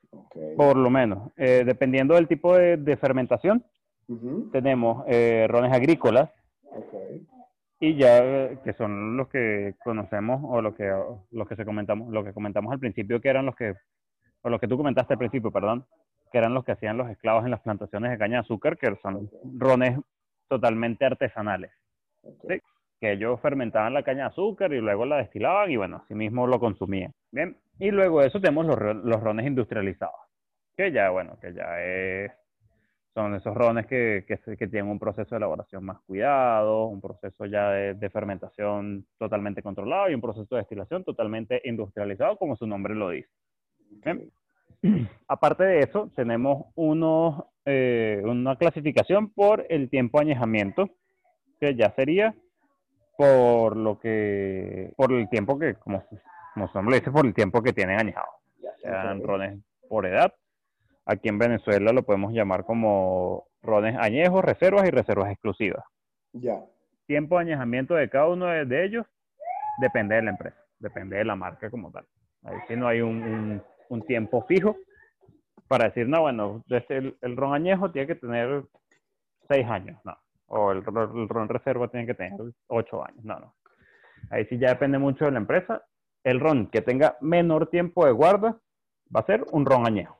por 0.57 0.75
lo 0.75 0.89
menos. 0.89 1.31
Eh, 1.37 1.63
dependiendo 1.65 2.15
del 2.15 2.27
tipo 2.27 2.55
de, 2.55 2.75
de 2.75 2.97
fermentación, 2.97 3.63
tenemos 4.51 5.03
eh, 5.07 5.47
rones 5.49 5.71
agrícolas 5.73 6.29
y 7.79 7.95
ya 7.95 8.19
eh, 8.19 8.57
que 8.63 8.73
son 8.73 9.17
los 9.17 9.27
que 9.29 9.75
conocemos 9.83 10.41
o 10.43 10.61
lo 10.61 10.75
que, 10.75 10.91
los 11.31 11.47
que 11.47 11.55
se 11.55 11.65
comentamos, 11.65 12.11
lo 12.11 12.23
que 12.23 12.33
comentamos 12.33 12.71
al 12.71 12.79
principio, 12.79 13.21
que 13.21 13.29
eran 13.29 13.45
los 13.45 13.55
que, 13.55 13.75
o 14.41 14.49
los 14.49 14.59
que 14.59 14.67
tú 14.67 14.77
comentaste 14.77 15.13
al 15.13 15.19
principio, 15.19 15.51
perdón, 15.51 15.85
que 16.31 16.37
eran 16.37 16.53
los 16.53 16.63
que 16.63 16.73
hacían 16.73 16.97
los 16.97 17.09
esclavos 17.09 17.45
en 17.45 17.51
las 17.51 17.61
plantaciones 17.61 18.11
de 18.11 18.17
caña 18.17 18.37
de 18.37 18.41
azúcar, 18.41 18.77
que 18.77 18.95
son 19.01 19.29
rones 19.57 19.99
totalmente 20.47 21.05
artesanales. 21.05 21.71
Sí. 22.47 22.61
Que 22.99 23.11
ellos 23.13 23.39
fermentaban 23.41 23.93
la 23.93 24.03
caña 24.03 24.23
de 24.23 24.29
azúcar 24.29 24.73
y 24.73 24.81
luego 24.81 25.05
la 25.05 25.17
destilaban 25.17 25.69
y 25.71 25.77
bueno, 25.77 26.01
así 26.03 26.15
mismo 26.15 26.47
lo 26.47 26.59
consumían. 26.59 27.13
Bien, 27.31 27.57
y 27.79 27.91
luego 27.91 28.21
de 28.21 28.27
eso 28.27 28.41
tenemos 28.41 28.65
los, 28.65 28.95
los 29.03 29.21
rones 29.21 29.45
industrializados, 29.45 30.15
que 30.75 30.91
ya, 30.91 31.09
bueno, 31.09 31.37
que 31.39 31.53
ya 31.53 31.81
es, 31.83 32.31
son 33.13 33.35
esos 33.35 33.55
rones 33.55 33.85
que, 33.85 34.25
que, 34.27 34.37
que 34.57 34.67
tienen 34.67 34.91
un 34.91 34.99
proceso 34.99 35.29
de 35.31 35.37
elaboración 35.37 35.83
más 35.83 35.99
cuidado, 36.01 36.85
un 36.85 37.01
proceso 37.01 37.45
ya 37.45 37.71
de, 37.71 37.93
de 37.93 38.09
fermentación 38.09 39.05
totalmente 39.17 39.61
controlado 39.61 40.09
y 40.09 40.15
un 40.15 40.21
proceso 40.21 40.55
de 40.55 40.61
destilación 40.61 41.03
totalmente 41.03 41.61
industrializado, 41.65 42.37
como 42.37 42.55
su 42.55 42.67
nombre 42.67 42.95
lo 42.95 43.09
dice. 43.09 43.29
Bien. 44.03 44.31
Aparte 45.27 45.63
de 45.63 45.79
eso, 45.79 46.11
tenemos 46.15 46.67
unos, 46.75 47.43
eh, 47.65 48.21
una 48.23 48.55
clasificación 48.55 49.29
por 49.29 49.65
el 49.69 49.89
tiempo 49.89 50.19
de 50.19 50.25
añejamiento, 50.25 50.89
que 51.59 51.75
ya 51.75 51.91
sería 51.95 52.35
por 53.17 53.75
lo 53.75 53.99
que, 53.99 54.93
por 54.95 55.11
el 55.11 55.27
tiempo 55.29 55.57
que, 55.59 55.73
como, 55.75 56.03
como 56.53 56.67
su 56.69 56.77
nombre 56.77 56.99
dice, 56.99 57.11
por 57.11 57.25
el 57.25 57.33
tiempo 57.33 57.61
que 57.61 57.73
tienen 57.73 57.99
añejado. 57.99 58.27
Ya 58.61 58.71
sean 58.77 59.21
rones 59.23 59.59
por 59.89 60.05
edad. 60.05 60.33
Aquí 61.05 61.27
en 61.29 61.39
Venezuela 61.39 61.91
lo 61.91 62.03
podemos 62.03 62.31
llamar 62.31 62.63
como 62.63 63.47
rones 63.63 63.97
añejos, 63.97 64.45
reservas 64.45 64.87
y 64.87 64.91
reservas 64.91 65.31
exclusivas. 65.31 65.83
Ya, 66.33 66.59
Tiempo 67.07 67.35
de 67.37 67.41
añejamiento 67.45 67.95
de 67.95 68.09
cada 68.09 68.27
uno 68.27 68.45
de, 68.47 68.85
ellos 68.85 69.05
depende 69.81 70.15
de 70.15 70.21
la 70.23 70.31
empresa, 70.31 70.57
depende 70.77 71.17
de 71.17 71.25
la 71.25 71.35
marca 71.35 71.69
como 71.71 71.91
tal. 71.91 72.05
Ahí 72.43 72.57
sí 72.67 72.75
no 72.75 72.87
hay 72.87 73.01
un, 73.01 73.23
un- 73.23 73.63
un 73.89 74.01
tiempo 74.05 74.43
fijo 74.45 74.75
para 75.69 75.85
decir, 75.85 76.07
no, 76.07 76.21
bueno, 76.21 76.63
el, 76.69 77.17
el 77.21 77.37
ron 77.37 77.53
añejo 77.53 77.89
tiene 77.91 78.07
que 78.07 78.15
tener 78.15 78.63
seis 79.47 79.65
años, 79.67 79.99
no. 80.03 80.15
O 80.47 80.71
el, 80.71 80.83
ron- 80.83 81.17
el 81.21 81.29
ron 81.29 81.49
reserva 81.49 81.87
tiene 81.89 82.05
que 82.05 82.13
tener 82.13 82.33
ocho 82.67 83.03
años, 83.05 83.23
no, 83.23 83.39
no. 83.39 83.55
Ahí 84.29 84.45
sí 84.45 84.57
ya 84.57 84.69
depende 84.69 84.97
mucho 84.97 85.25
de 85.25 85.31
la 85.31 85.37
empresa. 85.39 85.83
El 86.23 86.39
ron 86.39 86.67
que 86.67 86.81
tenga 86.81 87.17
menor 87.21 87.67
tiempo 87.69 88.05
de 88.05 88.11
guarda 88.11 88.57
va 89.15 89.19
a 89.21 89.25
ser 89.25 89.45
un 89.51 89.65
ron 89.65 89.85
añejo. 89.85 90.17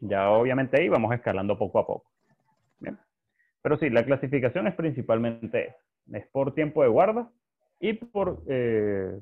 Ya 0.00 0.30
obviamente 0.30 0.80
ahí 0.80 0.88
vamos 0.88 1.14
escalando 1.14 1.56
poco 1.58 1.78
a 1.78 1.86
poco. 1.86 2.10
Bien. 2.80 2.98
Pero 3.62 3.76
sí, 3.78 3.88
la 3.90 4.04
clasificación 4.04 4.66
es 4.66 4.74
principalmente. 4.74 5.76
Es 6.12 6.26
por 6.28 6.52
tiempo 6.54 6.82
de 6.82 6.88
guarda 6.88 7.30
y 7.78 7.92
por, 7.94 8.42
eh, 8.48 9.20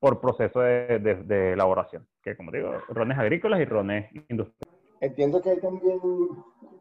por 0.00 0.20
proceso 0.20 0.60
de, 0.60 0.98
de- 0.98 1.22
de 1.24 1.52
elaboración. 1.52 2.06
Que 2.22 2.36
como 2.36 2.50
digo, 2.50 2.72
rones 2.88 3.18
agrícolas 3.18 3.60
y 3.60 3.64
rones 3.64 4.10
industriales. 4.28 4.80
Entiendo 5.00 5.40
que 5.40 5.50
hay 5.50 5.60
también 5.60 5.98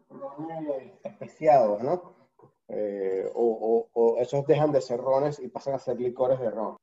rones 0.10 0.92
especiados, 1.04 1.84
¿no? 1.84 2.19
Eh, 2.70 3.26
o, 3.34 3.88
o- 3.94 4.00
o 4.00 4.18
esos 4.20 4.46
dejan 4.46 4.72
de 4.72 4.82
ser 4.82 5.00
rones 5.00 5.40
y 5.40 5.48
pasan 5.48 5.74
a 5.74 5.80
ser 5.80 6.00
licores 6.00 6.40
de 6.40 6.52
ron. 6.52 6.78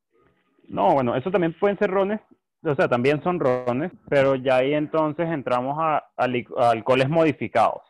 No, 0.67 0.93
bueno, 0.93 1.15
eso 1.15 1.31
también 1.31 1.57
pueden 1.57 1.77
ser 1.77 1.89
rones, 1.89 2.19
o 2.63 2.75
sea, 2.75 2.89
también 2.89 3.21
son 3.23 3.39
rones, 3.39 3.91
pero 4.09 4.35
ya 4.35 4.57
ahí 4.57 4.73
entonces 4.73 5.29
entramos 5.29 5.77
a, 5.79 6.03
a 6.17 6.27
lic- 6.27 6.53
a 6.57 6.71
alcoholes 6.71 7.07
modificados. 7.09 7.81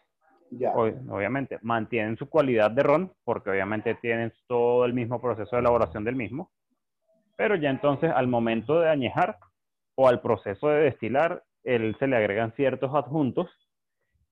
Ya. 0.51 0.73
Ob- 0.73 1.09
obviamente, 1.11 1.57
mantienen 1.63 2.17
su 2.17 2.29
cualidad 2.29 2.69
de 2.69 2.83
ron, 2.83 3.11
porque 3.23 3.49
obviamente 3.49 3.95
tienen 3.95 4.31
todo 4.47 4.85
el 4.85 4.93
mismo 4.93 5.19
proceso 5.19 5.55
de 5.55 5.61
elaboración 5.61 6.03
del 6.03 6.15
mismo, 6.15 6.51
pero 7.35 7.55
ya 7.55 7.69
entonces 7.71 8.11
al 8.13 8.27
momento 8.27 8.79
de 8.79 8.89
añejar 8.89 9.39
o 9.95 10.07
al 10.07 10.21
proceso 10.21 10.67
de 10.69 10.81
destilar, 10.83 11.43
él, 11.63 11.95
se 11.97 12.05
le 12.07 12.15
agregan 12.15 12.53
ciertos 12.55 12.93
adjuntos 12.93 13.49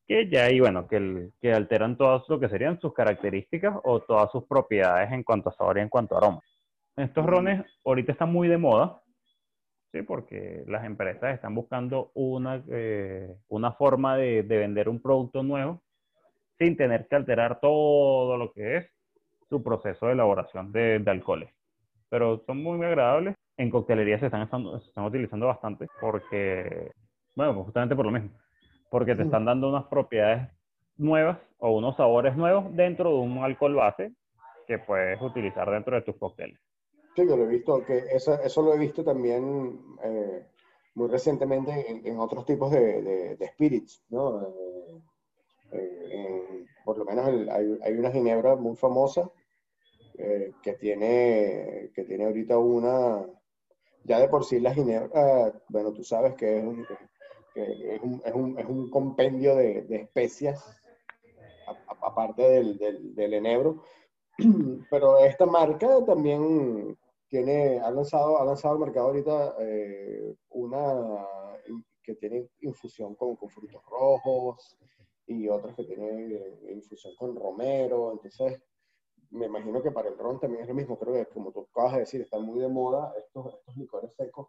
que 0.07 0.29
ya 0.29 0.45
ahí, 0.45 0.59
bueno, 0.59 0.87
que, 0.87 0.97
el- 0.97 1.33
que 1.41 1.53
alteran 1.53 1.97
todas 1.97 2.27
lo 2.29 2.39
que 2.39 2.49
serían 2.49 2.79
sus 2.79 2.93
características 2.93 3.75
o 3.83 4.01
todas 4.01 4.31
sus 4.31 4.45
propiedades 4.45 5.11
en 5.11 5.23
cuanto 5.23 5.49
a 5.49 5.53
sabor 5.53 5.77
y 5.77 5.81
en 5.81 5.89
cuanto 5.89 6.15
a 6.15 6.19
aroma. 6.19 6.41
Estos 6.97 7.25
rones 7.25 7.65
ahorita 7.85 8.13
están 8.13 8.31
muy 8.33 8.47
de 8.47 8.57
moda, 8.57 9.01
¿sí? 9.91 10.01
porque 10.03 10.63
las 10.67 10.85
empresas 10.85 11.33
están 11.35 11.55
buscando 11.55 12.11
una, 12.15 12.63
eh, 12.69 13.35
una 13.49 13.73
forma 13.73 14.17
de, 14.17 14.43
de 14.43 14.57
vender 14.57 14.89
un 14.89 15.01
producto 15.01 15.43
nuevo 15.43 15.81
sin 16.59 16.77
tener 16.77 17.07
que 17.07 17.15
alterar 17.15 17.59
todo 17.59 18.37
lo 18.37 18.51
que 18.53 18.77
es 18.77 18.87
su 19.49 19.63
proceso 19.63 20.07
de 20.07 20.13
elaboración 20.13 20.71
de, 20.71 20.99
de 20.99 21.11
alcoholes. 21.11 21.49
Pero 22.09 22.43
son 22.45 22.63
muy 22.63 22.83
agradables. 22.85 23.35
En 23.57 23.69
coctelería 23.69 24.19
se 24.19 24.27
están, 24.27 24.49
se 24.49 24.87
están 24.89 25.05
utilizando 25.05 25.47
bastante 25.47 25.87
porque, 26.01 26.91
bueno, 27.35 27.63
justamente 27.65 27.95
por 27.95 28.05
lo 28.05 28.11
mismo, 28.11 28.31
porque 28.95 29.13
te 29.13 29.23
están 29.23 29.43
dando 29.43 29.67
unas 29.67 29.84
propiedades 29.88 30.47
nuevas 30.95 31.38
o 31.60 31.71
unos 31.77 31.97
sabores 31.97 32.38
nuevos 32.38 32.73
dentro 32.73 33.10
de 33.10 33.15
un 33.17 33.39
alcohol 33.39 33.75
base 33.75 34.13
que 34.65 34.79
puedes 34.79 35.21
utilizar 35.21 35.69
dentro 35.69 35.97
de 35.97 36.01
tus 36.03 36.15
cócteles. 36.15 36.58
Sí, 37.13 37.27
yo 37.27 37.36
lo 37.36 37.43
he 37.43 37.47
visto, 37.47 37.84
que 37.86 37.97
eso, 38.10 38.39
eso 38.41 38.62
lo 38.62 38.73
he 38.73 38.77
visto 38.79 39.03
también 39.03 39.77
eh, 40.01 40.45
muy 40.95 41.10
recientemente 41.10 41.91
en, 41.91 42.08
en 42.08 42.19
otros 42.19 42.45
tipos 42.45 42.71
de, 42.71 43.01
de- 43.01 43.36
de 43.36 43.47
spirits, 43.49 44.01
¿no? 44.12 44.41
Eh, 44.43 45.01
eh, 45.73 46.10
en- 46.12 46.67
por 46.86 46.97
lo 46.97 47.03
menos 47.03 47.27
el- 47.27 47.49
hay, 47.49 47.77
hay 47.84 47.93
una 47.97 48.12
ginebra 48.12 48.55
muy 48.55 48.77
famosa 48.77 49.29
eh, 50.17 50.53
que 50.63 50.73
tiene, 50.75 51.91
que 51.93 52.05
tiene 52.05 52.27
ahorita 52.27 52.58
una, 52.58 53.25
ya 54.05 54.19
de 54.21 54.29
por 54.29 54.45
sí 54.45 54.62
la 54.62 54.73
ginebra, 54.73 55.51
bueno, 55.67 55.91
tú 55.91 56.01
sabes 56.05 56.36
que 56.36 56.60
es 56.60 56.63
un, 56.63 56.88
que 57.55 57.95
es 57.95 58.01
un, 58.03 58.21
es 58.25 58.33
un- 58.35 58.59
es 58.59 58.67
un 58.67 58.91
compendio 58.91 59.55
de, 59.55 59.83
de 59.83 59.97
especias, 60.03 60.63
aparte 62.01 62.41
del, 62.43 62.77
del, 62.77 63.15
del 63.15 63.33
enebro, 63.33 63.83
pero 64.89 65.17
esta 65.19 65.45
marca 65.45 66.03
también 66.05 66.97
tiene, 67.29 67.79
ha 67.79 67.89
lanzado, 67.91 68.39
ha 68.39 68.45
lanzado 68.45 68.75
al 68.75 68.79
mercado 68.79 69.07
ahorita 69.07 69.55
eh, 69.59 70.35
una 70.49 71.25
que 72.03 72.15
tiene 72.15 72.49
infusión 72.61 73.15
con, 73.15 73.35
con 73.35 73.49
frutos 73.49 73.81
rojos 73.89 74.77
y 75.25 75.47
otras 75.49 75.75
que 75.75 75.85
tienen 75.85 76.31
eh, 76.33 76.71
infusión 76.73 77.15
con 77.17 77.35
romero. 77.35 78.11
Entonces, 78.13 78.61
me 79.31 79.47
imagino 79.47 79.81
que 79.81 79.91
para 79.91 80.09
el 80.09 80.17
ron 80.17 80.39
también 80.39 80.61
es 80.63 80.67
lo 80.69 80.75
mismo. 80.75 80.99
Creo 80.99 81.13
que, 81.13 81.25
como 81.33 81.51
tú 81.51 81.67
acabas 81.71 81.93
de 81.93 81.99
decir, 82.01 82.21
están 82.21 82.43
muy 82.43 82.59
de 82.59 82.67
moda 82.67 83.11
estos, 83.17 83.55
estos 83.55 83.75
licores 83.75 84.13
secos, 84.15 84.47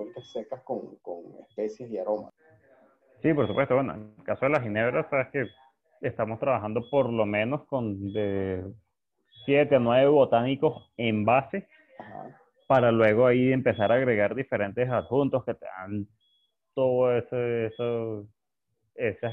alcohólicas 0.00 0.30
secas 0.32 0.62
con, 0.62 0.96
con 0.96 1.22
especies 1.48 1.90
y 1.90 1.98
aromas. 1.98 2.32
Sí, 3.22 3.32
por 3.34 3.46
supuesto. 3.46 3.74
Bueno, 3.74 3.94
en 3.94 4.14
el 4.18 4.24
caso 4.24 4.46
de 4.46 4.52
la 4.52 4.60
ginebra, 4.60 5.08
sabes 5.10 5.28
que 5.28 5.46
estamos 6.00 6.40
trabajando 6.40 6.88
por 6.90 7.10
lo 7.12 7.26
menos 7.26 7.66
con 7.66 8.12
de 8.12 8.64
7 9.44 9.76
a 9.76 9.78
9 9.78 10.08
botánicos 10.08 10.90
en 10.96 11.24
base 11.24 11.68
Ajá. 11.98 12.40
para 12.66 12.90
luego 12.90 13.26
ahí 13.26 13.52
empezar 13.52 13.92
a 13.92 13.96
agregar 13.96 14.34
diferentes 14.34 14.88
adjuntos 14.88 15.44
que 15.44 15.54
te 15.54 15.66
dan 15.66 16.06
todo 16.74 17.14
ese, 17.14 17.66
eso, 17.66 18.26
ese, 18.94 19.26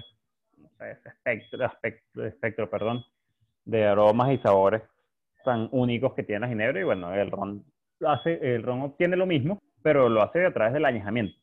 ese 0.79 1.09
espectro, 1.09 1.65
aspecto- 1.65 2.25
espectro 2.25 2.69
perdón, 2.69 3.05
de 3.63 3.85
aromas 3.85 4.33
y 4.33 4.37
sabores 4.39 4.81
tan 5.45 5.69
únicos 5.71 6.13
que 6.13 6.23
tiene 6.23 6.41
la 6.41 6.47
ginebra. 6.49 6.81
Y 6.81 6.83
bueno, 6.83 7.13
el 7.13 7.31
ron, 7.31 7.63
hace, 8.05 8.33
el 8.55 8.63
ron 8.63 8.81
obtiene 8.81 9.15
lo 9.15 9.25
mismo, 9.25 9.59
pero 9.87 10.09
lo 10.09 10.21
hace 10.21 10.45
a 10.45 10.51
través 10.51 10.73
del 10.73 10.83
añejamiento. 10.83 11.33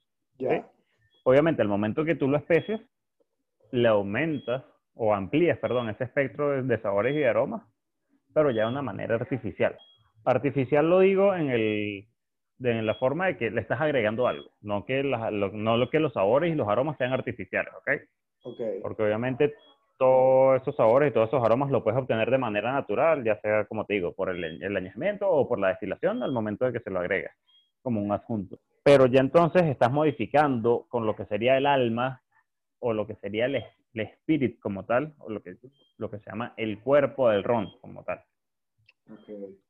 Obviamente, 1.22 1.62
al 1.62 1.68
momento 1.68 2.04
que 2.04 2.14
tú 2.14 2.28
lo 2.28 2.36
especias, 2.36 2.78
le 3.72 3.88
aumentas 3.88 4.62
o 4.94 5.14
amplías, 5.14 5.56
perdón, 5.60 5.88
ese 5.88 6.04
espectro 6.04 6.50
de, 6.50 6.62
de 6.62 6.78
sabores 6.82 7.14
y 7.14 7.20
de 7.20 7.26
aromas, 7.28 7.62
pero 8.34 8.50
ya 8.50 8.64
de 8.64 8.68
una 8.68 8.82
manera 8.82 9.14
artificial. 9.14 9.78
Artificial 10.26 10.90
lo 10.90 10.98
digo 11.00 11.34
en, 11.34 11.48
el, 11.48 12.04
de- 12.58 12.78
en 12.80 12.84
la 12.84 12.96
forma 12.96 13.28
de 13.28 13.38
que 13.38 13.50
le 13.50 13.62
estás 13.62 13.80
agregando 13.80 14.28
algo, 14.28 14.50
no 14.60 14.84
que, 14.84 15.02
las- 15.02 15.32
lo, 15.32 15.50
no 15.52 15.78
lo 15.78 15.88
que 15.88 15.98
los 16.00 16.12
sabores 16.12 16.52
y 16.52 16.54
los 16.54 16.68
aromas 16.68 16.98
sean 16.98 17.14
artificiales, 17.14 17.72
¿ok? 17.78 17.90
Ok. 18.42 18.60
Porque 18.82 19.04
obviamente 19.04 19.54
todos 19.98 20.60
esos 20.60 20.76
sabores 20.76 21.10
y 21.10 21.14
todos 21.14 21.28
esos 21.28 21.42
aromas 21.42 21.70
lo 21.70 21.82
puedes 21.82 21.98
obtener 21.98 22.30
de 22.30 22.36
manera 22.36 22.72
natural, 22.74 23.24
ya 23.24 23.40
sea, 23.40 23.64
como 23.64 23.86
te 23.86 23.94
digo, 23.94 24.12
por 24.12 24.28
el, 24.28 24.62
el 24.62 24.76
añejamiento 24.76 25.30
o 25.30 25.48
por 25.48 25.58
la 25.58 25.68
destilación 25.68 26.22
al 26.22 26.32
momento 26.32 26.66
de 26.66 26.74
que 26.74 26.80
se 26.80 26.90
lo 26.90 27.00
agregas, 27.00 27.34
como 27.84 28.00
un 28.00 28.10
adjunto. 28.10 28.58
Pero 28.82 29.06
ya 29.06 29.20
entonces 29.20 29.62
estás 29.64 29.92
modificando 29.92 30.86
con 30.88 31.06
lo 31.06 31.14
que 31.14 31.26
sería 31.26 31.56
el 31.56 31.66
alma 31.66 32.22
o 32.80 32.92
lo 32.92 33.06
que 33.06 33.14
sería 33.16 33.44
el, 33.46 33.56
el 33.56 34.00
spirit 34.00 34.58
como 34.58 34.84
tal, 34.84 35.14
o 35.18 35.30
lo 35.30 35.42
que, 35.42 35.56
lo 35.98 36.10
que 36.10 36.18
se 36.18 36.30
llama 36.30 36.54
el 36.56 36.80
cuerpo 36.80 37.30
del 37.30 37.44
ron 37.44 37.70
como 37.80 38.02
tal. 38.02 38.22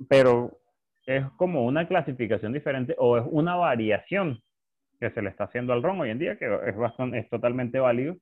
Pero 0.09 0.59
es 1.07 1.25
como 1.37 1.67
una 1.67 1.87
clasificación 1.87 2.53
diferente 2.53 2.95
o 2.99 3.19
es 3.19 3.25
una 3.29 3.57
variación 3.57 4.41
que 5.01 5.11
se 5.11 5.21
le 5.21 5.31
está 5.31 5.45
haciendo 5.45 5.73
al 5.73 5.83
ron 5.83 6.01
hoy 6.01 6.11
en 6.11 6.19
día, 6.19 6.39
que 6.39 6.47
es, 6.67 6.77
bastante, 6.77 7.19
es 7.19 7.29
totalmente 7.29 7.79
válido 7.79 8.17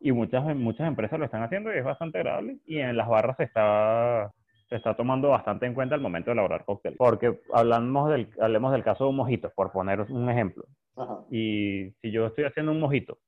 y 0.00 0.12
muchas, 0.12 0.44
muchas 0.56 0.86
empresas 0.86 1.18
lo 1.18 1.24
están 1.24 1.42
haciendo 1.42 1.74
y 1.74 1.78
es 1.78 1.84
bastante 1.84 2.18
agradable 2.18 2.58
y 2.64 2.78
en 2.78 2.96
las 2.96 3.08
barras 3.08 3.36
se 3.36 3.44
está, 3.44 4.32
se 4.68 4.76
está 4.76 4.94
tomando 4.94 5.28
bastante 5.30 5.66
en 5.66 5.74
cuenta 5.74 5.94
al 5.94 6.00
momento 6.00 6.30
de 6.30 6.32
elaborar 6.32 6.64
cóctel. 6.64 6.94
Porque 6.96 7.40
hablamos 7.52 8.10
del, 8.10 8.28
hablemos 8.40 8.72
del 8.72 8.82
caso 8.82 9.04
de 9.04 9.10
un 9.10 9.16
mojito, 9.16 9.50
por 9.54 9.70
poner 9.72 10.00
un 10.00 10.28
ejemplo. 10.30 10.64
Ajá. 10.96 11.18
Y 11.30 11.90
si 12.00 12.10
yo 12.10 12.26
estoy 12.26 12.44
haciendo 12.44 12.72
un 12.72 12.80
mojito, 12.80 13.18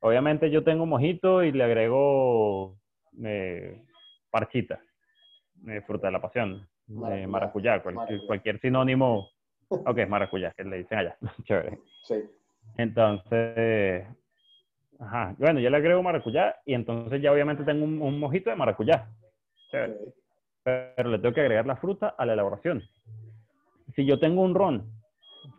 obviamente 0.00 0.50
yo 0.50 0.64
tengo 0.64 0.82
un 0.84 0.88
mojito 0.90 1.42
y 1.44 1.52
le 1.52 1.64
agrego 1.64 2.76
eh, 3.22 3.82
parchita, 4.30 4.80
eh, 5.66 5.80
fruta 5.86 6.08
de 6.08 6.12
la 6.12 6.20
pasión, 6.20 6.66
eh, 6.88 6.92
Maracuyá. 6.92 7.28
maracuyá, 7.28 7.82
cual- 7.82 7.94
Maracuyá. 7.96 8.26
cualquier 8.26 8.60
sinónimo. 8.60 9.28
Ok, 9.70 9.98
maracuyá, 10.08 10.52
que 10.56 10.64
le 10.64 10.78
dicen 10.78 10.98
allá. 10.98 11.16
Chévere. 11.44 11.78
Sí. 12.04 12.14
Entonces, 12.78 14.06
ajá, 14.98 15.34
bueno, 15.38 15.60
yo 15.60 15.68
le 15.68 15.76
agrego 15.76 16.02
maracuyá 16.02 16.56
y 16.64 16.74
entonces 16.74 17.20
ya 17.20 17.32
obviamente 17.32 17.64
tengo 17.64 17.84
un, 17.84 18.00
un 18.00 18.18
mojito 18.18 18.50
de 18.50 18.56
maracuyá. 18.56 19.08
Chévere. 19.70 19.98
Pero 20.64 21.10
le 21.10 21.18
tengo 21.18 21.34
que 21.34 21.40
agregar 21.40 21.66
la 21.66 21.76
fruta 21.76 22.14
a 22.16 22.26
la 22.26 22.32
elaboración. 22.34 22.82
Si 23.94 24.04
yo 24.04 24.18
tengo 24.18 24.42
un 24.42 24.54
ron 24.54 24.90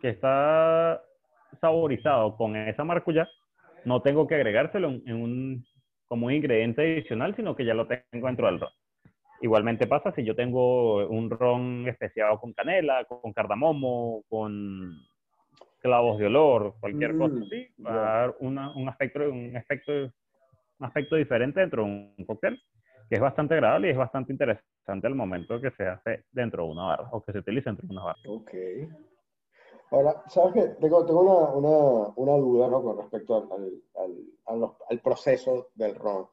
que 0.00 0.10
está 0.10 1.02
saborizado 1.60 2.36
con 2.36 2.56
esa 2.56 2.84
maracuyá, 2.84 3.28
no 3.84 4.02
tengo 4.02 4.26
que 4.26 4.34
agregárselo 4.36 4.88
en, 4.88 5.02
en 5.06 5.16
un, 5.16 5.66
como 6.06 6.26
un 6.26 6.32
ingrediente 6.32 6.82
adicional, 6.82 7.34
sino 7.34 7.56
que 7.56 7.64
ya 7.64 7.74
lo 7.74 7.86
tengo 7.86 8.26
dentro 8.26 8.46
del 8.46 8.60
ron. 8.60 8.70
Igualmente 9.42 9.86
pasa 9.86 10.12
si 10.12 10.22
yo 10.24 10.36
tengo 10.36 11.06
un 11.08 11.30
ron 11.30 11.88
especiado 11.88 12.38
con 12.38 12.52
canela, 12.52 13.04
con 13.06 13.32
cardamomo, 13.32 14.22
con 14.28 14.96
clavos 15.80 16.18
de 16.18 16.26
olor, 16.26 16.74
cualquier 16.78 17.14
Mm, 17.14 17.18
cosa 17.18 17.34
así, 17.46 17.68
va 17.84 17.92
a 17.92 18.20
dar 18.20 18.36
una- 18.40 18.70
un, 18.74 18.88
aspecto, 18.88 19.20
un, 19.30 19.56
aspecto, 19.56 19.92
un 19.92 20.12
aspecto 20.86 21.16
diferente 21.16 21.60
dentro 21.60 21.84
de 21.84 21.90
un 22.18 22.24
cóctel 22.26 22.60
que 23.08 23.14
es 23.16 23.20
bastante 23.20 23.54
agradable 23.54 23.88
y 23.88 23.90
es 23.92 23.96
bastante 23.96 24.30
interesante 24.32 24.69
al 24.86 25.14
momento 25.14 25.60
que 25.60 25.70
se 25.72 25.86
hace 25.86 26.24
dentro 26.32 26.64
de 26.64 26.70
una 26.72 26.84
barra 26.86 27.08
o 27.12 27.22
que 27.22 27.32
se 27.32 27.38
utiliza 27.38 27.70
dentro 27.70 27.86
de 27.86 27.92
una 27.92 28.04
barra. 28.04 28.18
Ok. 28.28 28.50
Ahora, 29.92 30.22
¿sabes 30.28 30.54
qué? 30.54 30.62
Tengo, 30.80 31.04
tengo 31.04 31.20
una, 31.20 31.50
una, 31.54 32.12
una 32.16 32.32
duda, 32.36 32.68
¿no? 32.68 32.82
Con 32.82 32.96
respecto 32.98 33.36
al, 33.36 33.50
al, 33.52 33.72
al, 34.04 34.16
a 34.46 34.56
los- 34.56 34.76
al 34.88 35.00
proceso 35.00 35.68
del 35.74 35.94
ron. 35.96 36.26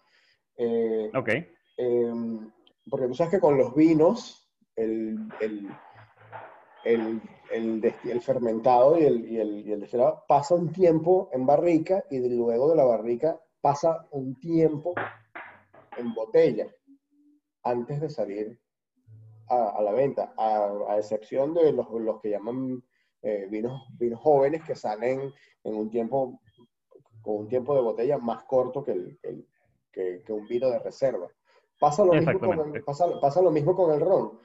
Eh, 0.58 1.12
Ok, 1.16 1.30
em, 1.78 2.52
porque 2.90 3.08
tú 3.08 3.14
sabes 3.16 3.32
que 3.32 3.40
con 3.40 3.58
los 3.58 3.74
vinos, 3.76 4.48
el, 4.76 5.18
el- 5.42 5.70
el, 6.84 7.22
el, 7.52 7.94
el 8.06 8.22
fermentado 8.22 8.98
y 9.00 9.04
el, 9.06 9.26
y, 9.30 9.40
el, 9.40 9.68
y 9.68 9.72
el 9.74 9.80
destilado 9.82 10.24
pasa 10.28 10.56
un 10.56 10.72
tiempo 10.72 11.30
en 11.34 11.46
barrica 11.46 12.04
y 12.10 12.20
luego 12.30 12.70
de 12.70 12.76
la 12.76 12.86
barrica 12.86 13.40
pasa 13.62 14.08
un 14.12 14.36
tiempo 14.40 14.94
en 15.98 16.14
botella 16.14 16.68
antes 17.70 18.02
de 18.02 18.10
salir 18.10 18.60
a, 19.50 19.70
a 19.78 19.82
la 19.82 19.92
venta, 19.92 20.34
a, 20.38 20.70
a 20.90 20.98
excepción 20.98 21.54
de 21.54 21.72
los, 21.74 21.90
los 21.92 22.20
que 22.22 22.30
llaman 22.32 22.84
eh, 23.22 23.48
vinos, 23.50 23.82
vinos 23.98 24.20
jóvenes 24.20 24.64
que 24.64 24.76
salen 24.76 25.34
en 25.64 25.76
un 25.76 25.90
tiempo, 25.90 26.40
con 27.22 27.36
un 27.38 27.48
tiempo 27.48 27.74
de 27.76 27.82
botella 27.82 28.18
más 28.18 28.44
corto 28.44 28.84
que, 28.84 28.92
el- 28.92 29.20
el- 29.24 29.46
que- 29.92 30.22
que 30.26 30.34
un 30.34 30.48
vino 30.48 30.70
de 30.70 30.80
reserva. 30.80 31.28
Pasa 31.80 32.04
lo, 32.04 32.14
mismo 32.14 32.40
con 32.40 32.76
el, 32.76 32.84
pasa, 32.84 33.06
pasa 33.22 33.42
lo 33.42 33.52
mismo 33.52 33.76
con 33.76 33.94
el 33.94 34.02
ron. 34.02 34.40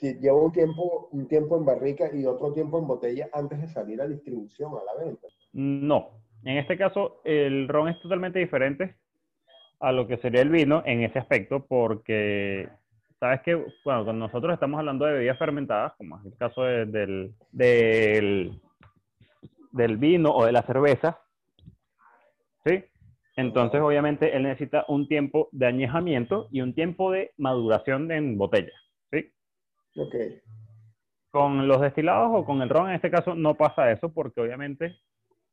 Lleva 0.00 0.36
un 0.42 0.52
tiempo, 0.52 1.08
un 1.12 1.26
tiempo 1.28 1.56
en 1.56 1.64
barrica 1.64 2.10
y 2.14 2.26
otro 2.26 2.52
tiempo 2.52 2.78
en 2.78 2.86
botella 2.86 3.28
antes 3.32 3.60
de 3.60 3.68
salir 3.68 4.00
a 4.00 4.08
distribución, 4.08 4.72
a 4.72 4.84
la 4.84 5.04
venta. 5.04 5.28
No, 5.52 6.20
en 6.44 6.58
este 6.58 6.76
caso 6.76 7.20
el 7.24 7.68
ron 7.68 7.88
es 7.88 8.00
totalmente 8.00 8.38
diferente 8.38 8.96
a 9.84 9.92
lo 9.92 10.06
que 10.06 10.18
sería 10.18 10.42
el 10.42 10.50
vino 10.50 10.82
en 10.86 11.02
ese 11.02 11.18
aspecto 11.18 11.66
porque 11.66 12.68
sabes 13.20 13.42
que 13.42 13.54
bueno, 13.54 14.04
cuando 14.04 14.12
nosotros 14.14 14.54
estamos 14.54 14.78
hablando 14.78 15.04
de 15.06 15.14
bebidas 15.14 15.38
fermentadas, 15.38 15.92
como 15.98 16.18
es 16.18 16.26
el 16.26 16.36
caso 16.36 16.62
de- 16.64 16.86
del, 16.86 17.34
del, 17.52 18.60
del 19.72 19.96
vino 19.98 20.30
o 20.34 20.46
de 20.46 20.52
la 20.52 20.62
cerveza, 20.62 21.20
¿sí? 22.64 22.84
Entonces 23.36 23.80
obviamente 23.80 24.36
él 24.36 24.44
necesita 24.44 24.84
un 24.88 25.08
tiempo 25.08 25.48
de 25.52 25.66
añejamiento 25.66 26.48
y 26.52 26.60
un 26.60 26.74
tiempo 26.74 27.10
de 27.10 27.32
maduración 27.36 28.10
en 28.12 28.38
botella, 28.38 28.72
¿sí? 29.12 29.32
Ok, 29.96 30.14
Con 31.30 31.66
los 31.68 31.80
destilados 31.80 32.30
o 32.32 32.44
con 32.44 32.62
el 32.62 32.68
ron, 32.68 32.88
en 32.88 32.96
este 32.96 33.10
caso, 33.10 33.34
no 33.34 33.54
pasa 33.56 33.90
eso 33.90 34.12
porque 34.12 34.40
obviamente 34.40 34.96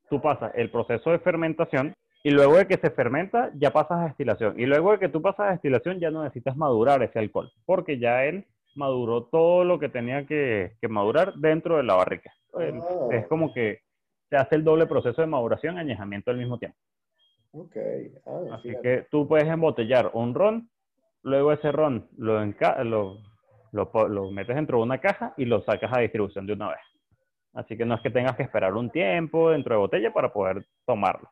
tú 0.10 0.22
pasas 0.22 0.52
el 0.56 0.72
proceso 0.72 1.12
de 1.12 1.20
fermentación 1.20 1.94
y 2.24 2.30
luego 2.32 2.58
de 2.58 2.68
que 2.68 2.78
se 2.78 2.92
fermenta 2.92 3.52
ya 3.56 3.72
pasas 3.72 4.00
a 4.00 4.06
destilación. 4.06 4.60
Y 4.60 4.66
luego 4.66 4.92
de 4.92 5.00
que 5.00 5.10
tú 5.10 5.22
pasas 5.22 5.48
a 5.48 5.52
destilación 5.52 6.00
ya 6.00 6.12
no 6.12 6.24
necesitas 6.24 6.56
madurar 6.56 7.02
ese 7.04 7.20
alcohol 7.20 7.52
porque 7.66 7.98
ya 7.98 8.26
él 8.26 8.46
maduró 8.76 9.24
todo 9.24 9.64
lo 9.64 9.80
que 9.80 9.90
tenía 9.90 10.26
que, 10.26 10.74
que 10.80 10.88
madurar 10.88 11.34
dentro 11.36 11.78
de 11.78 11.84
la 11.84 11.96
barrica. 11.96 12.34
Ah. 12.54 13.08
Es 13.12 13.28
como 13.28 13.54
que 13.54 13.80
se 14.30 14.38
hace 14.38 14.56
el 14.56 14.64
doble 14.64 14.86
proceso 14.86 15.22
de 15.22 15.28
maduración 15.28 15.76
y 15.76 15.80
añejamiento 15.80 16.32
al 16.32 16.38
mismo 16.38 16.58
tiempo. 16.58 16.78
ok. 17.52 17.76
Ah, 18.26 18.56
Así 18.56 18.70
fíjate. 18.70 18.82
que 18.82 19.08
tú 19.12 19.28
puedes 19.28 19.48
embotellar 19.48 20.12
un 20.14 20.34
ron, 20.34 20.70
luego 21.24 21.52
ese 21.52 21.72
ron 21.72 22.08
lo, 22.18 22.40
lo, 23.72 23.92
lo 24.08 24.32
metes 24.32 24.56
dentro 24.56 24.78
de 24.78 24.84
una 24.84 25.00
caja 25.00 25.34
y 25.38 25.46
lo 25.46 25.62
sacas 25.64 25.92
a 25.94 26.00
distribución 26.00 26.46
de 26.46 26.54
una 26.54 26.70
vez. 26.70 26.80
Así 27.54 27.76
que 27.76 27.86
no 27.86 27.96
es 27.96 28.02
que 28.02 28.10
tengas 28.10 28.38
que 28.38 28.44
esperar 28.44 28.74
un 28.74 28.90
tiempo 28.90 29.52
dentro 29.52 29.76
de 29.76 29.80
botella 29.82 30.14
para 30.14 30.32
poder 30.32 30.66
tomarlo. 30.86 31.30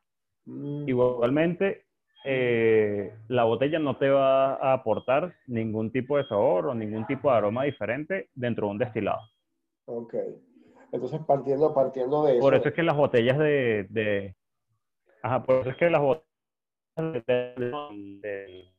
Mm, 0.49 0.89
Igualmente, 0.89 1.85
eh, 2.25 3.13
la 3.27 3.43
botella 3.43 3.79
no 3.79 3.97
te 3.97 4.09
va 4.09 4.55
a 4.55 4.73
aportar 4.73 5.33
ningún 5.47 5.91
tipo 5.91 6.17
de 6.17 6.25
sabor 6.25 6.67
o 6.67 6.73
ningún 6.73 7.05
tipo 7.05 7.29
de 7.31 7.37
aroma 7.37 7.63
diferente 7.63 8.29
dentro 8.33 8.65
de 8.67 8.71
un 8.71 8.77
destilado. 8.79 9.21
Ok. 9.85 10.15
Entonces, 10.91 11.21
partiendo, 11.27 11.73
partiendo 11.73 12.23
de 12.25 12.33
eso. 12.33 12.39
Por 12.41 12.55
eso 12.55 12.67
es 12.69 12.73
que 12.73 12.83
las 12.83 12.97
botellas 12.97 13.37
de... 13.37 13.85
de- 13.89 14.35
ajá, 15.21 15.43
por 15.43 15.61
eso 15.61 15.69
es 15.69 15.77
que 15.77 15.89
las 15.89 16.01
botellas 16.01 16.25
de, 16.97 17.23
de, 17.27 17.53
de, 17.57 18.21
de 18.27 18.73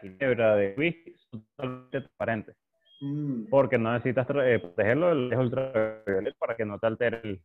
ginebra, 0.00 0.56
de 0.56 0.74
whisky 0.76 1.14
son 1.30 1.44
totalmente 1.56 2.00
transparentes. 2.00 2.56
Mm, 3.00 3.44
Porque 3.48 3.78
no 3.78 3.92
necesitas 3.92 4.26
eh, 4.30 4.58
protegerlo 4.58 5.08
del 5.08 5.38
ultravioleta 5.38 6.36
para 6.40 6.56
que 6.56 6.64
no 6.64 6.78
te 6.80 6.86
altere 6.88 7.20
el, 7.22 7.40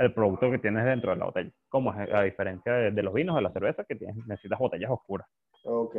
el 0.00 0.14
producto 0.14 0.50
que 0.50 0.58
tienes 0.58 0.84
dentro 0.84 1.12
de 1.12 1.18
la 1.18 1.26
botella. 1.26 1.50
Como 1.68 1.92
es 1.92 2.12
a 2.12 2.22
diferencia 2.22 2.72
de, 2.72 2.90
de 2.90 3.02
los 3.02 3.12
vinos 3.12 3.34
o 3.34 3.36
de 3.36 3.42
la 3.42 3.52
cerveza, 3.52 3.84
que 3.84 3.96
tienes, 3.96 4.16
necesitas 4.26 4.58
botellas 4.58 4.90
oscuras. 4.90 5.26
ok, 5.64 5.96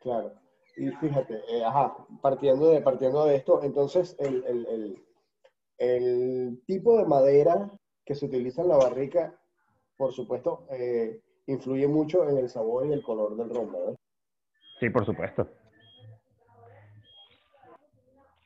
claro. 0.00 0.32
Y 0.76 0.90
fíjate, 0.90 1.34
eh, 1.48 1.64
ajá, 1.64 1.96
partiendo 2.20 2.70
de, 2.70 2.82
partiendo 2.82 3.24
de 3.24 3.36
esto, 3.36 3.62
entonces 3.62 4.14
el, 4.20 4.44
el, 4.44 4.66
el, 4.66 5.04
el 5.78 6.62
tipo 6.66 6.98
de 6.98 7.06
madera 7.06 7.70
que 8.04 8.14
se 8.14 8.26
utiliza 8.26 8.62
en 8.62 8.68
la 8.68 8.76
barrica, 8.76 9.34
por 9.96 10.12
supuesto, 10.12 10.66
eh, 10.70 11.20
influye 11.46 11.88
mucho 11.88 12.28
en 12.28 12.36
el 12.38 12.48
sabor 12.48 12.86
y 12.86 12.92
el 12.92 13.02
color 13.02 13.36
del 13.36 13.50
ron, 13.50 13.72
¿verdad? 13.72 13.96
Sí, 14.78 14.90
por 14.90 15.04
supuesto. 15.06 15.48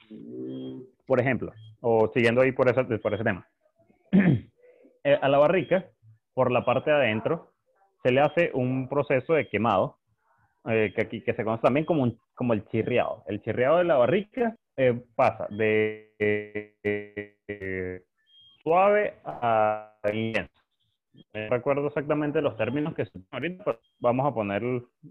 Mm, 0.09 0.83
Por 1.07 1.21
ejemplo, 1.21 1.53
o 1.81 2.09
siguiendo 2.15 2.41
ahí 2.41 2.53
por 2.53 2.69
ese, 2.69 2.85
por 2.99 3.13
ese 3.15 3.25
tema. 3.25 3.47
Eh, 5.05 5.19
a 5.21 5.29
la 5.29 5.39
barrica, 5.39 5.87
por 6.35 6.51
la 6.51 6.65
parte 6.65 6.91
de 6.91 6.97
adentro, 6.97 7.53
se 8.03 8.13
le 8.13 8.21
hace 8.21 8.51
un 8.55 8.89
proceso 8.89 9.35
de 9.35 9.49
quemado, 9.49 9.99
eh, 10.67 10.93
que 10.95 11.03
aquí 11.03 11.23
que 11.23 11.33
se 11.35 11.45
conoce 11.45 11.63
también 11.63 11.87
como, 11.87 12.03
un- 12.03 12.19
como 12.35 12.53
el 12.53 12.67
chirriado. 12.67 13.25
El 13.27 13.43
chirriado 13.43 13.79
de 13.79 13.85
la 13.85 13.97
barrica 13.97 14.57
eh, 14.77 15.03
pasa 15.15 15.47
de 15.51 16.15
eh, 16.19 18.03
suave 18.63 19.15
a 19.25 19.95
intenso. 20.13 20.53
No 21.35 21.51
recuerdo 21.51 21.87
exactamente 21.89 22.41
los 22.41 22.57
términos 22.57 22.95
que 22.95 23.05
se 23.07 23.19
ahorita, 23.31 23.65
pero 23.65 23.81
vamos 23.99 24.27
a 24.27 24.35
poner 24.35 24.63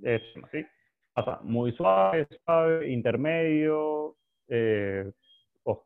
eh, 0.04 0.22
así. 0.44 0.66
Pasa 1.14 1.40
muy 1.44 1.72
suave, 1.74 2.28
suave, 2.46 2.90
intermedio, 2.90 4.16
eh, 4.48 5.12
os- 5.64 5.80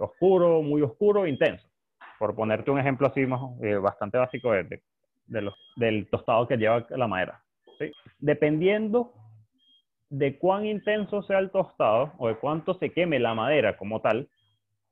oscuro, 0.00 0.62
muy 0.62 0.82
oscuro, 0.82 1.26
intenso. 1.26 1.69
Por 2.20 2.34
ponerte 2.34 2.70
un 2.70 2.78
ejemplo 2.78 3.06
así 3.08 3.24
más, 3.24 3.40
eh, 3.62 3.76
bastante 3.76 4.18
básico 4.18 4.52
de, 4.52 4.64
de- 4.64 4.82
de 5.26 5.40
los- 5.40 5.54
del 5.76 6.06
tostado 6.10 6.46
que 6.46 6.58
lleva 6.58 6.86
la 6.90 7.06
madera. 7.08 7.42
¿sí? 7.78 7.90
Dependiendo 8.18 9.14
de 10.10 10.36
cuán 10.38 10.66
intenso 10.66 11.22
sea 11.22 11.38
el 11.38 11.50
tostado 11.50 12.12
o 12.18 12.28
de 12.28 12.34
cuánto 12.34 12.74
se 12.74 12.90
queme 12.92 13.18
la 13.18 13.32
madera 13.32 13.78
como 13.78 14.00
tal, 14.02 14.28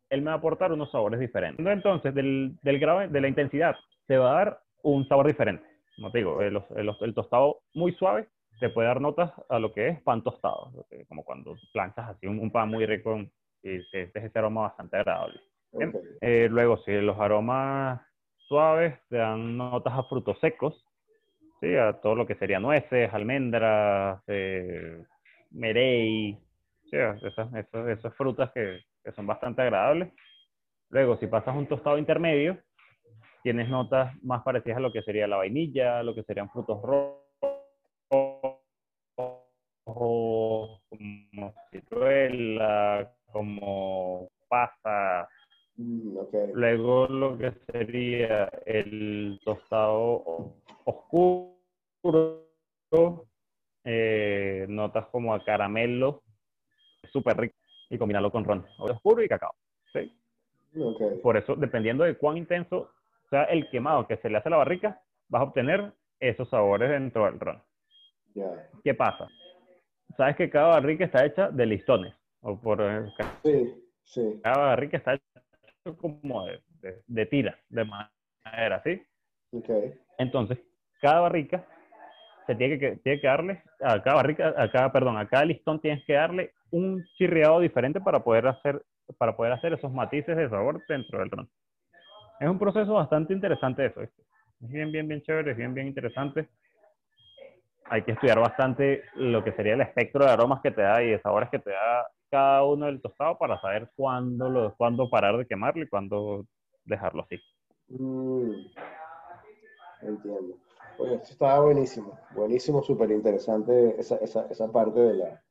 él 0.09 0.23
me 0.23 0.29
va 0.29 0.33
a 0.33 0.37
aportar 0.37 0.73
unos 0.73 0.91
sabores 0.91 1.21
diferentes. 1.21 1.67
Entonces, 1.67 2.15
del, 2.15 2.57
del 2.63 2.79
grado 2.79 3.01
de 3.07 3.21
la 3.21 3.29
intensidad, 3.29 3.77
se 4.07 4.17
va 4.17 4.31
a 4.31 4.35
dar 4.45 4.61
un 4.83 5.07
sabor 5.07 5.27
diferente. 5.27 5.67
Como 5.97 6.11
te 6.11 6.19
digo, 6.19 6.41
el, 6.41 6.57
el- 6.77 6.97
el 6.99 7.15
tostado 7.15 7.59
muy 7.75 7.93
suave 7.93 8.27
te 8.59 8.71
puede 8.71 8.89
dar 8.89 9.03
notas 9.03 9.33
a 9.51 9.59
lo 9.59 9.71
que 9.75 9.89
es 9.89 10.01
pan 10.03 10.23
tostado, 10.23 10.73
que- 10.89 11.05
como 11.05 11.25
cuando 11.25 11.57
planchas 11.75 12.09
así 12.09 12.27
un, 12.27 12.39
un 12.39 12.51
pan 12.51 12.71
muy 12.71 12.87
rico 12.87 13.19
y 13.63 13.81
sientes 13.91 14.25
ese 14.25 14.39
aroma 14.39 14.63
bastante 14.63 14.97
agradable. 14.97 15.39
Bien. 15.73 15.93
Eh, 16.21 16.49
luego, 16.51 16.79
si 16.79 16.93
los 16.93 17.19
aromas 17.19 18.01
suaves 18.37 18.99
te 19.09 19.17
dan 19.17 19.57
notas 19.57 19.93
a 19.95 20.05
frutos 20.05 20.39
secos, 20.41 20.85
¿sí? 21.61 21.77
a 21.77 22.01
todo 22.01 22.15
lo 22.15 22.27
que 22.27 22.35
sería 22.37 22.59
nueces, 22.59 23.13
almendras, 23.13 24.23
eh, 24.27 25.03
merey, 25.51 26.39
¿sí? 26.91 26.97
esas, 26.97 27.53
esas, 27.55 27.89
esas 27.89 28.15
frutas 28.17 28.51
que, 28.53 28.81
que 29.05 29.13
son 29.13 29.27
bastante 29.27 29.63
agradables. 29.63 30.13
Luego, 30.91 31.19
si 31.19 31.27
pasas 31.27 31.55
un 31.55 31.67
tostado 31.67 31.99
intermedio, 31.99 32.59
tienes 33.43 33.69
notas 33.69 34.15
más 34.23 34.43
parecidas 34.43 34.79
a 34.79 34.81
lo 34.81 34.93
que 34.93 35.03
sería 35.03 35.27
la 35.27 35.37
vainilla, 35.37 36.03
lo 36.03 36.15
que 36.15 36.23
serían 36.23 36.51
frutos 36.51 36.81
rojos, 36.83 37.29
como 39.85 41.55
ciruela, 41.71 43.11
como 43.33 44.29
pasa, 44.49 45.29
mm, 45.79 46.19
Luego 46.55 47.07
lo 47.07 47.39
que 47.39 47.53
sería 47.73 48.45
el 48.67 49.41
tostado 49.45 50.55
oscuro, 50.85 51.57
eh, 53.85 54.67
notas 54.69 55.07
como 55.07 55.35
a 55.35 55.45
caramelo, 55.45 56.23
súper 57.13 57.39
rico, 57.39 57.55
y 57.91 57.99
combinarlo 57.99 58.31
con 58.31 58.45
ron, 58.45 58.67
oscuro 58.79 59.23
y 59.23 59.29
cacao. 59.29 59.55
¿sí? 59.93 60.13
ok, 60.79 61.23
Por 61.23 61.37
eso, 61.37 61.57
dependiendo 61.57 62.05
de 62.05 62.17
cuán 62.17 62.37
intenso 62.37 62.91
sea 63.31 63.45
el 63.45 63.69
quemado 63.71 64.07
que 64.07 64.17
se 64.19 64.29
le 64.29 64.39
hace 64.39 64.49
a 64.49 64.51
la 64.51 64.57
barrica, 64.59 65.01
vas 65.29 65.41
a 65.41 65.45
obtener 65.45 65.93
esos 66.21 66.49
sabores 66.49 66.91
dentro 66.91 67.25
del 67.25 67.41
ron. 67.41 67.63
¿Qué 68.85 68.95
pasa? 68.95 69.29
Sabes 70.17 70.37
que 70.37 70.51
cada 70.51 70.69
barrica 70.69 71.05
está 71.05 71.25
hecha 71.25 71.51
de 71.51 71.67
listones, 71.67 72.15
o 72.41 72.59
por 72.59 72.83
Sí, 73.43 73.75
sí, 74.05 74.41
cada 74.43 74.69
barrica 74.69 74.97
está 74.97 75.15
hecha 75.15 75.43
como 75.97 76.47
de, 76.47 76.61
de, 76.81 77.03
de 77.07 77.27
tira, 77.27 77.59
de 77.69 77.85
madera, 77.85 78.83
¿sí? 78.85 79.03
Entonces, 80.19 80.59
cada 81.01 81.21
barrica 81.21 81.65
se 82.47 82.55
tiene 82.55 82.79
que, 82.79 82.97
tiene 82.97 83.21
que 83.21 83.27
darle, 83.27 83.63
a 83.81 84.03
cada 84.03 84.17
barrica, 84.17 84.55
a 84.57 84.71
cada, 84.71 84.91
perdón, 84.91 85.19
a 85.19 85.29
cada 85.29 85.45
listón 85.45 85.81
tienes 85.81 86.05
que 86.07 86.15
darle 86.15 86.53
un 86.71 87.05
chirriado 87.17 87.61
diferente 87.61 88.01
para 88.01 88.25
poder 88.25 88.47
hacer, 88.47 88.83
para 89.19 89.37
poder 89.37 89.53
hacer 89.53 89.75
esos 89.75 89.93
matices 89.93 90.37
de 90.37 90.49
sabor 90.49 90.83
dentro 90.89 91.19
del 91.19 91.31
ron. 91.31 91.49
Es 92.41 92.49
un 92.49 92.59
proceso 92.59 92.95
bastante 92.95 93.33
interesante 93.33 93.85
eso. 93.85 94.03
Es 94.03 94.11
bien, 94.61 94.91
bien, 94.91 95.07
bien 95.07 95.23
chévere, 95.23 95.53
es 95.53 95.57
bien, 95.57 95.75
bien 95.75 95.89
interesante. 95.89 96.49
Hay 97.91 98.03
que 98.03 98.13
estudiar 98.13 98.39
bastante 98.39 99.03
lo 99.15 99.43
que 99.43 99.53
sería 99.53 99.75
el 99.75 99.81
espectro 99.81 100.25
de 100.25 100.31
aromas 100.31 100.61
que 100.63 100.71
te 100.71 100.83
da 100.83 101.03
y 101.03 101.11
de 101.11 101.21
sabores 101.21 101.49
que 101.51 101.59
te 101.59 101.71
da 101.71 102.07
cada 102.31 102.65
uno 102.65 102.87
del 102.87 103.01
tostado 103.01 103.39
para 103.39 103.61
saber 103.61 103.91
cuándo, 103.97 104.49
lo, 104.49 104.75
cuándo 104.77 105.09
parar 105.11 105.37
de 105.37 105.47
quemarlo 105.47 105.83
y 105.83 105.89
cuándo 105.89 106.47
dejarlo 106.85 107.23
así. 107.23 107.39
Mm, 107.89 108.67
entiendo. 110.03 110.57
Oye, 110.99 111.15
esto 111.15 111.33
estaba 111.33 111.61
buenísimo, 111.61 112.19
buenísimo, 112.35 112.83
súper 112.83 113.11
interesante 113.13 113.99
esa, 114.01 114.17
esa, 114.17 114.47
esa 114.51 114.73
parte 114.73 114.99
de 114.99 115.15
la, 115.15 115.43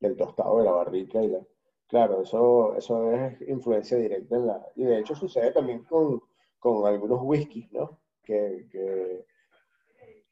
del 0.00 0.16
tostado 0.16 0.58
de 0.58 0.64
la 0.64 0.72
barrica 0.72 1.22
y 1.22 1.28
la, 1.28 1.40
claro, 1.88 2.20
eso, 2.22 2.74
eso 2.76 3.10
es 3.12 3.40
influencia 3.48 3.96
directa 3.96 4.36
en 4.36 4.46
la, 4.46 4.66
y 4.74 4.84
de 4.84 4.98
hecho 4.98 5.14
sucede 5.14 5.50
también 5.52 5.84
con, 5.84 6.20
con 6.58 6.86
algunos 6.86 7.20
whiskies, 7.22 7.72
¿no? 7.72 7.98
Que, 8.22 8.66
que 8.70 9.24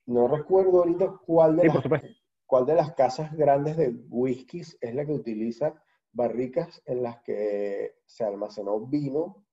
no 0.07 0.29
recuerdo 0.29 0.81
ahorita 0.81 1.19
cuál 1.25 1.57
de, 1.57 1.63
Sí, 1.63 1.69
las, 1.69 1.77
por 1.77 1.83
supuesto. 1.83 2.09
Cuál 2.47 2.67
de 2.67 2.75
las 2.75 2.95
casas 2.95 3.33
grandes 3.37 3.77
de 3.77 3.89
whiskies 4.09 4.77
es 4.81 4.95
la 4.95 5.05
que 5.05 5.13
utiliza 5.13 5.75
barricas 6.13 6.83
en 6.87 7.03
las 7.03 7.23
que 7.23 7.97
se 8.07 8.25
almacenó 8.25 8.81
vino 8.81 9.45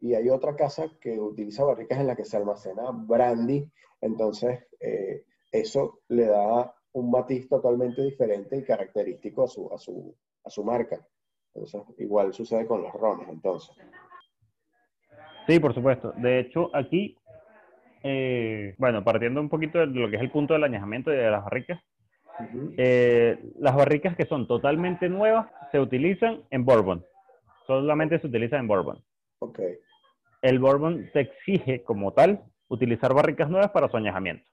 y 0.00 0.14
hay 0.14 0.28
otra 0.30 0.56
casa 0.56 0.86
que 1.00 1.18
utiliza 1.18 1.64
barricas 1.64 1.98
en 1.98 2.06
las 2.06 2.16
que 2.16 2.24
se 2.24 2.36
almacena 2.36 2.90
brandy. 2.92 3.70
Entonces, 4.00 4.66
eh, 4.80 5.24
eso 5.52 6.00
le 6.08 6.26
da 6.26 6.74
un 6.92 7.10
matiz 7.10 7.48
totalmente 7.48 8.02
diferente 8.02 8.56
y 8.56 8.64
característico 8.64 9.44
a 9.44 9.48
su, 9.48 9.72
a 9.72 9.78
su, 9.78 10.16
a 10.44 10.50
su 10.50 10.64
marca. 10.64 11.06
Entonces, 11.54 11.82
igual 11.98 12.32
sucede 12.32 12.66
con 12.66 12.82
los 12.82 12.92
rones, 12.92 13.28
entonces. 13.28 13.76
Sí, 15.46 15.58
por 15.58 15.74
supuesto. 15.74 16.12
De 16.16 16.40
hecho, 16.40 16.74
aquí, 16.74 17.16
eh, 18.02 18.74
bueno, 18.78 19.04
partiendo 19.04 19.40
un 19.40 19.48
poquito 19.48 19.78
de 19.78 19.86
lo 19.86 20.08
que 20.08 20.16
es 20.16 20.22
el 20.22 20.30
punto 20.30 20.54
del 20.54 20.64
añejamiento 20.64 21.12
y 21.12 21.16
de 21.16 21.30
las 21.30 21.44
barricas, 21.44 21.82
Eh, 22.76 23.38
las 23.58 23.74
barricas 23.74 24.16
que 24.16 24.26
son 24.26 24.46
totalmente 24.46 25.08
nuevas 25.08 25.46
se 25.72 25.80
utilizan 25.80 26.42
en 26.50 26.64
bourbon. 26.64 27.04
Solamente 27.66 28.18
se 28.20 28.26
utilizan 28.26 28.60
en 28.60 28.68
bourbon. 28.68 29.02
Ok, 29.40 29.60
El 30.42 30.58
bourbon 30.58 31.08
te 31.12 31.20
exige 31.20 31.82
como 31.82 32.12
tal 32.12 32.42
utilizar 32.68 33.14
barricas 33.14 33.48
nuevas 33.48 33.70
para 33.70 33.88
su 33.88 33.96
añejamiento. 33.96 34.44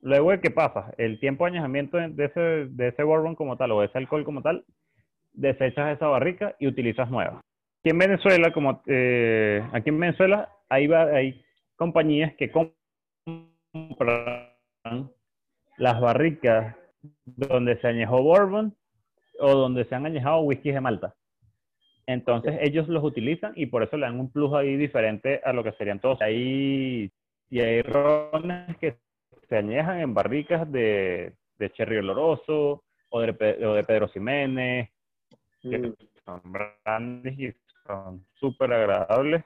Luego 0.00 0.38
que 0.40 0.50
pasa 0.50 0.92
el 0.98 1.18
tiempo 1.18 1.44
de 1.44 1.52
añejamiento 1.52 1.96
de 1.96 2.24
ese, 2.24 2.40
de 2.40 2.88
ese 2.88 3.02
bourbon 3.02 3.34
como 3.34 3.56
tal 3.56 3.72
o 3.72 3.80
de 3.80 3.86
ese 3.86 3.98
alcohol 3.98 4.24
como 4.24 4.42
tal, 4.42 4.64
desechas 5.32 5.94
esa 5.96 6.06
barrica 6.06 6.54
y 6.58 6.66
utilizas 6.66 7.10
nuevas. 7.10 7.40
Aquí 7.80 7.90
en 7.90 7.98
Venezuela, 7.98 8.52
como 8.52 8.82
eh, 8.86 9.62
aquí 9.72 9.90
en 9.90 10.00
Venezuela, 10.00 10.48
hay 10.68 11.44
compañías 11.76 12.34
que 12.34 12.50
compran 12.50 14.42
las 15.76 16.00
barricas 16.00 16.76
donde 17.24 17.78
se 17.80 17.86
añejó 17.88 18.22
bourbon 18.22 18.74
o 19.40 19.54
donde 19.54 19.84
se 19.84 19.94
han 19.94 20.06
añejado 20.06 20.40
whiskies 20.40 20.74
de 20.74 20.80
Malta. 20.80 21.14
Entonces 22.06 22.58
ellos 22.60 22.88
los 22.88 23.02
utilizan 23.02 23.52
y 23.56 23.66
por 23.66 23.82
eso 23.82 23.96
le 23.96 24.06
dan 24.06 24.20
un 24.20 24.30
plus 24.30 24.52
ahí 24.54 24.76
diferente 24.76 25.40
a 25.44 25.52
lo 25.52 25.64
que 25.64 25.72
serían 25.72 26.00
todos. 26.00 26.20
Hay, 26.22 27.10
y 27.50 27.60
hay 27.60 27.82
rones 27.82 28.76
que 28.78 28.96
se 29.48 29.56
añejan 29.56 30.00
en 30.00 30.14
barricas 30.14 30.70
de, 30.70 31.34
de 31.58 31.72
cherry 31.72 31.98
oloroso 31.98 32.84
o 33.08 33.20
de, 33.20 33.30
o 33.64 33.74
de 33.74 33.84
Pedro 33.84 34.08
Ximénez, 34.08 34.90
que 35.62 35.78
Mm, 35.78 35.94
son 36.24 36.40
grandes 36.52 37.38
y 37.38 37.54
son 37.86 38.24
súper 38.34 38.72
agradables. 38.72 39.44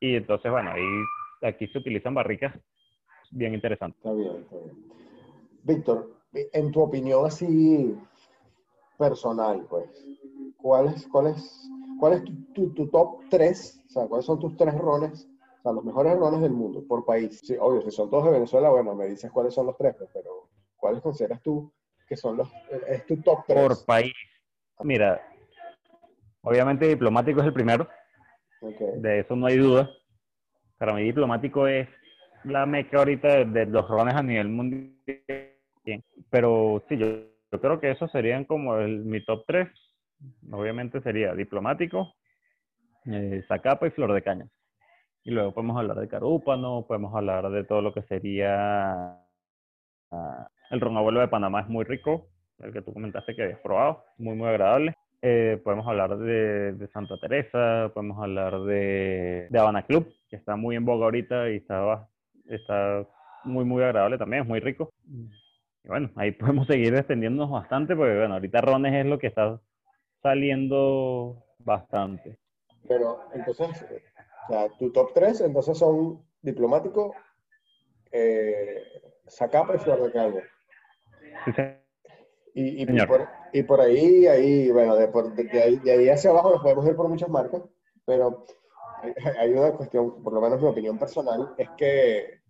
Y 0.00 0.16
entonces, 0.16 0.50
bueno, 0.50 0.70
ahí 0.72 1.48
aquí 1.48 1.66
se 1.68 1.78
utilizan 1.78 2.14
barricas 2.14 2.54
bien 3.30 3.54
interesantes. 3.54 3.98
está 3.98 4.12
bien, 4.12 4.36
está 4.42 4.56
bien. 4.56 4.92
Víctor, 5.64 6.10
en 6.32 6.70
tu 6.72 6.80
opinión 6.80 7.26
así 7.26 7.96
personal, 8.98 9.66
pues, 9.68 9.84
¿cuál 10.56 10.88
es, 10.88 11.06
cuál 11.08 11.26
es, 11.28 11.70
cuál 11.98 12.12
es 12.14 12.24
tu, 12.24 12.32
tu- 12.52 12.70
tu 12.74 12.88
top 12.88 13.20
3? 13.30 13.82
O 13.86 13.90
sea, 13.90 14.06
¿cuáles 14.06 14.26
son 14.26 14.38
tus 14.38 14.56
tres 14.56 14.74
rones? 14.78 15.28
O 15.58 15.62
sea, 15.62 15.72
los 15.72 15.84
mejores 15.84 16.16
rones 16.16 16.40
del 16.40 16.52
mundo 16.52 16.82
por 16.86 17.04
país. 17.04 17.40
Sí, 17.44 17.56
obvio, 17.60 17.82
si 17.82 17.90
son 17.90 18.10
todos 18.10 18.24
de 18.24 18.32
Venezuela, 18.32 18.70
bueno, 18.70 18.94
me 18.94 19.06
dices 19.06 19.30
cuáles 19.30 19.54
son 19.54 19.66
los 19.66 19.76
tres, 19.76 19.94
pues, 19.96 20.10
pero 20.12 20.48
¿cuáles 20.76 21.00
consideras 21.02 21.42
tú 21.42 21.72
que 22.06 22.16
son 22.16 22.36
los, 22.36 22.48
es 22.88 23.06
tu 23.06 23.16
top 23.22 23.44
3? 23.46 23.60
Por 23.60 23.84
país. 23.86 24.12
Mira, 24.80 25.20
obviamente 26.42 26.86
diplomático 26.88 27.40
es 27.40 27.46
el 27.46 27.52
primero, 27.52 27.86
de 28.96 29.20
eso 29.20 29.36
no 29.36 29.46
hay 29.46 29.58
duda. 29.58 29.90
Para 30.78 30.94
mí 30.94 31.02
diplomático 31.04 31.66
es 31.68 31.88
la 32.44 32.66
meca 32.66 32.98
ahorita 32.98 33.28
de, 33.28 33.44
de 33.44 33.66
los 33.66 33.88
rones 33.88 34.14
a 34.14 34.22
nivel 34.22 34.48
mundial. 34.48 35.51
Pero 36.30 36.82
sí, 36.88 36.96
yo, 36.96 37.08
creo 37.60 37.80
que 37.80 37.90
esos 37.90 38.10
serían 38.10 38.44
como 38.44 38.76
el, 38.76 39.04
mi 39.04 39.24
top 39.24 39.44
3. 39.46 39.68
Obviamente 40.52 41.00
sería 41.02 41.34
diplomático, 41.34 42.14
eh, 43.06 43.42
Zacapa 43.48 43.86
y 43.86 43.90
Flor 43.90 44.12
de 44.12 44.22
Caña. 44.22 44.48
Y 45.24 45.30
luego 45.30 45.52
podemos 45.52 45.76
hablar 45.76 45.98
de 45.98 46.08
Carúpano, 46.08 46.84
podemos 46.86 47.14
hablar 47.14 47.50
de 47.50 47.64
todo 47.64 47.80
lo 47.80 47.92
que 47.92 48.02
sería 48.02 49.18
ah, 50.10 50.48
el 50.70 50.80
ron 50.80 50.96
abuelo 50.96 51.20
de 51.20 51.28
Panamá 51.28 51.60
es 51.60 51.68
muy 51.68 51.84
rico, 51.84 52.28
el 52.58 52.72
que 52.72 52.82
tú 52.82 52.92
comentaste 52.92 53.34
que 53.36 53.42
habías 53.42 53.60
probado, 53.60 54.04
muy 54.18 54.34
muy 54.34 54.48
agradable. 54.48 54.94
Eh, 55.20 55.60
podemos 55.62 55.86
hablar 55.86 56.16
de, 56.18 56.88
Santa 56.92 57.16
Teresa, 57.20 57.92
podemos 57.94 58.18
hablar 58.20 58.60
de, 58.62 59.46
de 59.50 59.58
Habana 59.58 59.84
Club, 59.84 60.12
que 60.28 60.36
está 60.36 60.56
muy 60.56 60.74
en 60.74 60.84
boga 60.84 61.04
ahorita 61.04 61.50
y 61.50 61.56
está, 61.56 62.08
está 62.46 63.06
muy 63.44 63.64
muy 63.64 63.82
agradable 63.82 64.18
también, 64.18 64.42
es 64.42 64.48
muy 64.48 64.60
rico. 64.60 64.90
Y 65.84 65.88
bueno, 65.88 66.10
ahí 66.16 66.32
podemos 66.32 66.66
seguir 66.66 66.94
extendiéndonos 66.94 67.50
bastante, 67.50 67.96
porque 67.96 68.16
bueno, 68.16 68.34
ahorita 68.34 68.60
Rones 68.60 68.94
es 68.94 69.06
lo 69.06 69.18
que 69.18 69.28
está 69.28 69.60
saliendo 70.22 71.42
bastante. 71.58 72.38
Pero 72.88 73.20
entonces, 73.34 73.84
o 74.48 74.52
sea, 74.52 74.68
tu 74.78 74.90
top 74.92 75.12
3 75.14 75.40
entonces 75.40 75.78
son 75.78 76.22
diplomático, 76.42 77.14
eh, 78.10 78.82
Zacapa 79.28 79.76
y 79.76 79.78
Flor 79.78 80.02
de 80.02 80.12
Caña. 80.12 80.42
Sí, 81.44 81.52
sí. 81.56 81.62
Y, 82.54 82.82
y, 82.82 82.86
Señor. 82.86 83.08
por, 83.08 83.28
y 83.52 83.62
por 83.62 83.80
ahí, 83.80 84.26
ahí 84.26 84.70
bueno, 84.70 84.94
de, 84.96 85.08
por- 85.08 85.34
de- 85.34 85.44
de 85.44 85.62
ahí, 85.62 85.76
de 85.78 85.90
ahí 85.92 86.08
hacia 86.10 86.30
abajo 86.30 86.50
nos 86.50 86.62
podemos 86.62 86.86
ir 86.86 86.94
por 86.94 87.08
muchas 87.08 87.28
marcas, 87.30 87.62
pero 88.04 88.44
hay, 89.02 89.14
hay 89.38 89.52
una 89.52 89.72
cuestión, 89.72 90.22
por 90.22 90.32
lo 90.34 90.40
menos 90.40 90.60
mi 90.60 90.68
opinión 90.68 90.98
personal, 90.98 91.54
es 91.56 91.68
que 91.78 92.40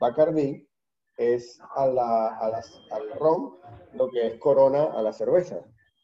Bacardi 0.00 0.66
es 1.16 1.60
a 1.76 1.86
la, 1.86 2.36
a 2.38 2.48
las- 2.50 2.80
al 2.90 3.10
ron 3.18 3.56
lo 3.94 4.10
que 4.10 4.26
es 4.26 4.38
Corona 4.40 4.84
a 4.84 5.02
la 5.02 5.12
cerveza, 5.12 5.60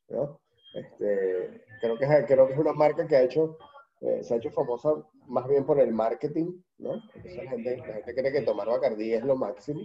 ¿no? 0.09 0.41
Este, 0.75 1.65
creo, 1.81 1.99
que 1.99 2.05
es, 2.05 2.27
creo 2.27 2.47
que 2.47 2.53
es 2.53 2.59
una 2.59 2.73
marca 2.73 3.07
que 3.07 3.17
ha 3.17 3.23
hecho, 3.23 3.59
eh, 4.01 4.23
se 4.23 4.35
ha 4.35 4.37
hecho 4.37 4.51
famosa 4.51 4.95
más 5.27 5.47
bien 5.49 5.65
por 5.67 5.81
el 5.81 5.93
marketing, 5.93 6.61
¿no? 6.79 6.95
La 7.25 7.51
gente, 7.51 7.77
la 7.79 7.95
gente 7.95 8.15
cree 8.15 8.33
que 8.33 8.43
tomar 8.43 8.69
Bacardi 8.69 9.13
es 9.15 9.25
lo 9.25 9.37
máximo. 9.37 9.81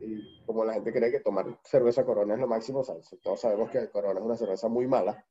Y 0.00 0.44
como 0.44 0.64
la 0.64 0.74
gente 0.74 0.92
cree 0.92 1.10
que 1.10 1.20
tomar 1.20 1.46
cerveza 1.62 2.04
Corona 2.04 2.34
es 2.34 2.40
lo 2.40 2.48
máximo, 2.48 2.80
o 2.80 2.84
sea, 2.84 2.96
todos 3.22 3.40
sabemos 3.40 3.70
que 3.70 3.88
Corona 3.90 4.18
es 4.20 4.26
una 4.26 4.36
cerveza 4.36 4.68
muy 4.68 4.86
mala. 4.86 5.24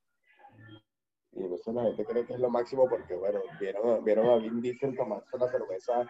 Y 1.34 1.43
entonces 1.43 1.74
la 1.74 1.84
gente 1.84 2.06
cree 2.06 2.26
que 2.26 2.34
es 2.34 2.39
lo 2.39 2.49
máximo 2.49 2.88
porque, 2.88 3.16
bueno, 3.16 3.39
vieron, 3.60 4.04
vieron 4.04 4.30
a 4.30 4.38
Vin 4.38 4.62
Diesel 4.62 4.95
tomarse 4.95 5.36
una 5.36 5.47
cerveza 5.47 6.06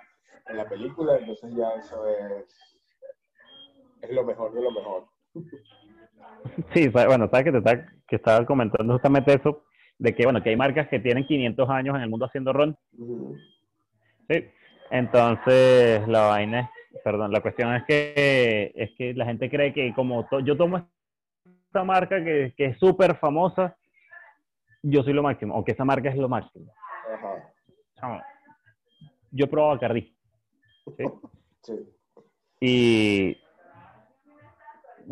en 0.48 0.58
la 0.58 0.68
película, 0.68 1.18
entonces 1.18 1.54
ya 1.56 1.72
eso 1.72 2.08
es, 2.08 2.72
es 4.04 4.12
lo 4.12 4.24
mejor 4.24 4.54
de 4.54 4.62
lo 4.62 4.72
mejor. 4.72 5.06
Sí, 6.74 6.88
bueno, 6.89 7.28
sabes 7.30 7.45
que 7.45 7.51
te 7.51 7.58
está, 7.60 7.86
que 8.08 8.16
estaba 8.18 8.45
comentando 8.45 8.93
justamente 8.93 9.34
eso, 9.34 9.64
de 9.97 10.14
que 10.14 10.26
bueno, 10.26 10.43
que 10.43 10.49
hay 10.49 10.56
marcas 10.56 10.88
que 10.89 10.99
tienen 10.99 11.26
500 11.26 11.70
años 11.70 11.95
en 11.95 12.01
el 12.01 12.10
mundo 12.10 12.26
haciendo 12.26 12.51
ron. 12.54 12.78
¿sí? 14.30 14.45
Entonces, 14.91 16.08
la 16.08 16.28
vaina 16.28 16.60
es, 16.91 16.99
perdón, 17.04 17.32
la 17.32 17.41
cuestión 17.41 17.74
es 17.74 17.84
que 17.86 18.72
es 18.76 18.91
que 18.97 19.14
la 19.16 19.26
gente 19.26 19.49
cree 19.49 19.74
que 19.74 19.93
como 19.95 20.28
to- 20.28 20.41
yo 20.41 20.56
tomo 20.58 20.86
esta 21.68 21.84
marca 21.84 22.24
que, 22.24 22.54
que 22.56 22.66
es 22.66 22.78
súper 22.78 23.16
famosa, 23.18 23.76
yo 24.84 25.01
soy 25.01 25.14
lo 25.14 25.24
máximo, 25.24 25.56
o 25.56 25.64
que 25.64 25.72
esa 25.72 25.86
marca 25.86 26.10
es 26.10 26.18
lo 26.18 26.30
máximo. 26.30 26.72
Chamo, 27.99 28.22
Yo 29.32 29.45
he 29.45 29.47
probado 29.47 29.74
Bacardi, 29.76 30.14
¿sí? 30.97 31.04
sí. 31.64 31.74
Y 32.62 33.38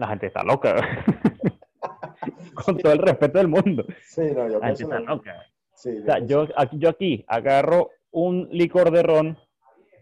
la 0.01 0.07
gente 0.07 0.27
está 0.27 0.43
loca. 0.43 0.75
Con 2.53 2.77
todo 2.77 2.91
el 2.93 2.99
respeto 2.99 3.37
del 3.37 3.47
mundo. 3.47 3.85
Sí, 4.03 4.21
no, 4.35 4.47
yo 4.49 4.59
La 4.59 4.67
gente 4.67 4.83
está 4.83 4.99
lo- 4.99 5.05
loca. 5.15 5.45
sí, 5.75 5.97
O 6.01 6.05
sea, 6.05 6.19
yo 6.19 6.47
aquí, 6.55 6.77
yo 6.79 6.89
aquí 6.89 7.25
agarro 7.27 7.89
un 8.11 8.47
licor 8.51 8.91
de 8.91 9.03
ron, 9.03 9.37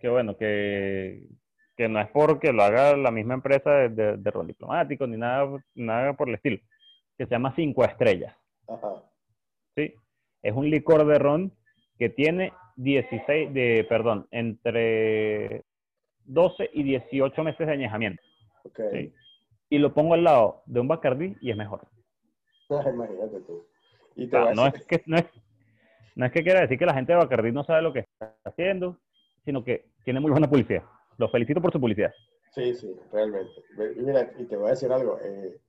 que 0.02 0.10
bueno, 0.10 0.36
que, 0.38 1.28
que 1.78 1.88
no 1.88 2.00
es 2.00 2.08
porque 2.10 2.52
lo 2.52 2.64
haga 2.64 2.98
la 2.98 3.12
misma 3.12 3.36
empresa 3.36 3.72
de, 3.72 3.90
de- 3.90 4.18
de 4.18 4.32
ron 4.32 4.48
diplomático 4.48 5.06
ni 5.08 5.18
nada, 5.18 5.64
nada 5.76 6.14
por 6.14 6.28
el 6.30 6.36
estilo, 6.36 6.58
que 7.18 7.26
se 7.26 7.32
llama 7.32 7.54
Cinco 7.56 7.84
Estrellas, 7.86 8.36
Ajá, 8.68 9.04
¿sí? 9.76 9.94
Es 10.42 10.54
un 10.54 10.70
licor 10.70 11.06
de 11.06 11.20
ron 11.20 11.52
que 11.98 12.10
tiene 12.10 12.54
16, 12.78 13.54
de, 13.54 13.86
perdón, 13.90 14.26
entre 14.32 15.64
12 16.26 16.70
y 16.74 16.84
18 16.84 17.44
meses 17.44 17.68
de 17.68 17.74
añejamiento, 17.74 18.22
ok. 18.64 18.80
¿sí? 18.94 19.14
Y 19.70 19.78
lo 19.78 19.94
pongo 19.94 20.14
al 20.14 20.24
lado 20.24 20.64
de 20.66 20.80
un 20.80 20.88
Bacardí 20.88 21.38
y 21.42 21.52
es 21.52 21.58
mejor. 21.58 21.88
Imagínate 22.70 23.40
tú. 23.42 23.66
Y 24.16 24.28
te 24.28 24.32
sea, 24.32 24.54
no 24.54 24.68
es 24.68 24.86
que 24.86 25.04
no 25.06 25.18
es, 25.18 25.26
no 26.16 26.26
es 26.26 26.32
que 26.32 26.44
quiera 26.44 26.62
decir 26.62 26.78
que 26.78 26.86
la 26.86 26.94
gente 26.94 27.14
de 27.14 27.20
Bacardí 27.20 27.52
no 27.52 27.64
sabe 27.64 27.82
lo 27.82 27.94
que 27.94 28.00
está 28.00 28.36
haciendo, 28.44 28.98
sino 29.46 29.64
que 29.64 29.92
tiene 30.04 30.20
muy 30.20 30.32
buena 30.32 30.50
publicidad. 30.50 30.84
Los 31.18 31.32
felicito 31.32 31.62
por 31.62 31.72
su 31.72 31.80
publicidad. 31.80 32.14
Sí, 32.52 32.74
sí, 32.74 32.96
realmente. 33.12 33.54
Y 33.96 34.02
Mira, 34.02 34.32
y 34.38 34.46
te 34.46 34.58
voy 34.58 34.68
a 34.68 34.72
decir 34.72 34.92
algo, 34.92 35.20
eh, 35.22 35.62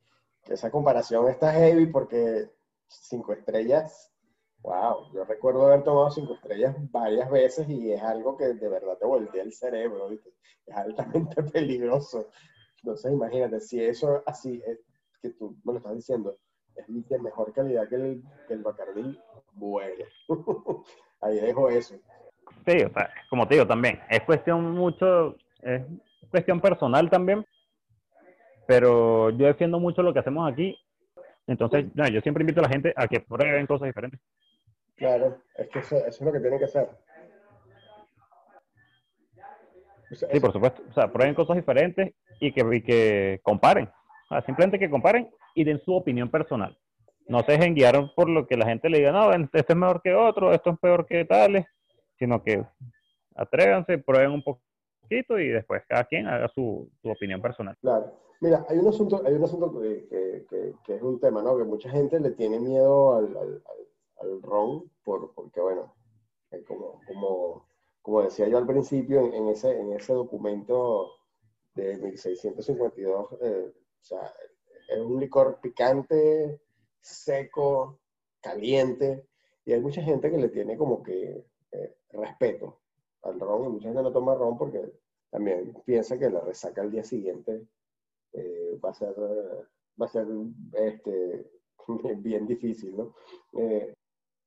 que 0.45 0.55
esa 0.55 0.71
comparación 0.71 1.29
está 1.29 1.53
heavy 1.53 1.87
porque 1.87 2.51
cinco 2.89 3.33
estrellas, 3.33 4.13
wow, 4.63 5.13
yo 5.13 5.25
recuerdo 5.25 5.67
haber 5.67 5.85
tomado 5.85 6.11
cinco 6.11 6.35
estrellas 6.35 6.75
varias 6.91 7.31
veces 7.31 7.69
y 7.69 7.93
es 7.93 8.03
algo 8.03 8.37
que 8.37 8.55
de 8.55 8.69
verdad 8.69 8.97
te 8.99 9.07
voltea 9.07 9.43
el 9.43 9.53
cerebro, 9.53 10.09
¿viste? 10.09 10.31
Es 10.67 10.77
altamente 10.77 11.43
peligroso. 11.53 12.29
Entonces, 12.83 13.13
imagínate, 13.13 13.61
si 13.61 13.83
eso 13.83 14.23
así 14.27 14.63
es 14.67 14.79
que 15.21 15.31
tú 15.31 15.57
me 15.65 15.73
lo 15.73 15.79
estás 15.79 15.95
diciendo, 15.95 16.37
es 16.75 17.09
de 17.09 17.19
mejor 17.19 17.53
calidad 17.53 17.89
que 17.89 17.97
el, 17.97 18.23
que 18.49 18.55
el 18.55 18.63
Bacardí, 18.63 19.19
bueno, 19.53 20.05
ahí 21.21 21.41
dejo 21.41 21.69
eso. 21.69 21.95
Sí, 22.67 22.83
o 22.83 22.91
sea, 22.91 23.11
como 23.29 23.47
te 23.47 23.55
digo 23.55 23.67
también, 23.67 24.01
es 24.09 24.23
cuestión 24.23 24.73
mucho, 24.73 25.37
es 25.63 25.83
cuestión 26.31 26.61
personal 26.61 27.11
también, 27.11 27.45
pero 28.67 29.31
yo 29.31 29.47
defiendo 29.47 29.79
mucho 29.79 30.03
lo 30.03 30.13
que 30.13 30.21
hacemos 30.21 30.51
aquí. 30.51 30.77
Entonces, 31.47 31.87
no, 31.95 32.09
yo 32.09 32.21
siempre 32.21 32.43
invito 32.43 32.61
a 32.61 32.65
la 32.65 32.69
gente 32.69 32.93
a 32.97 33.09
que 33.09 33.21
prueben 33.21 33.67
cosas 33.67 33.87
diferentes. 33.87 34.21
Claro, 34.97 35.43
es 35.57 35.69
que 35.69 35.81
eso, 35.81 35.97
eso 35.97 36.09
es 36.09 36.21
lo 36.21 36.33
que 36.33 36.41
tienen 36.41 36.59
que 36.59 36.67
hacer. 36.67 36.89
O 40.11 40.15
sea, 40.15 40.29
Sí, 40.33 40.41
por 40.41 40.53
supuesto. 40.53 40.83
O 40.89 40.93
sea, 40.93 41.13
prueben 41.13 41.35
cosas 41.35 41.57
diferentes 41.57 42.15
y 42.41 42.53
que, 42.53 42.65
y 42.77 42.83
que 42.83 43.41
comparen. 43.43 43.89
Simplemente 44.47 44.79
que 44.79 44.91
comparen 44.91 45.29
y 45.55 45.65
den 45.65 45.81
su 45.85 45.95
opinión 45.95 46.31
personal. 46.31 46.77
No 47.27 47.43
se 47.45 47.53
dejen 47.53 47.75
guiar 47.75 48.13
por 48.17 48.29
lo 48.29 48.47
que 48.47 48.57
la 48.57 48.67
gente 48.67 48.89
le 48.89 48.99
diga, 48.99 49.13
no, 49.13 49.33
este 49.33 49.65
es 49.73 49.77
mejor 49.77 50.01
que 50.03 50.15
otro, 50.15 50.53
esto 50.53 50.71
es 50.71 50.79
peor 50.81 51.07
que 51.07 51.25
tales, 51.25 51.67
sino 52.19 52.43
que 52.43 52.65
atrévanse, 53.37 53.99
prueben 53.99 54.33
un 54.33 54.43
poquito 54.43 55.39
y 55.39 55.49
después 55.49 55.83
cada 55.89 56.05
quien 56.05 56.27
haga 56.27 56.49
su, 56.49 56.91
su 57.03 57.09
opinión 57.11 57.41
personal. 57.41 57.77
Claro. 57.81 58.13
Mira, 58.41 58.65
hay 58.69 58.79
un 58.79 58.89
asunto, 58.89 59.21
hay 59.27 59.35
un 59.35 59.45
asunto 59.45 59.81
que, 59.81 60.07
que- 60.09 60.47
que- 60.49 60.73
que 60.85 60.95
es 60.97 61.03
un 61.03 61.21
tema, 61.21 61.43
¿no? 61.43 61.59
Que 61.59 61.65
mucha 61.65 61.91
gente 61.91 62.19
le 62.19 62.31
tiene 62.31 62.59
miedo 62.59 63.17
al, 63.17 63.37
al- 63.37 63.63
al- 64.23 64.43
ron, 64.43 64.91
por, 65.05 65.33
porque, 65.35 65.61
bueno, 65.61 65.95
como, 66.67 67.01
como, 67.07 67.67
como 68.03 68.23
decía 68.23 68.49
yo 68.49 68.59
al 68.59 68.67
principio, 68.67 69.21
en, 69.21 69.35
en 69.35 69.49
ese, 69.49 69.79
en 69.79 69.93
ese 69.93 70.15
documento 70.15 71.11
de 71.83 71.99
1652, 71.99 73.29
eh, 73.43 73.73
o 73.73 74.05
sea, 74.05 74.33
es 74.89 74.99
un 74.99 75.21
licor 75.21 75.61
picante, 75.61 76.61
seco, 77.01 78.01
caliente, 78.41 79.27
y 79.65 79.73
hay 79.73 79.81
mucha 79.81 80.03
gente 80.03 80.31
que 80.31 80.39
le 80.39 80.49
tiene 80.49 80.77
como 80.77 81.03
que 81.03 81.45
eh, 81.73 81.97
respeto 82.13 82.81
al 83.23 83.39
ron, 83.41 83.67
y 83.67 83.69
mucha 83.71 83.89
gente 83.89 84.03
no 84.03 84.13
toma 84.13 84.35
ron 84.35 84.57
porque 84.59 84.93
también 85.31 85.75
piensa 85.85 86.19
que 86.19 86.31
la 86.31 86.41
resaca 86.41 86.83
al 86.83 86.91
día 86.91 87.05
siguiente 87.05 87.67
eh, 88.33 88.79
va 88.85 88.91
a 88.91 88.95
ser, 88.95 89.15
va 90.01 90.07
a 90.07 90.09
ser 90.09 90.27
este, 90.75 91.51
bien 92.19 92.47
difícil, 92.47 92.97
¿no? 92.97 93.15
Eh, 93.59 93.95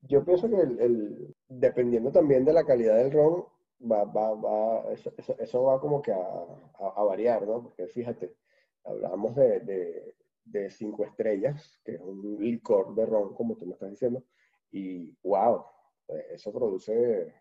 yo 0.02 0.24
pienso 0.26 0.50
que 0.50 0.58
el- 0.58 1.36
dependiendo 1.48 2.12
también 2.12 2.46
de 2.46 2.54
la 2.54 2.66
calidad 2.66 2.98
del 2.98 3.12
ron, 3.12 3.46
va, 3.92 4.04
va, 4.06 4.34
va, 4.36 4.92
eso, 4.94 5.12
eso- 5.18 5.36
eso 5.40 5.64
va 5.64 5.80
como 5.80 6.02
que 6.02 6.12
a, 6.12 6.18
a- 6.18 6.94
a 6.96 7.04
variar, 7.04 7.48
¿no? 7.48 7.64
Porque 7.64 7.88
fíjate, 7.88 8.36
hablamos 8.84 9.36
de, 9.36 9.60
de, 9.62 10.16
de 10.46 10.70
cinco 10.70 11.06
estrellas, 11.06 11.80
que 11.84 11.96
es 11.96 12.02
un 12.02 12.38
licor 12.40 12.96
de 12.96 13.06
ron, 13.06 13.34
como 13.36 13.56
tú 13.56 13.66
me 13.66 13.74
estás 13.74 13.90
diciendo, 13.92 14.24
y 14.72 15.12
wow, 15.24 15.66
eh, 16.10 16.28
eso 16.34 16.52
produce, 16.54 17.34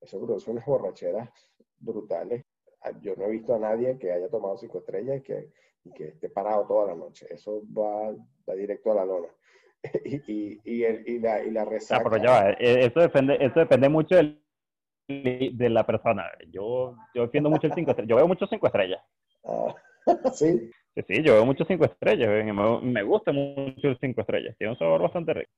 eso 0.00 0.20
produce 0.20 0.50
unas 0.50 0.66
borracheras 0.66 1.30
brutales. 1.78 2.44
Ah, 2.82 2.92
Yo 3.00 3.14
no 3.16 3.24
he 3.26 3.30
visto 3.30 3.54
a 3.54 3.58
nadie 3.58 3.98
que 3.98 4.12
haya 4.12 4.28
tomado 4.30 4.56
cinco 4.56 4.78
estrellas 4.78 5.18
y 5.18 5.22
que, 5.22 5.52
y 5.84 5.92
que 5.92 6.08
esté 6.08 6.28
parado 6.30 6.66
toda 6.66 6.88
la 6.88 6.94
noche. 6.94 7.26
Eso 7.30 7.62
va, 7.76 8.12
va 8.48 8.54
directo 8.54 8.92
a 8.92 8.96
la 8.96 9.04
lona. 9.04 9.28
Y, 10.04 10.16
y, 10.26 10.60
y, 10.64 10.84
el- 10.84 11.08
y 11.08 11.18
la, 11.20 11.42
y 11.42 11.50
la 11.50 11.62
Ah, 11.62 11.66
resaca. 11.70 12.04
pero 12.04 12.18
ya 12.18 12.30
va, 12.30 12.50
eso 12.50 13.00
depende, 13.00 13.36
eso 13.40 13.60
depende 13.60 13.88
mucho 13.88 14.14
del- 14.16 14.39
de 15.10 15.68
la 15.70 15.84
persona. 15.84 16.24
Yo, 16.50 16.96
yo 17.14 17.22
defiendo 17.22 17.50
mucho 17.50 17.66
el 17.66 17.74
5 17.74 17.90
estrellas. 17.90 18.08
Yo 18.08 18.16
veo 18.16 18.28
muchos 18.28 18.48
5 18.50 18.66
estrellas. 18.66 19.02
Ah, 19.44 19.74
sí, 20.34 20.70
Sí, 20.94 21.02
sí, 21.06 21.22
yo 21.22 21.34
veo 21.34 21.46
muchos 21.46 21.66
5 21.68 21.84
estrellas. 21.84 22.28
eh, 22.30 22.52
Me, 22.52 22.80
me 22.80 23.02
gusta 23.02 23.32
mucho 23.32 23.88
el 23.88 23.98
5 24.00 24.20
estrellas. 24.22 24.56
Tiene 24.58 24.72
un 24.72 24.78
sabor 24.78 25.02
bastante 25.02 25.34
rico. 25.34 25.50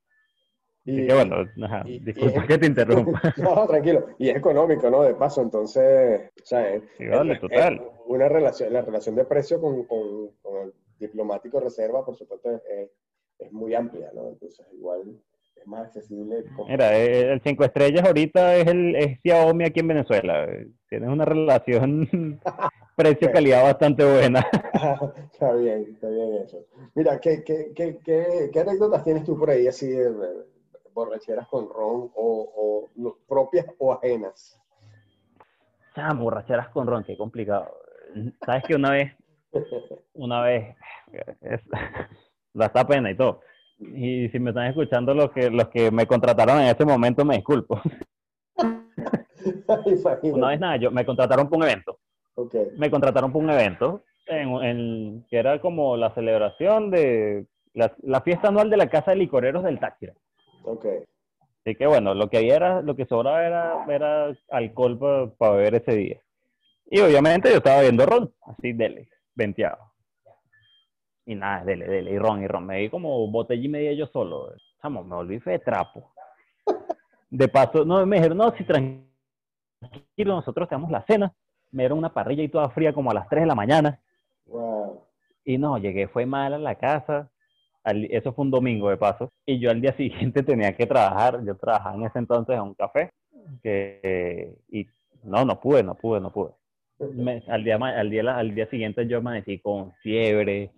Así 0.85 1.01
y, 1.01 1.07
que 1.07 1.15
bueno, 1.15 1.37
ajá, 1.65 1.83
y- 1.87 1.93
y 1.95 1.99
disculpa 2.01 2.41
es- 2.43 2.47
que 2.49 2.59
te 2.59 2.67
interrumpa. 2.67 3.21
No, 3.37 3.67
tranquilo. 3.67 4.09
Y 4.19 4.29
es 4.31 4.37
económico, 4.37 4.91
¿no? 4.91 5.03
De 5.03 5.15
paso, 5.15 5.41
entonces, 5.43 6.31
o 6.43 6.45
sea, 6.45 6.69
es, 6.75 6.83
Sí, 6.99 7.07
vale, 7.07 7.35
es- 7.35 7.41
total. 7.41 7.81
una 8.07 8.29
relación, 8.29 8.73
la 8.73 8.83
relación 8.83 9.15
de 9.15 9.25
precio 9.25 9.61
con, 9.61 9.85
con, 9.85 10.29
con 10.43 10.63
el 10.65 10.73
diplomático 10.99 11.61
reserva, 11.61 12.05
por 12.05 12.17
supuesto, 12.17 12.51
es, 12.51 12.63
es- 12.69 12.91
es 13.39 13.53
muy 13.53 13.75
amplia, 13.75 14.11
¿no? 14.15 14.29
Entonces, 14.29 14.67
igual 14.73 15.03
es 15.63 15.67
más 15.69 15.87
accesible. 15.87 16.45
Mira, 16.69 16.99
eh, 16.99 17.33
el 17.33 17.41
5 17.41 17.65
estrellas 17.65 18.05
ahorita 18.05 18.57
es 18.57 18.67
el 18.67 18.97
es 18.97 19.21
Xiaomi 19.23 19.65
aquí 19.65 19.81
en 19.81 19.89
Venezuela. 19.89 20.45
eh, 20.45 20.69
Tienes 20.89 21.09
una 21.09 21.25
relación 21.25 22.41
precio-calidad 22.97 23.63
bastante 23.63 24.05
buena. 24.05 24.41
está 25.33 25.53
bien, 25.55 25.87
está 25.95 26.09
bien 26.09 26.35
eso. 26.45 26.67
Mira, 26.95 27.19
¿qué, 27.21 27.43
qué, 27.45 27.73
qué, 27.75 27.99
qué, 28.05 28.51
qué 28.53 28.61
anécdotas 28.61 29.03
tienes 29.05 29.25
tú 29.25 29.39
por 29.39 29.49
ahí, 29.51 29.67
así 29.67 29.89
de, 29.89 30.13
de 30.13 30.29
borracheras 30.93 31.49
con 31.49 31.69
ron 31.69 32.11
o, 32.15 32.53
o 32.55 32.91
no, 32.97 33.17
propias 33.27 33.67
o 33.79 33.93
ajenas? 33.95 34.59
Ah, 35.97 36.13
borracheras 36.15 36.69
con 36.71 36.87
ron, 36.87 37.05
qué 37.05 37.17
complicado. 37.17 37.75
Sabes 38.45 38.65
que 38.65 38.75
una 38.75 38.91
vez, 38.91 39.13
una 40.15 40.43
vez, 40.43 40.77
es, 41.41 41.61
da 42.53 42.67
esta 42.67 42.87
pena 42.87 43.11
y 43.11 43.17
todo. 43.17 43.41
Y 43.95 44.29
si 44.29 44.39
me 44.39 44.51
están 44.51 44.67
escuchando 44.67 45.13
los 45.15 45.31
que, 45.33 45.51
los 45.51 45.69
que 45.69 45.91
me 45.91 46.07
contrataron 46.07 46.61
en 46.61 46.67
ese 46.69 46.85
momento, 46.85 47.25
me 47.25 47.37
disculpo. 47.37 47.81
Una 50.23 50.49
vez 50.49 50.61
nada, 50.61 50.77
yo 50.77 50.91
me 50.91 51.05
contrataron 51.05 51.49
para 51.49 51.57
un 51.59 51.63
evento. 51.69 51.99
Ok, 52.35 52.55
Me 52.79 52.91
contrataron 52.91 53.33
para 53.33 53.45
un 53.45 53.51
evento 53.51 54.03
en, 54.27 54.49
en- 54.63 55.27
que 55.29 55.37
era 55.39 55.61
como 55.61 55.97
la 55.97 56.15
celebración 56.15 56.91
de 56.91 57.47
la, 57.75 57.93
la 58.03 58.21
fiesta 58.23 58.49
anual 58.49 58.71
de 58.71 58.77
la 58.77 58.89
Casa 58.89 59.11
de 59.11 59.17
Licoreros 59.19 59.65
del 59.65 59.79
Táchira. 59.81 60.15
ok. 60.65 60.87
Así 61.65 61.77
que 61.77 61.87
bueno, 61.87 62.13
lo 62.15 62.29
que 62.29 62.39
había 62.39 62.57
era, 62.57 62.83
lo 62.83 62.97
que 62.97 63.07
sobraba 63.07 63.47
era, 63.47 63.85
era 63.89 64.33
alcohol 64.51 64.99
para 65.39 65.53
beber 65.53 65.77
ese 65.77 65.93
día. 65.95 66.21
Y 66.87 66.99
obviamente 67.01 67.51
yo 67.51 67.59
estaba 67.59 67.83
viendo 67.83 68.05
ron, 68.05 68.35
así 68.47 68.73
dele, 68.73 69.09
venteado. 69.37 69.92
Y 71.25 71.35
nada, 71.35 71.65
dele, 71.65 71.87
dele, 71.87 72.11
y 72.13 72.19
ron, 72.19 72.43
y 72.43 72.47
ron. 72.47 72.67
Me 72.67 72.79
di 72.79 72.89
como 72.91 73.27
botella 73.31 73.63
y 73.65 73.69
media 73.69 73.93
yo 73.93 74.07
solo. 74.09 74.53
Chamo, 74.81 75.05
me 75.05 75.15
volví 75.15 75.39
de 75.39 75.59
trapo. 75.59 76.13
De 77.31 77.49
paso, 77.49 77.85
no, 77.85 78.05
me 78.05 78.17
dijeron, 78.17 78.37
no, 78.37 78.51
si 78.57 78.63
tranquilo, 78.65 80.35
nosotros 80.35 80.69
tenemos 80.69 80.91
la 80.91 81.03
cena. 81.07 81.33
Me 81.71 81.85
dieron 81.85 81.97
una 81.99 82.13
parrilla 82.13 82.43
y 82.43 82.49
toda 82.49 82.69
fría 82.71 82.93
como 82.93 83.11
a 83.11 83.15
las 83.15 83.29
3 83.29 83.43
de 83.43 83.47
la 83.47 83.55
mañana. 83.55 83.99
Wow. 84.47 85.01
Y 85.45 85.57
no, 85.57 85.79
llegué, 85.79 86.09
fue 86.09 86.27
mal 86.27 86.53
a 86.53 86.59
la 86.59 86.75
casa. 86.75 87.31
Al- 87.85 88.05
eso 88.11 88.33
fue 88.35 88.45
un 88.45 88.51
domingo 88.51 88.91
de 88.91 88.99
paso. 88.99 89.33
Y 89.47 89.59
yo 89.59 89.71
al 89.71 89.81
día 89.81 89.95
siguiente 89.97 90.43
tenía 90.43 90.77
que 90.77 90.87
trabajar. 90.87 91.43
Yo 91.45 91.57
trabajaba 91.57 91.95
en 91.97 92.05
ese 92.05 92.19
entonces 92.19 92.55
en 92.55 92.63
un 92.63 92.75
café. 92.75 93.11
Que, 93.63 94.55
y 94.71 94.87
no, 95.25 95.45
no 95.47 95.59
pude, 95.59 95.83
no 95.83 95.95
pude, 95.95 96.21
no 96.21 96.31
pude. 96.31 96.51
Me- 97.15 97.43
al, 97.49 97.65
día, 97.65 97.77
al, 97.77 98.11
día, 98.11 98.37
al 98.37 98.55
día 98.55 98.69
siguiente 98.69 99.07
yo 99.09 99.19
amanecí 99.19 99.59
con 99.59 99.93
fiebre, 100.03 100.71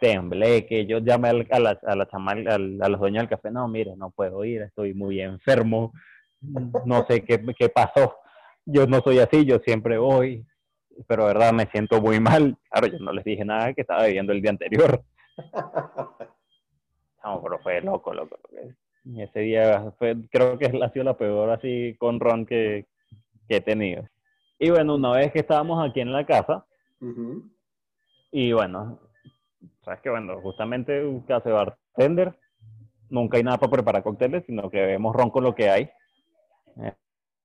temblé, 0.00 0.66
que 0.66 0.86
yo 0.86 0.98
llamé 0.98 1.28
a 1.50 1.58
la, 1.58 1.78
a 1.82 1.94
la 1.96 2.06
chama- 2.08 2.32
al- 2.32 2.78
a 2.82 2.88
los 2.88 3.00
dueños 3.00 3.22
del 3.22 3.28
café. 3.28 3.50
No, 3.50 3.66
mire, 3.68 3.94
no 3.96 4.10
puedo 4.10 4.44
ir, 4.44 4.62
estoy 4.62 4.94
muy 4.94 5.20
enfermo. 5.20 5.92
No 6.84 7.04
sé 7.08 7.24
qué, 7.24 7.44
qué 7.58 7.68
pasó. 7.68 8.16
Yo 8.64 8.86
no 8.86 9.00
soy 9.00 9.18
así, 9.18 9.44
yo 9.44 9.58
siempre 9.58 9.98
voy 9.98 10.44
pero 11.06 11.28
de 11.28 11.34
verdad 11.34 11.52
me 11.52 11.66
siento 11.66 12.00
muy 12.00 12.18
mal. 12.18 12.56
Claro, 12.70 12.88
yo 12.88 12.98
no 12.98 13.12
les 13.12 13.22
dije 13.24 13.44
nada 13.44 13.72
que 13.72 13.82
estaba 13.82 14.04
viviendo 14.06 14.32
el 14.32 14.42
día 14.42 14.50
anterior. 14.50 15.02
No, 17.24 17.42
pero 17.42 17.58
fue 17.58 17.80
loco, 17.80 18.14
loco. 18.14 18.38
Y 19.04 19.22
ese 19.22 19.40
día 19.40 19.92
fue, 19.98 20.16
creo 20.30 20.58
que 20.58 20.66
ha 20.66 20.90
sido 20.92 21.04
la 21.04 21.16
peor 21.16 21.50
así 21.50 21.94
con 21.98 22.20
Ron 22.20 22.46
que, 22.46 22.86
que 23.48 23.56
he 23.56 23.60
tenido. 23.60 24.04
Y 24.58 24.70
bueno, 24.70 24.94
una 24.94 25.12
vez 25.12 25.32
que 25.32 25.40
estábamos 25.40 25.86
aquí 25.86 26.00
en 26.00 26.12
la 26.12 26.24
casa, 26.24 26.64
y 28.30 28.52
bueno, 28.52 29.00
sabes 29.88 30.02
que 30.02 30.10
bueno, 30.10 30.40
justamente 30.42 31.04
un 31.04 31.20
caso 31.22 31.48
de 31.48 31.54
bartender, 31.54 32.34
nunca 33.08 33.38
hay 33.38 33.42
nada 33.42 33.56
para 33.58 33.72
preparar 33.72 34.02
cócteles, 34.02 34.44
sino 34.46 34.68
que 34.68 34.78
bebemos 34.80 35.16
ron 35.16 35.30
con 35.30 35.44
lo 35.44 35.54
que 35.54 35.70
hay. 35.70 35.90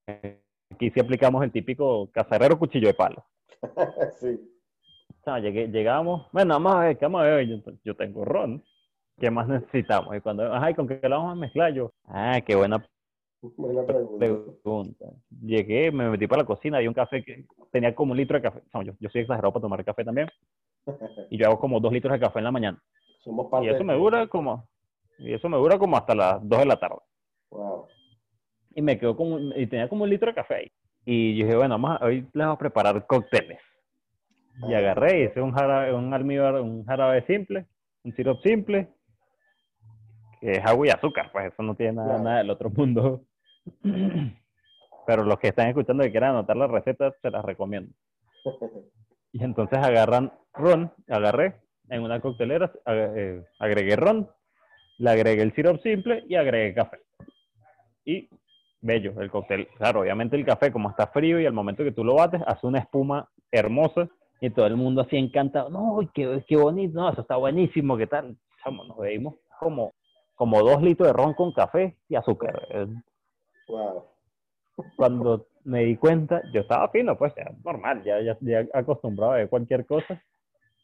Eh, 0.07 0.39
Aquí 0.73 0.89
sí 0.89 0.99
aplicamos 0.99 1.43
el 1.43 1.51
típico 1.51 2.09
cazarrero 2.11 2.57
cuchillo 2.59 2.87
de 2.87 2.93
palo. 2.95 3.23
sí. 4.19 4.39
O 5.21 5.23
sea, 5.23 5.39
llegué- 5.39 5.67
llegamos, 5.71 6.27
bueno, 6.33 6.55
vamos 6.55 6.75
a 6.75 6.79
ver, 6.79 6.97
¿qué 6.97 7.05
vamos 7.05 7.21
a 7.21 7.25
ver? 7.25 7.47
Yo, 7.47 7.57
yo 7.83 7.95
tengo 7.95 8.25
ron. 8.25 8.63
¿qué 9.19 9.29
más 9.29 9.47
necesitamos? 9.47 10.15
Y 10.17 10.19
cuando, 10.21 10.51
ay, 10.53 10.73
¿con 10.73 10.87
qué 10.87 10.99
lo 11.03 11.17
vamos 11.17 11.31
a 11.31 11.35
mezclar 11.35 11.71
yo? 11.73 11.91
Ah, 12.05 12.41
qué 12.45 12.55
buena 12.55 12.83
Buena 13.41 13.85
pregunta. 13.85 14.17
pregunta. 14.25 15.05
Llegué, 15.41 15.91
me 15.91 16.09
metí 16.09 16.27
para 16.27 16.41
la 16.41 16.47
cocina, 16.47 16.77
hay 16.79 16.87
un 16.87 16.93
café 16.93 17.23
que 17.23 17.45
tenía 17.71 17.93
como 17.93 18.11
un 18.11 18.17
litro 18.17 18.37
de 18.37 18.41
café. 18.41 18.61
No, 18.73 18.81
yo, 18.81 18.93
yo 18.99 19.09
soy 19.09 19.21
exagerado 19.21 19.53
para 19.53 19.61
tomar 19.61 19.85
café 19.85 20.03
también. 20.03 20.27
Y 21.29 21.37
yo 21.37 21.47
hago 21.47 21.59
como 21.59 21.79
dos 21.79 21.91
litros 21.93 22.13
de 22.13 22.19
café 22.19 22.39
en 22.39 22.45
la 22.45 22.51
mañana. 22.51 22.81
Somos 23.23 23.49
parte 23.49 23.67
Y 23.67 23.69
eso 23.69 23.83
me 23.83 23.93
dura 23.95 24.27
como, 24.27 24.67
y 25.19 25.33
eso 25.33 25.47
me 25.49 25.57
dura 25.57 25.77
como 25.77 25.95
hasta 25.97 26.13
las 26.13 26.47
2 26.47 26.59
de 26.59 26.65
la 26.65 26.77
tarde. 26.79 26.97
Wow. 27.49 27.87
Y 28.75 28.81
me 28.81 28.97
quedó 28.99 29.15
como, 29.15 29.39
y 29.39 29.67
tenía 29.67 29.87
como 29.87 30.03
un 30.03 30.09
litro 30.09 30.27
de 30.29 30.35
café 30.35 30.55
ahí. 30.55 30.71
Y 31.05 31.37
yo 31.37 31.45
dije, 31.45 31.57
bueno, 31.57 31.75
vamos 31.75 32.01
a- 32.01 32.05
hoy 32.05 32.21
les 32.33 32.45
voy 32.45 32.53
a 32.53 32.57
preparar 32.57 33.05
cócteles. 33.05 33.59
Y 34.67 34.73
Ah, 34.73 34.77
agarré, 34.77 35.23
hice 35.25 35.41
un 35.41 35.51
jarabe, 35.51 35.93
un 35.93 36.13
almíbar, 36.13 36.55
un 36.61 36.85
jarabe 36.85 37.25
simple, 37.25 37.65
un 38.03 38.13
sirope 38.15 38.47
simple, 38.49 38.87
que 40.41 40.51
es 40.51 40.65
agua 40.65 40.87
y 40.87 40.89
azúcar, 40.89 41.31
pues 41.31 41.51
eso 41.53 41.63
no 41.63 41.75
tiene 41.75 41.93
nada, 41.93 42.07
Claro. 42.09 42.23
nada 42.23 42.37
del 42.39 42.49
otro 42.49 42.69
mundo. 42.69 43.21
Pero 45.07 45.23
los 45.23 45.37
que 45.39 45.49
están 45.49 45.67
escuchando 45.67 46.05
y 46.05 46.11
quieran 46.11 46.31
anotar 46.31 46.55
la 46.55 46.67
receta, 46.67 47.11
se 47.21 47.29
las 47.31 47.43
recomiendo. 47.45 47.93
Y 49.33 49.43
entonces 49.43 49.79
agarran 49.79 50.31
ron, 50.53 50.93
agarré 51.09 51.59
en 51.89 52.03
una 52.03 52.21
coctelera, 52.21 52.71
eh, 52.85 53.43
agregué 53.59 53.95
ron, 53.95 54.29
le 54.99 55.09
agregué 55.09 55.41
el 55.41 55.53
sirope 55.55 55.81
simple 55.81 56.23
y 56.29 56.35
agregué 56.35 56.75
café. 56.75 56.99
Y 58.05 58.29
bello, 58.79 59.19
el 59.19 59.31
cóctel. 59.31 59.67
Claro, 59.77 60.01
obviamente 60.01 60.35
el 60.35 60.45
café, 60.45 60.71
como 60.71 60.91
está 60.91 61.07
frío 61.07 61.39
y 61.39 61.47
al 61.47 61.53
momento 61.53 61.83
que 61.83 61.91
tú 61.91 62.03
lo 62.03 62.15
bates, 62.15 62.41
hace 62.45 62.67
una 62.67 62.79
espuma 62.79 63.27
hermosa 63.51 64.07
y 64.39 64.51
todo 64.51 64.67
el 64.67 64.75
mundo 64.75 65.01
así 65.01 65.17
encantado. 65.17 65.69
No, 65.69 65.99
qué, 66.13 66.43
qué 66.47 66.55
bonito, 66.55 66.99
no, 66.99 67.09
eso 67.09 67.21
está 67.21 67.35
buenísimo, 67.35 67.97
¿qué 67.97 68.05
tal? 68.05 68.37
Chamo, 68.63 68.83
nos 68.85 68.97
bebimos 68.99 69.35
como, 69.59 69.93
como 70.35 70.61
dos 70.61 70.81
litros 70.83 71.07
de 71.07 71.13
ron 71.13 71.33
con 71.33 71.51
café 71.53 71.97
y 72.07 72.15
azúcar. 72.15 72.67
Wow. 73.67 74.12
Cuando 74.95 75.47
me 75.63 75.83
di 75.85 75.97
cuenta, 75.97 76.41
yo 76.53 76.61
estaba 76.61 76.89
fino, 76.89 77.17
pues 77.17 77.33
ya, 77.35 77.51
normal, 77.63 78.03
ya, 78.03 78.19
ya, 78.21 78.37
ya 78.41 78.65
acostumbrado 78.73 79.33
a 79.33 79.35
ver 79.37 79.49
cualquier 79.49 79.85
cosa, 79.85 80.21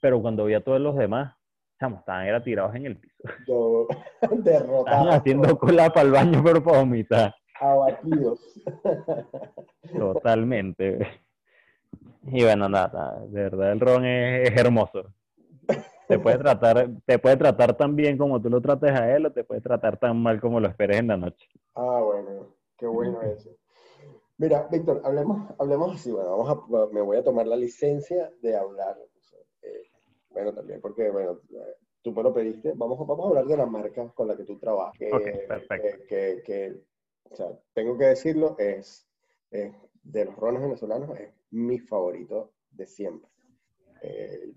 pero 0.01 0.21
cuando 0.21 0.45
vi 0.45 0.53
a 0.53 0.63
todos 0.63 0.79
los 0.79 0.95
demás, 0.95 1.35
chamo, 1.79 1.97
estaban 1.99 2.25
era 2.27 2.41
tirados 2.43 2.73
en 2.75 2.85
el 2.85 2.97
piso. 2.97 3.15
Yo- 3.47 3.87
Estaban 4.21 4.43
Derrotados. 4.43 5.13
haciendo 5.15 5.57
cola 5.57 5.89
para 5.89 6.05
el 6.05 6.11
baño, 6.11 6.41
pero 6.43 6.63
para 6.63 6.79
vomitar. 6.79 7.35
Abatidos. 7.59 8.39
Totalmente. 9.97 10.99
Y 12.23 12.43
bueno, 12.43 12.69
nada, 12.69 13.19
de 13.27 13.43
verdad 13.43 13.71
el 13.71 13.79
ron 13.79 14.05
es, 14.05 14.49
es 14.49 14.57
hermoso. 14.57 15.13
Te 16.07 16.17
puede 16.19 16.37
tratar, 16.39 16.89
te 17.05 17.19
puede 17.19 17.37
tratar 17.37 17.75
tan 17.75 17.95
bien 17.95 18.17
como 18.17 18.41
tú 18.41 18.49
lo 18.49 18.59
trates 18.61 18.91
a 18.91 19.15
él, 19.15 19.27
o 19.27 19.31
te 19.31 19.43
puede 19.43 19.61
tratar 19.61 19.97
tan 19.97 20.17
mal 20.21 20.39
como 20.41 20.59
lo 20.59 20.67
esperes 20.67 20.97
en 20.99 21.07
la 21.07 21.17
noche. 21.17 21.47
Ah, 21.75 22.01
bueno, 22.03 22.47
qué 22.77 22.87
bueno 22.87 23.21
eso. 23.21 23.49
Mira, 24.39 24.67
Víctor, 24.71 25.01
hablemos, 25.03 25.51
hablemos 25.59 25.95
así, 25.95 26.11
bueno, 26.11 26.37
vamos 26.37 26.49
a, 26.49 26.93
me 26.93 27.01
voy 27.01 27.17
a 27.17 27.23
tomar 27.23 27.45
la 27.45 27.57
licencia 27.57 28.31
de 28.41 28.55
hablar, 28.55 28.97
eh, 29.61 29.83
bueno, 30.29 30.53
también, 30.53 30.79
porque, 30.79 31.09
bueno, 31.11 31.41
eh, 31.51 31.75
tú 32.01 32.13
me 32.13 32.23
lo 32.23 32.33
pediste, 32.33 32.71
vamos, 32.73 32.97
vamos 33.05 33.25
a 33.25 33.29
hablar 33.29 33.45
de 33.45 33.57
la 33.57 33.65
marca 33.65 34.07
con 34.13 34.27
la 34.29 34.37
que 34.37 34.45
tú 34.45 34.57
trabajas, 34.57 34.97
que, 34.97 35.09
perfecto. 35.45 35.75
que, 35.75 36.05
que- 36.07 36.41
que, 36.43 36.81
o 37.31 37.35
sea, 37.35 37.59
tengo 37.73 37.97
que 37.97 38.05
decirlo, 38.05 38.55
es, 38.57 39.05
es 39.51 39.73
de 40.03 40.25
los 40.25 40.35
rones 40.37 40.61
venezolanos, 40.61 41.19
es 41.19 41.33
mi 41.51 41.77
favorito 41.77 42.53
de 42.71 42.85
siempre. 42.87 43.29
Eh, 44.01 44.53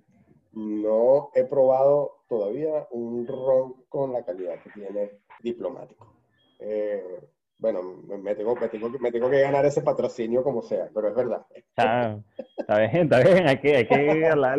no 0.52 1.30
he 1.34 1.44
probado 1.44 2.22
todavía 2.28 2.86
un 2.92 3.26
ron 3.26 3.84
con 3.88 4.12
la 4.12 4.24
calidad 4.24 4.62
que 4.62 4.70
tiene 4.70 5.10
diplomático. 5.42 6.14
Eh, 6.60 7.20
bueno, 7.62 7.80
me, 8.22 8.34
tengo, 8.34 8.56
me, 8.56 8.68
tengo, 8.68 8.90
que- 8.92 8.98
me 8.98 9.12
tengo 9.12 9.30
que 9.30 9.40
ganar 9.40 9.64
ese 9.64 9.82
patrocinio 9.82 10.42
como 10.42 10.62
sea, 10.62 10.88
pero 10.92 11.08
es 11.08 11.14
verdad. 11.14 11.46
Ah, 11.76 12.18
está 12.58 12.78
bien, 12.80 12.96
está 13.04 13.20
bien, 13.20 13.46
hay 13.46 13.58
que, 13.60 13.76
hay 13.76 13.86
que 13.86 14.26
hablar 14.26 14.58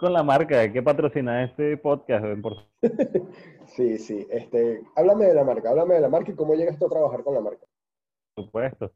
con 0.00 0.12
la 0.12 0.22
marca, 0.24 0.58
hay 0.60 0.72
que 0.72 0.82
patrocinar 0.82 1.44
este 1.44 1.76
podcast. 1.76 2.24
Por 2.42 2.56
Sí, 3.66 3.98
sí. 3.98 4.26
Este, 4.30 4.82
háblame 4.96 5.26
de 5.26 5.34
la 5.34 5.44
marca, 5.44 5.70
háblame 5.70 5.94
de 5.94 6.00
la 6.00 6.08
marca 6.08 6.32
y 6.32 6.34
cómo 6.34 6.54
llegaste 6.54 6.84
a 6.84 6.88
trabajar 6.88 7.22
con 7.22 7.34
la 7.34 7.40
marca. 7.40 7.64
supuesto. 8.34 8.92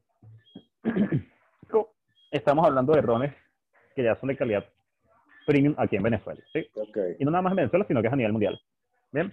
Estamos 2.33 2.67
hablando 2.67 2.93
de 2.93 3.01
rones 3.03 3.33
que 3.95 4.03
ya 4.03 4.17
son 4.17 4.29
de 4.31 4.37
calidad 4.37 4.65
premium 5.47 5.75
aquí 5.79 5.95
en 5.95 6.03
Venezuela, 6.03 6.41
¿sí? 6.53 6.67
Ok. 6.75 6.99
Y 7.21 7.25
no 7.25 7.31
nada 7.31 7.43
más 7.43 7.53
en 7.53 7.57
Venezuela, 7.59 7.85
sino 7.87 8.01
que 8.03 8.09
es 8.09 8.13
a 8.13 8.17
nivel 8.17 8.33
mundial. 8.33 8.61
¿Bien? 9.13 9.33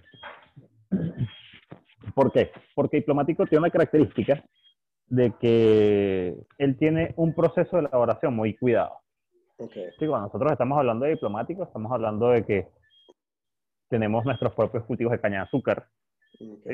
¿Por 2.13 2.31
qué? 2.31 2.51
Porque 2.75 2.97
Diplomático 2.97 3.45
tiene 3.45 3.59
una 3.59 3.69
característica 3.69 4.43
de 5.07 5.33
que 5.39 6.35
él 6.57 6.77
tiene 6.77 7.13
un 7.17 7.33
proceso 7.33 7.77
de 7.77 7.83
elaboración 7.83 8.35
muy 8.35 8.55
cuidado. 8.55 8.97
Ok. 9.57 9.73
Sí, 9.99 10.07
cuando 10.07 10.27
nosotros 10.27 10.51
estamos 10.53 10.77
hablando 10.77 11.05
de 11.05 11.11
Diplomático, 11.11 11.63
estamos 11.63 11.91
hablando 11.91 12.29
de 12.29 12.45
que 12.45 12.67
tenemos 13.89 14.23
nuestros 14.25 14.53
propios 14.53 14.85
cultivos 14.85 15.11
de 15.11 15.19
caña 15.19 15.39
de 15.39 15.43
azúcar. 15.43 15.85
ok. 16.39 16.71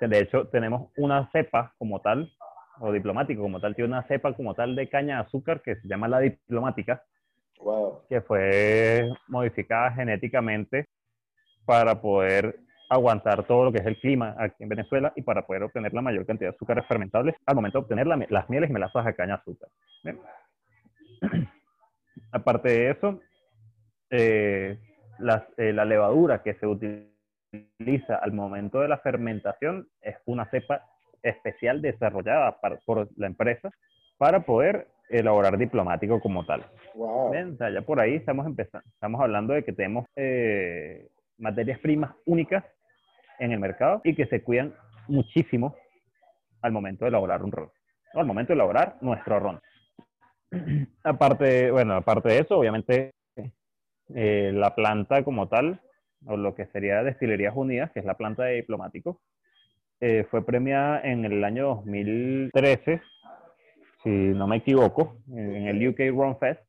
De 0.00 0.18
hecho, 0.18 0.48
tenemos 0.48 0.90
una 0.96 1.30
cepa 1.30 1.74
como 1.78 2.00
tal, 2.00 2.32
o 2.80 2.90
Diplomático 2.90 3.42
como 3.42 3.60
tal, 3.60 3.74
tiene 3.74 3.88
una 3.88 4.02
cepa 4.08 4.32
como 4.32 4.54
tal 4.54 4.74
de 4.74 4.88
caña 4.88 5.16
de 5.16 5.22
azúcar 5.22 5.60
que 5.62 5.76
se 5.76 5.86
llama 5.86 6.08
la 6.08 6.20
Diplomática, 6.20 7.04
Wow. 7.62 8.06
que 8.08 8.22
fue 8.22 9.06
modificada 9.28 9.92
genéticamente 9.92 10.88
para 11.66 12.00
poder 12.00 12.58
aguantar 12.90 13.44
todo 13.44 13.64
lo 13.64 13.72
que 13.72 13.78
es 13.78 13.86
el 13.86 13.98
clima 13.98 14.34
aquí 14.38 14.62
en 14.64 14.68
Venezuela 14.68 15.12
y 15.16 15.22
para 15.22 15.46
poder 15.46 15.62
obtener 15.62 15.94
la 15.94 16.02
mayor 16.02 16.26
cantidad 16.26 16.50
de 16.50 16.56
azúcares 16.56 16.84
fermentables 16.86 17.36
al 17.46 17.54
momento 17.54 17.78
de 17.78 17.82
obtener 17.84 18.06
la- 18.06 18.26
las 18.28 18.50
mieles 18.50 18.68
y 18.68 18.72
melazas 18.72 19.04
de 19.06 19.14
caña 19.14 19.36
azúcar. 19.36 19.68
Bien. 20.04 20.18
Aparte 22.32 22.68
de 22.68 22.90
eso, 22.90 23.20
eh, 24.10 24.78
las- 25.18 25.44
eh, 25.56 25.72
la 25.72 25.84
levadura 25.84 26.42
que 26.42 26.54
se 26.54 26.66
utiliza 26.66 28.16
al 28.20 28.32
momento 28.32 28.80
de 28.80 28.88
la 28.88 28.98
fermentación 28.98 29.88
es 30.00 30.16
una 30.26 30.46
cepa 30.50 30.82
especial 31.22 31.80
desarrollada 31.82 32.60
para- 32.60 32.76
por 32.84 33.08
la 33.16 33.26
empresa 33.26 33.70
para 34.18 34.40
poder 34.40 34.88
elaborar 35.08 35.56
diplomático 35.58 36.20
como 36.20 36.44
tal. 36.44 36.64
Wow. 36.94 37.30
Bien, 37.30 37.52
o 37.54 37.56
sea, 37.56 37.70
ya 37.70 37.82
por 37.82 38.00
ahí 38.00 38.16
estamos 38.16 38.46
empezando. 38.46 38.86
Estamos 38.88 39.20
hablando 39.20 39.54
de 39.54 39.64
que 39.64 39.72
tenemos 39.72 40.06
eh, 40.16 41.08
materias 41.38 41.78
primas 41.78 42.12
únicas 42.26 42.64
en 43.40 43.52
el 43.52 43.58
mercado 43.58 44.00
y 44.04 44.14
que 44.14 44.26
se 44.26 44.42
cuidan 44.42 44.74
muchísimo 45.08 45.74
al 46.62 46.72
momento 46.72 47.04
de 47.04 47.08
elaborar 47.08 47.42
un 47.42 47.50
ron. 47.50 47.70
O 48.14 48.20
al 48.20 48.26
momento 48.26 48.52
de 48.52 48.54
elaborar 48.54 48.96
nuestro 49.00 49.40
ron. 49.40 49.60
aparte, 51.04 51.70
bueno, 51.70 51.94
aparte 51.94 52.28
de 52.28 52.38
eso, 52.38 52.58
obviamente, 52.58 53.12
eh, 54.14 54.50
la 54.54 54.74
planta 54.74 55.24
como 55.24 55.48
tal, 55.48 55.80
o 56.26 56.36
lo 56.36 56.54
que 56.54 56.66
sería 56.66 57.02
Destilerías 57.02 57.54
Unidas, 57.56 57.90
que 57.92 58.00
es 58.00 58.06
la 58.06 58.16
planta 58.16 58.44
de 58.44 58.56
diplomático, 58.56 59.20
eh, 60.00 60.26
fue 60.30 60.44
premiada 60.44 61.00
en 61.02 61.24
el 61.24 61.44
año 61.44 61.66
2013, 61.66 63.00
si 64.02 64.08
no 64.08 64.46
me 64.46 64.56
equivoco, 64.56 65.16
en 65.28 65.68
el 65.68 65.88
UK 65.88 66.00
Ron 66.14 66.38
Fest, 66.38 66.60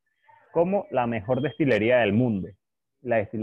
como 0.52 0.86
la 0.92 1.08
mejor 1.08 1.42
destilería 1.42 2.00
del 2.00 2.14
mundo. 2.14 2.50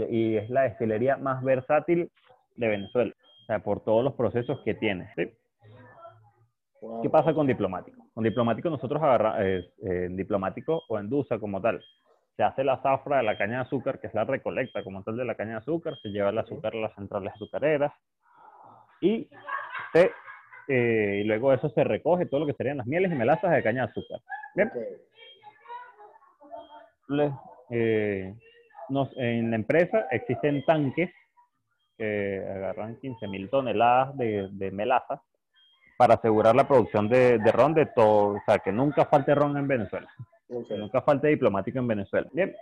Y 0.09 0.35
es 0.37 0.49
la 0.49 0.61
destilería 0.61 1.17
más 1.17 1.43
versátil 1.43 2.09
de 2.55 2.67
Venezuela. 2.67 3.13
Sea, 3.49 3.57
por 3.63 3.83
todos 3.83 4.03
los 4.03 4.13
procesos 4.13 4.59
que 4.63 4.75
tiene. 4.75 5.09
¿sí? 5.15 5.27
wow. 6.81 7.01
¿Qué 7.01 7.09
pasa 7.09 7.33
con 7.33 7.47
diplomático? 7.47 7.97
Con 8.13 8.23
diplomático 8.23 8.69
nosotros 8.69 9.01
agarramos, 9.01 9.39
en 9.79 10.15
diplomático 10.15 10.83
o 10.87 10.99
en 10.99 11.09
DUSA 11.09 11.39
como 11.39 11.59
tal, 11.59 11.83
se 12.37 12.43
hace 12.43 12.63
la 12.63 12.79
zafra 12.83 13.17
de 13.17 13.23
la 13.23 13.39
caña 13.39 13.55
de 13.55 13.61
azúcar, 13.61 13.99
que 13.99 14.05
es 14.05 14.13
la 14.13 14.23
recolecta 14.23 14.83
como 14.83 15.01
tal 15.03 15.17
de 15.17 15.25
la 15.25 15.33
caña 15.33 15.53
de 15.53 15.57
azúcar, 15.57 15.95
se 15.99 16.09
lleva 16.09 16.29
el 16.29 16.37
azúcar 16.37 16.75
a 16.75 16.79
las 16.79 16.93
centrales 16.93 17.33
azucareras 17.33 17.91
y, 19.01 19.27
se, 19.93 20.11
eh, 20.67 21.21
y 21.21 21.23
luego 21.23 21.51
eso 21.51 21.69
se 21.69 21.83
recoge 21.83 22.27
todo 22.27 22.41
lo 22.41 22.45
que 22.45 22.53
serían 22.53 22.77
las 22.77 22.85
mieles 22.85 23.11
y 23.11 23.15
melazas 23.15 23.49
de 23.51 23.63
caña 23.63 23.87
de 23.87 23.89
azúcar. 23.89 24.19
Bien. 24.53 24.71
Eh, 27.71 28.35
nos- 28.89 29.11
en 29.17 29.49
la 29.49 29.55
empresa 29.55 30.05
existen 30.11 30.63
tanques 30.65 31.09
que 31.99 32.41
agarran 32.49 32.97
15.000 33.01 33.49
toneladas 33.49 34.17
de, 34.17 34.47
de 34.53 34.71
melaza 34.71 35.21
para 35.97 36.13
asegurar 36.13 36.55
la 36.55 36.65
producción 36.65 37.09
de, 37.09 37.37
de 37.39 37.51
ron 37.51 37.73
de 37.73 37.85
todo, 37.87 38.35
o 38.35 38.41
sea, 38.45 38.59
que 38.59 38.71
nunca 38.71 39.05
falte 39.05 39.35
ron 39.35 39.57
en 39.57 39.67
Venezuela, 39.67 40.07
Ok. 40.49 40.69
que 40.69 40.77
nunca 40.77 41.01
falte 41.01 41.27
diplomático 41.27 41.77
en 41.77 41.87
Venezuela. 41.87 42.29
Bien. 42.31 42.55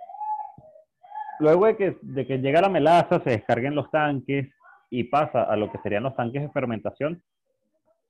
Luego 1.39 1.67
de 1.67 1.77
que, 1.77 1.97
de 2.01 2.25
que 2.25 2.39
llega 2.39 2.61
la 2.61 2.69
melaza, 2.69 3.21
se 3.23 3.29
descarguen 3.29 3.75
los 3.75 3.91
tanques 3.91 4.49
y 4.89 5.03
pasa 5.03 5.43
a 5.43 5.55
lo 5.55 5.71
que 5.71 5.77
serían 5.83 6.01
los 6.03 6.15
tanques 6.15 6.41
de 6.41 6.49
fermentación. 6.49 7.21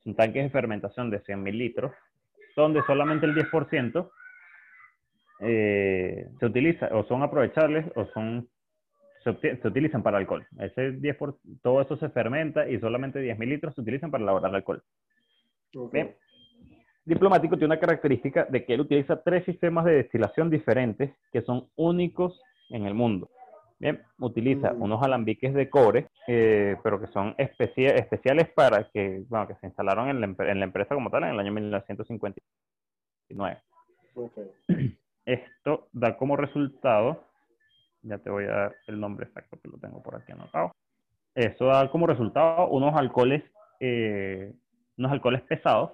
Son 0.05 0.15
tanques 0.15 0.43
de 0.45 0.49
fermentación 0.49 1.09
de 1.09 1.21
100.000 1.21 1.51
litros, 1.51 1.91
donde 2.55 2.81
solamente 2.87 3.25
el 3.25 3.35
10% 3.35 4.09
eh, 5.41 6.29
se 6.39 6.45
utiliza 6.45 6.87
o 6.93 7.03
son 7.03 7.21
aprovechables 7.21 7.85
o 7.95 8.05
son 8.13 8.47
se, 9.23 9.57
se 9.57 9.67
utilizan 9.67 10.01
para 10.03 10.17
alcohol. 10.17 10.45
Ese 10.59 10.91
10 10.93 11.15
por, 11.17 11.37
todo 11.61 11.81
eso 11.81 11.97
se 11.97 12.09
fermenta 12.09 12.67
y 12.69 12.79
solamente 12.79 13.19
10.000 13.19 13.49
litros 13.49 13.75
se 13.75 13.81
utilizan 13.81 14.09
para 14.11 14.23
elaborar 14.23 14.53
alcohol. 14.55 14.81
Ok. 15.75 15.91
Bien. 15.93 16.15
Diplomático 17.05 17.55
tiene 17.55 17.73
una 17.73 17.79
característica 17.79 18.43
de 18.45 18.65
que 18.65 18.73
él 18.73 18.81
utiliza 18.81 19.21
tres 19.23 19.45
sistemas 19.45 19.85
de 19.85 19.93
destilación 19.95 20.49
diferentes 20.49 21.11
que 21.31 21.41
son 21.41 21.69
únicos 21.77 22.41
en 22.69 22.85
el 22.85 22.93
mundo. 22.93 23.29
Bien, 23.79 24.01
utiliza 24.19 24.73
Mm. 24.73 24.81
unos 24.81 25.01
alambiques 25.03 25.53
de 25.53 25.69
cobre, 25.69 26.07
eh, 26.27 26.75
pero 26.83 26.99
que 26.99 27.07
son 27.07 27.33
especia- 27.37 27.95
especiales 27.95 28.49
para 28.49 28.89
que, 28.89 29.23
bueno, 29.29 29.47
que 29.47 29.55
se 29.55 29.67
instalaron 29.67 30.09
en 30.09 30.19
la, 30.19 30.35
en 30.51 30.59
la 30.59 30.65
empresa 30.65 30.95
como 30.95 31.09
tal 31.11 31.23
en 31.23 31.29
el 31.29 31.39
año 31.39 31.51
1959. 31.53 33.57
Ok. 34.15 34.37
Esto 35.25 35.87
da 35.93 36.17
como 36.17 36.35
resultado, 36.37 37.23
ya 38.01 38.17
te 38.19 38.29
voy 38.29 38.45
a 38.45 38.51
dar 38.51 38.75
el 38.87 38.99
nombre 38.99 39.25
exacto 39.25 39.59
que 39.61 39.69
lo 39.69 39.77
tengo 39.77 40.01
por 40.01 40.15
aquí 40.15 40.31
anotado. 40.31 40.71
Esto 41.35 41.67
da 41.67 41.89
como 41.91 42.07
resultado 42.07 42.67
unos 42.69 42.95
alcoholes, 42.95 43.43
eh, 43.79 44.53
unos 44.97 45.11
alcoholes 45.11 45.41
pesados 45.43 45.91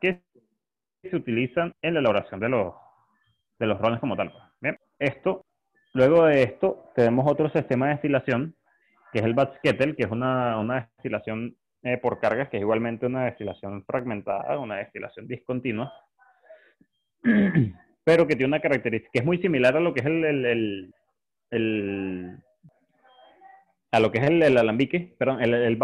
que 0.00 0.20
se 1.02 1.16
utilizan 1.16 1.72
en 1.82 1.94
la 1.94 2.00
elaboración 2.00 2.38
de 2.40 2.48
los, 2.48 2.74
de 3.58 3.66
los 3.66 3.80
rones 3.80 3.98
como 4.00 4.16
tal. 4.16 4.32
Bien, 4.60 4.76
esto, 4.98 5.44
luego 5.94 6.26
de 6.26 6.42
esto, 6.42 6.90
tenemos 6.94 7.30
otro 7.30 7.48
sistema 7.50 7.86
de 7.86 7.92
destilación, 7.94 8.54
que 9.12 9.20
es 9.20 9.24
el 9.24 9.34
Batch 9.34 9.58
Kettle, 9.62 9.96
que 9.96 10.04
es 10.04 10.10
una, 10.10 10.58
una 10.58 10.90
destilación 10.96 11.56
eh, 11.82 11.96
por 11.96 12.20
cargas, 12.20 12.48
que 12.50 12.58
es 12.58 12.62
igualmente 12.62 13.06
una 13.06 13.24
destilación 13.24 13.84
fragmentada, 13.84 14.58
una 14.58 14.76
destilación 14.76 15.26
discontinua, 15.26 15.92
pero 18.04 18.26
que 18.26 18.36
tiene 18.36 18.46
una 18.48 18.60
característica 18.60 19.10
que 19.12 19.18
es 19.20 19.24
muy 19.24 19.38
similar 19.38 19.76
a 19.76 19.80
lo 19.80 19.92
que 19.94 20.00
es 20.00 20.06
el, 20.06 20.24
el- 20.24 20.44
el- 20.46 20.94
el- 21.50 22.38
a 23.90 24.00
lo 24.00 24.10
que 24.12 24.18
es 24.18 24.24
el, 24.24 24.42
alambique, 24.58 25.14
perdón, 25.18 25.42
el, 25.42 25.54
el, 25.54 25.78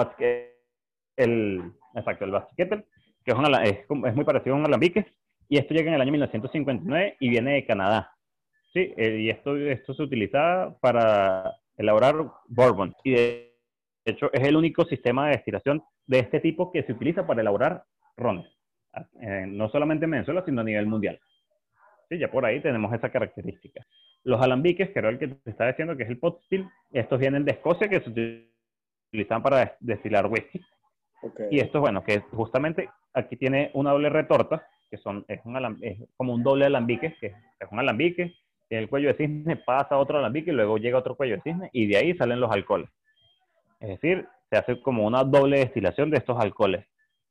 el- 1.17 1.73
exacto, 1.95 2.25
el 2.25 2.33
Kettle, 2.57 2.85
que 3.25 3.33
es 3.33 4.15
muy 4.15 4.25
parecido 4.25 4.55
a 4.55 4.59
un 4.59 4.67
alambique, 4.67 5.07
y 5.49 5.59
esto 5.59 5.75
llega 5.75 5.89
en 5.89 5.95
el 5.95 6.01
año 6.01 6.12
1959 6.12 7.17
y 7.21 7.29
viene 7.29 7.55
de 7.55 7.67
Canadá. 7.67 8.12
Sí, 8.73 8.93
eh, 8.97 9.19
y 9.21 9.31
esto, 9.31 9.57
esto 9.57 9.95
se 9.95 10.03
utiliza 10.03 10.77
para 10.81 11.55
elaborar 11.77 12.15
bourbon. 12.49 12.95
Y 13.05 13.12
de 13.12 13.55
hecho 14.05 14.33
es 14.33 14.43
el 14.43 14.57
único 14.57 14.85
sistema 14.85 15.27
de 15.27 15.37
destilación 15.37 15.83
de 16.07 16.19
este 16.19 16.41
tipo 16.41 16.73
que 16.73 16.83
se 16.83 16.93
utiliza 16.93 17.27
para 17.27 17.41
elaborar 17.41 17.85
rones. 18.17 18.47
Eh, 19.21 19.45
no 19.47 19.69
solamente 19.71 20.05
en 20.05 20.12
Venezuela, 20.12 20.43
sino 20.45 20.61
a 20.61 20.65
nivel 20.65 20.87
mundial. 20.87 21.19
Sí, 22.09 22.19
ya 22.19 22.31
por 22.31 22.45
ahí 22.45 22.61
tenemos 22.61 22.93
esa 22.93 23.11
característica. 23.11 23.85
Los 24.25 24.41
alambiques, 24.41 24.91
que 24.91 24.99
era 24.99 25.11
el 25.11 25.18
que 25.18 25.29
te 25.29 25.51
estaba 25.51 25.70
diciendo, 25.70 25.97
que 25.97 26.05
es 26.05 26.09
el 26.11 26.18
pot 26.18 26.41
still, 26.45 26.66
estos 26.93 27.18
vienen 27.18 27.45
de 27.45 27.53
Escocia, 27.53 27.89
que 27.89 28.01
se 28.01 28.11
utilizan 29.11 29.43
para 29.43 29.59
des- 29.59 29.72
destilar 29.81 30.27
whisky. 30.27 30.61
Y 31.51 31.61
esto, 31.61 31.81
bueno, 31.81 32.03
que 32.05 32.20
justamente 32.20 32.89
aquí 33.14 33.37
tiene 33.37 33.70
una 33.75 33.93
doble 33.93 34.11
retorta, 34.11 34.66
que 34.91 34.97
son, 34.99 35.25
es, 35.29 35.41
un 35.45 35.79
es 35.83 35.99
como 36.16 36.35
un 36.35 36.43
doble 36.43 36.66
alambique, 36.66 37.16
que 37.20 37.27
es 37.29 37.68
un 37.70 37.79
alambique, 37.79 38.35
el 38.70 38.89
cuello 38.89 39.09
de 39.09 39.14
cisne 39.14 39.57
pasa 39.57 39.95
a 39.95 39.99
otro 39.99 40.18
alambique 40.18 40.51
y 40.51 40.55
luego 40.55 40.79
llega 40.79 40.99
otro 40.99 41.16
cuello 41.16 41.37
de 41.37 41.43
cisne, 41.43 41.70
y 41.72 41.87
de 41.87 41.97
ahí 41.97 42.16
salen 42.16 42.41
los 42.41 42.51
alcoholes. 42.51 42.89
Es 43.81 43.89
decir, 43.89 44.27
se 44.51 44.57
hace 44.57 44.81
como 44.83 45.07
una 45.07 45.22
doble 45.25 45.59
destilación 45.59 46.11
de 46.11 46.18
estos 46.18 46.39
alcoholes, 46.41 46.87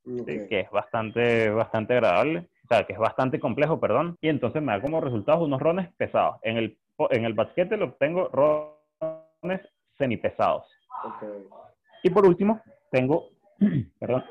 Que 0.05 0.59
es 0.61 0.71
bastante, 0.71 1.49
bastante 1.49 1.93
agradable, 1.93 2.47
o 2.65 2.67
sea, 2.67 2.85
que 2.85 2.93
es 2.93 2.99
bastante 2.99 3.39
complejo, 3.39 3.79
perdón, 3.79 4.17
y 4.21 4.27
entonces 4.27 4.61
me 4.61 4.73
da 4.73 4.81
como 4.81 4.99
resultado 4.99 5.45
unos 5.45 5.61
rones 5.61 5.89
pesados. 5.95 6.37
En 6.41 6.57
el, 6.57 6.77
en 7.09 7.25
el 7.25 7.33
basquete 7.33 7.77
lo 7.77 7.85
obtengo 7.85 8.29
rones 8.29 9.61
semipesados. 9.97 10.65
Ok. 11.05 11.23
Y 12.03 12.09
por 12.09 12.25
último, 12.27 12.61
tengo, 12.91 13.29
perdón, 13.99 14.25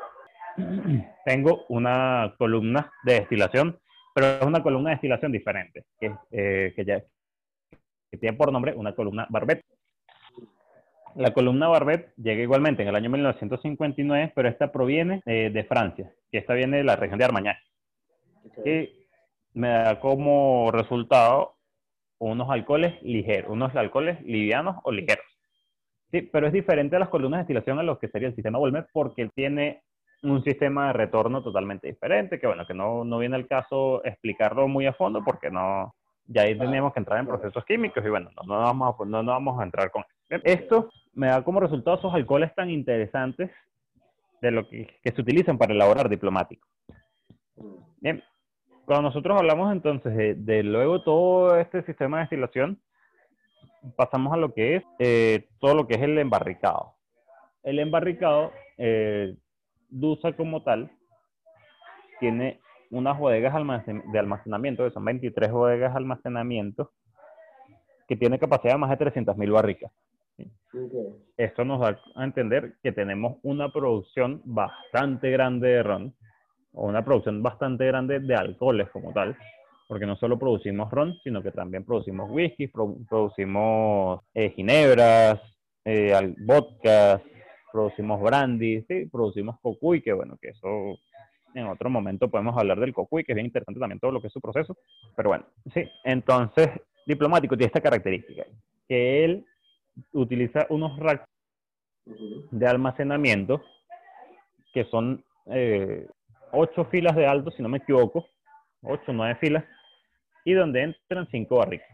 tengo 1.25 1.65
una 1.69 2.35
columna 2.39 2.93
de 3.05 3.15
destilación, 3.15 3.79
pero 4.15 4.27
es 4.27 4.43
una 4.43 4.63
columna 4.63 4.91
de 4.91 4.97
destilación 4.97 5.33
diferente, 5.33 5.85
que, 5.99 6.15
eh, 6.31 6.73
que, 6.77 6.85
ya, 6.85 7.03
que 8.11 8.19
tiene 8.19 8.37
por 8.37 8.53
nombre 8.53 8.75
una 8.75 8.95
columna 8.95 9.27
Barbet. 9.31 9.65
La 11.15 11.33
columna 11.33 11.69
Barbet 11.69 12.13
llega 12.17 12.43
igualmente 12.43 12.83
en 12.83 12.89
el 12.89 12.97
año 12.97 13.11
1959, 13.11 14.33
pero 14.35 14.49
esta 14.49 14.73
proviene 14.73 15.23
eh, 15.27 15.51
de 15.53 15.65
Francia, 15.65 16.13
que 16.31 16.39
esta 16.39 16.55
viene 16.55 16.79
de 16.79 16.85
la 16.85 16.97
región 16.97 17.19
de 17.19 17.25
Armagnac 17.25 17.59
ok. 18.45 18.67
y 18.67 18.91
me 19.55 19.69
da 19.69 20.01
como 20.01 20.71
resultado 20.73 21.57
unos 22.19 22.51
alcoholes 22.51 23.03
ligeros, 23.03 23.51
unos 23.51 23.75
alcoholes 23.77 24.23
livianos 24.23 24.77
o 24.85 24.93
ligeros. 24.93 25.25
Sí, 26.11 26.23
pero 26.23 26.47
es 26.47 26.53
diferente 26.53 26.97
a 26.97 26.99
las 26.99 27.09
columnas 27.09 27.39
de 27.39 27.43
destilación 27.43 27.79
a 27.79 27.83
lo 27.83 27.99
que 27.99 28.09
sería 28.09 28.29
el 28.29 28.35
sistema 28.35 28.59
Volmer 28.59 28.87
porque 28.93 29.29
tiene 29.35 29.83
un 30.23 30.43
sistema 30.45 30.89
de 30.89 30.93
retorno 30.93 31.43
totalmente 31.43 31.89
diferente, 31.89 32.39
que 32.39 32.47
bueno, 32.47 32.67
que 32.67 32.75
no, 32.75 33.05
no 33.05 33.19
viene 33.19 33.37
al 33.37 33.49
caso 33.49 34.05
explicarlo 34.05 34.69
muy 34.69 34.87
a 34.87 34.93
fondo 34.93 35.23
porque 35.25 35.51
no, 35.51 35.95
ya 36.27 36.43
ahí 36.43 36.57
tenemos 36.57 36.93
que 36.93 37.01
entrar 37.01 37.19
en 37.19 37.27
procesos 37.27 37.65
químicos 37.65 38.05
y 38.05 38.09
bueno, 38.09 38.31
no, 38.37 38.43
no, 38.47 38.63
vamos, 38.63 38.95
a, 39.01 39.05
no, 39.05 39.23
no 39.23 39.33
vamos 39.33 39.61
a 39.61 39.65
entrar 39.65 39.91
con 39.91 40.05
Bien, 40.05 40.22
esto. 40.45 40.91
me 41.15 41.29
da 41.29 41.43
como 41.45 41.61
resultado 41.61 41.99
esos 41.99 42.15
alcoholes 42.15 42.55
tan 42.55 42.71
interesantes 42.71 43.51
de 44.41 44.51
lo 44.51 44.69
que, 44.69 44.99
que 45.03 45.13
se 45.13 45.21
utilizan 45.21 45.59
para 45.59 45.73
elaborar 45.75 46.09
diplomático. 46.09 46.67
Bien, 48.01 48.23
cuando 48.85 49.03
nosotros 49.03 49.39
hablamos 49.39 49.73
entonces 49.73 50.17
de, 50.17 50.35
de 50.35 50.63
luego 50.63 51.03
todo 51.03 51.57
este 51.57 51.83
sistema 51.85 52.19
de 52.19 52.23
destilación, 52.23 52.81
pasamos 53.97 54.33
a 54.33 54.37
lo 54.37 54.53
que 54.53 54.77
es 54.77 54.85
eh, 54.99 55.49
todo 55.61 55.75
lo 55.75 55.87
que 55.87 55.95
es 55.95 56.03
el 56.03 56.19
embarricado. 56.19 56.95
El 57.63 57.79
embarricado, 57.79 58.53
eh, 58.79 59.37
DUSA 59.89 60.33
como 60.33 60.63
tal, 60.63 60.91
tiene 62.21 62.61
unas 62.91 63.19
bodegas 63.19 63.55
de 63.55 64.19
almacenamiento, 64.19 64.85
que 64.85 64.91
son 64.91 65.05
23 65.05 65.51
bodegas 65.51 65.93
de 65.93 65.99
almacenamiento, 65.99 66.93
que 68.07 68.17
tiene 68.17 68.39
capacidad 68.39 68.75
de 68.75 68.79
más 68.79 68.91
de 68.91 69.05
300.000 69.05 69.53
barricas. 69.53 69.93
Ok. 70.39 70.93
Esto 71.37 71.65
nos 71.65 71.81
da 71.81 72.01
a 72.15 72.25
entender 72.25 72.75
que 72.83 72.93
tenemos 72.93 73.37
una 73.43 73.71
producción 73.71 74.41
bastante 74.45 75.31
grande 75.31 75.69
de 75.69 75.83
ron, 75.83 76.15
o 76.73 76.87
una 76.89 77.05
producción 77.05 77.43
bastante 77.43 77.87
grande 77.87 78.21
de 78.21 78.35
alcoholes 78.35 78.89
como 78.91 79.13
tal, 79.13 79.37
porque 79.87 80.07
no 80.07 80.17
solo 80.17 80.39
producimos 80.39 80.91
ron, 80.91 81.15
sino 81.23 81.43
que 81.43 81.51
también 81.51 81.85
producimos 81.85 82.31
whisky, 82.31 82.69
pro- 82.69 82.97
producimos 83.09 84.21
eh, 84.33 84.51
ginebras, 84.51 85.41
eh, 85.85 86.35
vodkas, 86.39 87.21
producimos 87.71 88.21
brandy, 88.23 88.83
sí, 88.89 89.07
producimos 89.13 89.59
cocuy, 89.61 90.01
que 90.01 90.13
bueno, 90.15 90.39
que 90.41 90.51
eso 90.51 90.97
en 91.55 91.67
otro 91.67 91.91
momento 91.91 92.31
podemos 92.31 92.57
hablar 92.57 92.81
del 92.81 92.95
cocuy, 92.95 93.25
que 93.25 93.33
es 93.33 93.37
bien 93.37 93.47
interesante 93.47 93.79
también 93.79 94.01
todo 94.01 94.13
lo 94.13 94.21
que 94.23 94.29
es 94.29 94.33
su 94.33 94.41
proceso, 94.41 94.75
pero 95.15 95.29
bueno, 95.31 95.45
sí, 95.75 95.87
entonces 96.05 96.71
diplomático 97.07 97.57
tiene 97.57 97.67
esta 97.67 97.83
característica, 97.83 98.47
que 98.89 99.25
él 99.25 99.45
utiliza 100.13 100.67
unos 100.71 100.99
racks 100.99 101.25
de 102.05 102.67
almacenamiento 102.67 103.63
que 104.73 104.85
son 104.85 105.25
eh, 105.47 106.07
ocho 106.53 106.85
filas 106.87 107.15
de 107.17 107.27
alto, 107.27 107.51
si 107.51 107.63
no 107.63 107.69
me 107.69 107.79
equivoco, 107.79 108.27
ocho 108.83 109.11
o 109.11 109.13
nueve 109.13 109.37
filas, 109.41 109.65
y 110.45 110.53
donde 110.55 110.83
entran 110.83 111.29
cinco 111.31 111.57
barricas. 111.57 111.89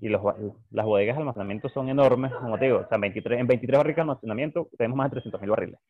Y 0.00 0.08
los, 0.08 0.22
las 0.70 0.86
bodegas 0.86 1.16
de 1.16 1.20
almacenamiento 1.22 1.68
son 1.68 1.88
enormes, 1.88 2.32
como 2.34 2.58
te 2.58 2.66
digo, 2.66 2.78
o 2.78 2.88
sea, 2.88 2.98
23, 2.98 3.40
en 3.40 3.46
23 3.46 3.78
barricas 3.78 3.96
de 3.96 4.10
almacenamiento 4.10 4.68
tenemos 4.76 4.96
más 4.96 5.10
de 5.10 5.20
300.000 5.22 5.48
barriles. 5.48 5.80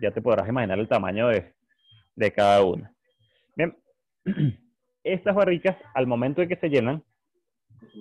Ya 0.00 0.10
te 0.10 0.22
podrás 0.22 0.48
imaginar 0.48 0.78
el 0.78 0.88
tamaño 0.88 1.28
de, 1.28 1.52
de 2.16 2.32
cada 2.32 2.62
una. 2.64 2.92
Bien, 3.56 3.76
estas 5.04 5.34
barricas, 5.34 5.76
al 5.94 6.06
momento 6.06 6.40
de 6.40 6.48
que 6.48 6.56
se 6.56 6.68
llenan. 6.68 7.02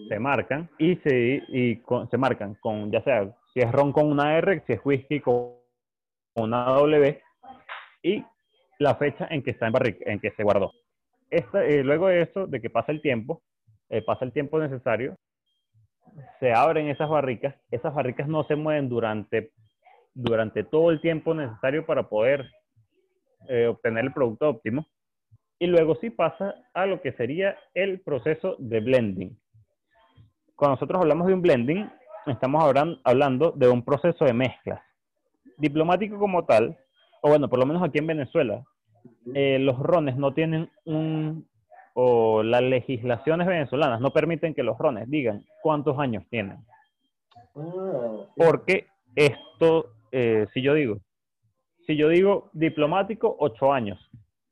Se 0.07 0.19
marcan 0.19 0.69
y 0.77 0.95
se, 0.97 1.43
y 1.47 1.77
con- 1.77 2.09
se 2.09 2.17
marcan 2.17 2.55
con, 2.55 2.91
ya 2.91 3.01
sea, 3.03 3.35
si 3.53 3.59
es 3.59 3.71
ron 3.71 3.91
con 3.91 4.07
una 4.11 4.37
R, 4.37 4.63
si 4.65 4.73
es 4.73 4.81
whisky 4.83 5.19
con 5.19 5.53
una 6.35 6.65
W, 6.65 7.21
y 8.01 8.23
la 8.79 8.95
fecha 8.95 9.27
en 9.29 9.43
que 9.43 9.51
está 9.51 9.67
en 9.67 9.73
barrica, 9.73 10.11
en 10.11 10.19
que 10.19 10.31
se 10.31 10.43
guardó. 10.43 10.71
Esta, 11.29 11.63
eh, 11.65 11.83
luego 11.83 12.07
de 12.07 12.21
eso, 12.21 12.47
de 12.47 12.61
que 12.61 12.69
pasa 12.69 12.91
el 12.91 13.01
tiempo, 13.01 13.43
eh, 13.89 14.01
pasa 14.01 14.25
el 14.25 14.31
tiempo 14.31 14.59
necesario, 14.59 15.15
se 16.39 16.53
abren 16.53 16.89
esas 16.89 17.09
barricas, 17.09 17.55
esas 17.71 17.93
barricas 17.93 18.27
no 18.27 18.43
se 18.43 18.55
mueven 18.55 18.89
durante, 18.89 19.51
durante 20.13 20.63
todo 20.63 20.91
el 20.91 21.01
tiempo 21.01 21.33
necesario 21.33 21.85
para 21.85 22.09
poder 22.09 22.49
eh, 23.47 23.67
obtener 23.67 24.05
el 24.05 24.13
producto 24.13 24.49
óptimo, 24.49 24.85
y 25.59 25.67
luego 25.67 25.95
sí 25.95 26.09
pasa 26.09 26.55
a 26.73 26.85
lo 26.85 27.01
que 27.01 27.13
sería 27.13 27.57
el 27.73 28.01
proceso 28.01 28.55
de 28.59 28.79
blending 28.79 29.39
cuando 30.55 30.75
nosotros 30.75 31.01
hablamos 31.01 31.27
de 31.27 31.33
un 31.33 31.41
blending, 31.41 31.89
estamos 32.27 32.63
hablan- 32.63 32.99
hablando 33.03 33.51
de 33.51 33.69
un 33.69 33.83
proceso 33.83 34.25
de 34.25 34.33
mezclas. 34.33 34.81
Diplomático 35.57 36.17
como 36.17 36.45
tal, 36.45 36.77
o 37.21 37.29
bueno, 37.29 37.49
por 37.49 37.59
lo 37.59 37.65
menos 37.65 37.83
aquí 37.83 37.99
en 37.99 38.07
Venezuela, 38.07 38.63
eh, 39.33 39.59
los 39.59 39.77
rones 39.79 40.15
no 40.17 40.33
tienen 40.33 40.69
un, 40.85 41.47
o 41.93 42.43
las 42.43 42.61
legislaciones 42.61 43.47
venezolanas 43.47 43.99
no 44.01 44.11
permiten 44.11 44.53
que 44.53 44.63
los 44.63 44.77
rones 44.77 45.09
digan 45.09 45.43
cuántos 45.61 45.97
años 45.99 46.23
tienen. 46.29 46.57
Ah, 47.55 48.25
Porque 48.35 48.87
esto, 49.15 49.93
eh, 50.11 50.47
si 50.53 50.61
yo 50.61 50.73
digo, 50.73 50.97
si 51.85 51.95
yo 51.97 52.07
digo 52.09 52.49
diplomático, 52.53 53.35
ocho 53.39 53.73
años, 53.73 53.99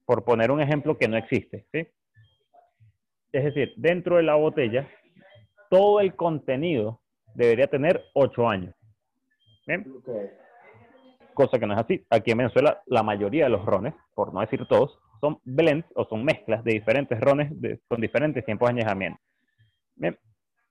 por 0.06 0.24
poner 0.26 0.52
un 0.52 0.62
ejemplo 0.62 0.98
que 0.98 1.08
no 1.08 1.18
existe, 1.18 1.66
¿sí? 1.72 1.88
Es 3.32 3.46
decir, 3.46 3.74
dentro 3.78 4.18
de 4.18 4.24
la 4.24 4.36
botella, 4.36 4.88
todo 5.72 6.02
el 6.02 6.16
contenido 6.18 7.00
debería 7.34 7.68
tener 7.68 8.04
ocho 8.14 8.48
años. 8.48 8.76
¿Bien? 9.66 9.86
Cosa 11.34 11.58
que 11.58 11.66
no 11.66 11.74
es 11.74 11.80
así. 11.80 12.06
Aquí 12.10 12.32
en 12.32 12.40
Venezuela, 12.40 12.84
la 12.88 13.04
mayoría 13.04 13.46
de 13.46 13.52
los 13.52 13.66
rones, 13.66 13.94
por 14.14 14.34
no 14.34 14.42
decir 14.42 14.66
todos, 14.68 15.00
son 15.22 15.40
blends 15.46 15.88
o 15.96 16.04
son 16.06 16.26
mezclas 16.26 16.62
de 16.66 16.74
diferentes 16.74 17.18
rones 17.22 17.50
de- 17.62 17.80
con 17.88 18.02
diferentes 18.02 18.44
tiempos 18.44 18.68
de 18.68 18.74
añejamiento. 18.82 19.20
Bien. 19.96 20.18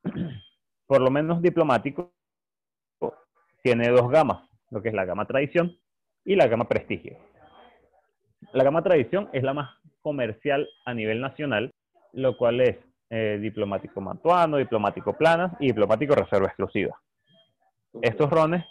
Por 0.87 1.01
lo 1.01 1.11
menos 1.11 1.41
diplomático 1.41 2.13
tiene 3.63 3.89
dos 3.89 4.11
gamas, 4.11 4.49
lo 4.71 4.83
que 4.83 4.89
es 4.89 4.95
la 4.95 5.05
gama 5.05 5.25
tradición 5.25 5.79
y 6.25 6.35
la 6.35 6.49
gama 6.49 6.69
prestigio. 6.69 7.17
La 8.53 8.65
gama 8.65 8.83
tradición 8.83 9.31
es 9.33 9.45
la 9.45 9.55
más 9.55 9.71
comercial 10.03 10.69
a 10.85 10.93
nivel 10.93 11.21
nacional, 11.21 11.73
lo 12.13 12.37
cual 12.37 12.61
es 12.61 12.77
eh, 13.11 13.39
diplomático 13.41 14.01
mantuano, 14.01 14.57
diplomático 14.57 15.13
planas 15.17 15.53
y 15.61 15.67
diplomático 15.69 16.15
reserva 16.15 16.47
exclusiva. 16.47 16.99
Estos 18.03 18.31
rones, 18.31 18.65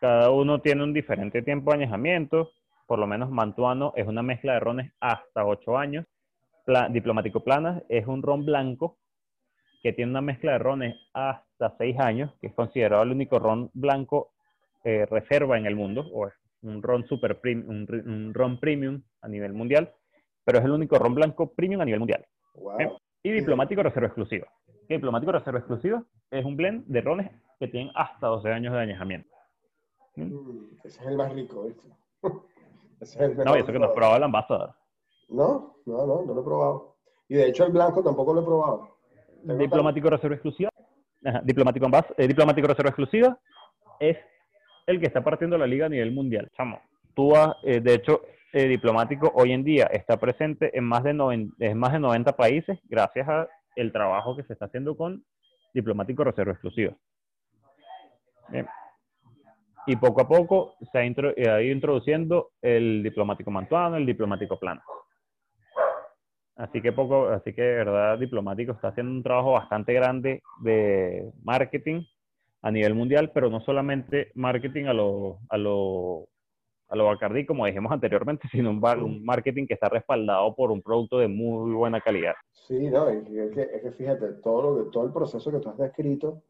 cada 0.00 0.30
uno 0.30 0.60
tiene 0.60 0.82
un 0.82 0.92
diferente 0.92 1.42
tiempo 1.42 1.70
de 1.70 1.78
añejamiento. 1.78 2.50
Por 2.86 2.98
lo 2.98 3.06
menos 3.06 3.30
Mantuano 3.30 3.92
es 3.96 4.06
una 4.06 4.22
mezcla 4.22 4.54
de 4.54 4.60
rones 4.60 4.92
hasta 5.00 5.44
8 5.46 5.78
años. 5.78 6.04
Pla- 6.66 6.88
Diplomático 6.88 7.44
Planas 7.44 7.82
es 7.88 8.06
un 8.06 8.22
ron 8.22 8.44
blanco 8.44 8.98
que 9.82 9.92
tiene 9.92 10.10
una 10.10 10.20
mezcla 10.20 10.52
de 10.52 10.58
rones 10.58 10.96
hasta 11.12 11.74
6 11.78 11.98
años, 12.00 12.32
que 12.40 12.48
es 12.48 12.54
considerado 12.54 13.02
el 13.02 13.12
único 13.12 13.38
ron 13.38 13.70
blanco 13.74 14.32
eh, 14.82 15.06
reserva 15.06 15.56
en 15.58 15.66
el 15.66 15.76
mundo, 15.76 16.04
o 16.12 16.26
es 16.26 16.34
un 16.62 16.82
ron 16.82 17.06
super 17.06 17.38
un 17.44 18.32
ron 18.34 18.58
premium 18.58 19.02
a 19.20 19.28
nivel 19.28 19.52
mundial, 19.52 19.92
pero 20.44 20.58
es 20.58 20.64
el 20.64 20.70
único 20.72 20.98
ron 20.98 21.14
blanco 21.14 21.52
premium 21.54 21.82
a 21.82 21.84
nivel 21.84 22.00
mundial. 22.00 22.24
Wow. 22.54 22.98
Y 23.24 23.32
diplomático 23.32 23.82
reserva 23.82 24.06
exclusiva. 24.08 24.46
Que 24.86 24.94
diplomático 24.94 25.32
reserva 25.32 25.58
exclusiva 25.58 26.04
es 26.30 26.44
un 26.44 26.56
blend 26.56 26.84
de 26.86 27.00
rones 27.00 27.30
que 27.58 27.68
tienen 27.68 27.90
hasta 27.96 28.26
12 28.28 28.48
años 28.52 28.72
de 28.74 28.80
añejamiento. 28.80 29.28
Mm, 30.16 30.76
Ese 30.84 31.00
es 31.00 31.06
el 31.06 31.16
más 31.16 31.32
rico, 31.32 31.64
¿viste? 31.64 31.88
Ese 33.00 33.16
es 33.16 33.20
el 33.20 33.36
No, 33.38 33.44
mejor 33.44 33.58
eso 33.58 33.66
que 33.72 33.78
nos 33.78 33.88
todos. 33.88 33.94
probaba 33.96 34.16
el 34.18 34.22
ambassador. 34.24 34.74
No, 35.30 35.74
no, 35.86 36.06
no, 36.06 36.22
no 36.22 36.34
lo 36.34 36.40
he 36.40 36.44
probado. 36.44 36.96
Y 37.28 37.34
de 37.36 37.46
hecho 37.48 37.64
el 37.64 37.72
blanco 37.72 38.02
tampoco 38.04 38.34
lo 38.34 38.42
he 38.42 38.44
probado. 38.44 38.88
Tengo 39.46 39.58
Diplomático 39.58 40.10
reserva 40.10 40.34
exclusiva. 40.36 40.70
Ajá, 41.24 41.40
diplomático, 41.42 41.86
ambas- 41.86 42.12
eh, 42.18 42.28
diplomático 42.28 42.68
reserva 42.68 42.90
exclusiva 42.90 43.38
es 43.98 44.18
el 44.86 45.00
que 45.00 45.06
está 45.06 45.24
partiendo 45.24 45.56
la 45.56 45.66
liga 45.66 45.86
a 45.86 45.88
nivel 45.88 46.12
mundial. 46.12 46.50
Chamo, 46.54 46.78
tú 47.14 47.30
vas, 47.30 47.56
eh, 47.62 47.80
de 47.80 47.94
hecho, 47.94 48.20
eh, 48.54 48.68
diplomático 48.68 49.32
hoy 49.34 49.52
en 49.52 49.64
día 49.64 49.86
está 49.86 50.16
presente 50.18 50.76
en 50.76 50.84
más 50.84 51.02
de, 51.02 51.12
noven- 51.12 51.52
en 51.58 51.76
más 51.76 51.92
de 51.92 51.98
90 51.98 52.36
países 52.36 52.78
gracias 52.84 53.28
a 53.28 53.48
el 53.76 53.92
trabajo 53.92 54.36
que 54.36 54.44
se 54.44 54.52
está 54.52 54.66
haciendo 54.66 54.96
con 54.96 55.24
diplomático 55.74 56.22
reserva 56.22 56.52
exclusiva. 56.52 56.94
Y 59.86 59.96
poco 59.96 60.22
a 60.22 60.28
poco 60.28 60.76
se 60.92 60.98
eh, 61.04 61.50
ha 61.50 61.60
ido 61.60 61.74
introduciendo 61.74 62.52
el 62.62 63.02
diplomático 63.02 63.50
mantuano, 63.50 63.96
el 63.96 64.06
diplomático 64.06 64.58
plano. 64.58 64.80
Así 66.56 66.80
que 66.80 66.92
poco, 66.92 67.28
así 67.30 67.52
que 67.52 67.62
de 67.62 67.74
verdad 67.74 68.18
diplomático 68.18 68.72
está 68.72 68.88
haciendo 68.88 69.12
un 69.12 69.22
trabajo 69.24 69.52
bastante 69.52 69.92
grande 69.92 70.42
de 70.62 71.32
marketing 71.42 72.04
a 72.62 72.70
nivel 72.70 72.94
mundial, 72.94 73.32
pero 73.34 73.50
no 73.50 73.60
solamente 73.60 74.30
marketing 74.36 74.84
a 74.84 74.92
lo, 74.94 75.40
a 75.50 75.58
lo, 75.58 76.28
a 76.94 76.96
lo 76.96 77.06
Bacardí, 77.06 77.44
como 77.44 77.66
dijimos 77.66 77.92
anteriormente, 77.92 78.48
sino 78.52 78.70
un, 78.70 78.80
bar- 78.80 79.02
un 79.02 79.24
marketing 79.24 79.66
que 79.66 79.74
está 79.74 79.88
respaldado 79.88 80.54
por 80.54 80.70
un 80.70 80.80
producto 80.80 81.18
de 81.18 81.28
muy 81.28 81.72
buena 81.74 82.00
calidad. 82.00 82.34
Sí, 82.52 82.88
no, 82.88 83.08
es 83.08 83.24
que, 83.52 83.62
es 83.62 83.82
que 83.82 83.92
fíjate, 83.92 84.34
todo, 84.34 84.62
lo 84.62 84.84
que, 84.84 84.90
todo 84.90 85.04
el 85.04 85.12
proceso 85.12 85.50
que 85.50 85.58
tú 85.58 85.68
has 85.68 85.76
descrito 85.78 86.42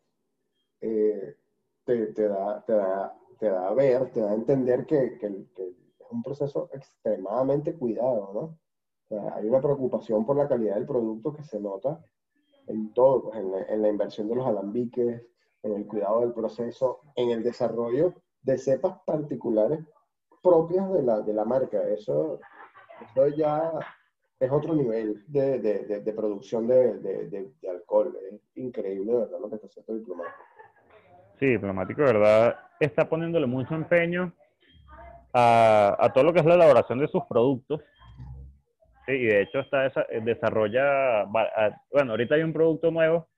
eh, 0.80 1.36
te, 1.84 2.06
te 2.08 2.28
da, 2.28 2.62
te, 2.64 2.72
da, 2.74 3.14
te 3.38 3.48
da 3.48 3.68
a 3.68 3.74
ver, 3.74 4.10
te 4.12 4.20
da 4.20 4.30
a 4.30 4.34
entender 4.34 4.86
que, 4.86 5.18
que 5.18 5.46
que 5.54 5.62
es 5.68 6.10
un 6.10 6.22
proceso 6.22 6.68
extremadamente 6.72 7.74
cuidado, 7.74 8.30
¿no? 8.34 8.40
O 8.40 9.06
sea, 9.08 9.34
hay 9.36 9.48
una 9.48 9.60
preocupación 9.60 10.24
por 10.24 10.36
la 10.36 10.46
calidad 10.48 10.76
del 10.76 10.86
producto 10.86 11.32
que 11.32 11.42
se 11.42 11.60
nota 11.60 12.04
en 12.66 12.92
todo, 12.94 13.24
pues, 13.24 13.38
en, 13.38 13.50
la, 13.50 13.62
en 13.64 13.82
la 13.82 13.88
inversión 13.88 14.28
de 14.28 14.36
los 14.36 14.46
alambiques, 14.46 15.22
en 15.62 15.72
el 15.72 15.86
cuidado 15.86 16.20
del 16.20 16.32
proceso, 16.32 17.00
en 17.16 17.30
el 17.30 17.42
desarrollo 17.42 18.14
de 18.42 18.58
cepas 18.58 18.98
particulares 19.06 19.80
propias 20.44 20.92
de 20.92 21.02
la, 21.02 21.20
de 21.22 21.32
la 21.32 21.44
marca. 21.44 21.82
Eso, 21.88 22.38
eso 23.10 23.28
ya 23.28 23.72
es 24.38 24.50
otro 24.52 24.74
nivel 24.74 25.24
de, 25.26 25.58
de, 25.58 26.00
de, 26.00 26.12
producción 26.12 26.68
de, 26.68 26.98
alcohol. 27.68 28.16
Es 28.30 28.40
increíble, 28.56 29.12
¿verdad? 29.12 29.38
Lo 29.40 29.48
que 29.48 29.56
está 29.56 29.66
haciendo 29.68 29.94
Diplomático. 29.94 30.38
Sí, 31.40 31.46
diplomático, 31.46 32.02
verdad, 32.02 32.56
está 32.78 33.08
poniéndole 33.08 33.46
mucho 33.46 33.74
empeño 33.74 34.32
a, 35.32 35.96
a 35.98 36.12
todo 36.12 36.24
lo 36.24 36.32
que 36.32 36.40
es 36.40 36.46
la 36.46 36.54
elaboración 36.54 36.98
de 37.00 37.08
sus 37.08 37.24
productos. 37.24 37.80
Sí, 39.06 39.12
y 39.12 39.26
de 39.26 39.42
hecho 39.42 39.58
está 39.60 39.84
desa- 39.86 40.06
desarrolla, 40.22 41.24
va- 41.24 41.50
a- 41.56 41.82
bueno, 41.92 42.12
ahorita 42.12 42.36
hay 42.36 42.42
un 42.42 42.52
producto 42.52 42.90
nuevo 42.90 43.28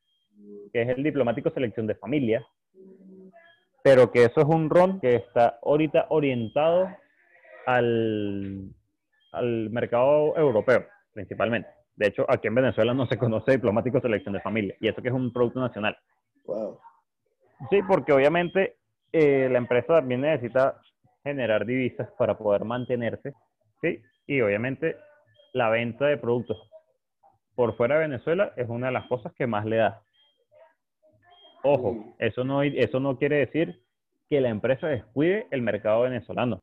que 0.72 0.82
es 0.82 0.88
el 0.90 1.02
diplomático 1.02 1.50
selección 1.50 1.86
de 1.86 1.94
familia, 1.94 2.46
pero 3.86 4.10
que 4.10 4.24
eso 4.24 4.40
es 4.40 4.46
un 4.48 4.68
ron 4.68 4.98
que 4.98 5.14
está 5.14 5.60
ahorita 5.62 6.06
orientado 6.08 6.88
al, 7.66 8.74
al 9.30 9.70
mercado 9.70 10.36
europeo, 10.36 10.84
principalmente. 11.12 11.68
De 11.94 12.08
hecho, 12.08 12.26
aquí 12.28 12.48
en 12.48 12.56
Venezuela 12.56 12.94
no 12.94 13.06
se 13.06 13.16
conoce 13.16 13.52
diplomático 13.52 14.00
selección 14.00 14.34
de 14.34 14.40
familia, 14.40 14.74
y 14.80 14.88
eso 14.88 15.00
que 15.00 15.06
es 15.06 15.14
un 15.14 15.32
producto 15.32 15.60
nacional. 15.60 15.96
Wow. 16.46 16.80
Sí, 17.70 17.78
porque 17.86 18.12
obviamente 18.12 18.76
eh, 19.12 19.48
la 19.52 19.58
empresa 19.58 20.00
también 20.00 20.22
necesita 20.22 20.80
generar 21.22 21.64
divisas 21.64 22.08
para 22.18 22.36
poder 22.36 22.64
mantenerse, 22.64 23.34
¿sí? 23.82 24.02
Y 24.26 24.40
obviamente 24.40 24.96
la 25.52 25.70
venta 25.70 26.06
de 26.06 26.16
productos 26.16 26.58
por 27.54 27.76
fuera 27.76 28.00
de 28.00 28.08
Venezuela 28.08 28.52
es 28.56 28.68
una 28.68 28.88
de 28.88 28.94
las 28.94 29.06
cosas 29.06 29.32
que 29.34 29.46
más 29.46 29.64
le 29.64 29.76
da. 29.76 30.02
Ojo, 31.66 32.14
eso 32.18 32.44
no, 32.44 32.62
eso 32.62 33.00
no 33.00 33.18
quiere 33.18 33.36
decir 33.38 33.80
que 34.28 34.40
la 34.40 34.48
empresa 34.48 34.86
descuide 34.88 35.46
el 35.50 35.62
mercado 35.62 36.02
venezolano. 36.02 36.62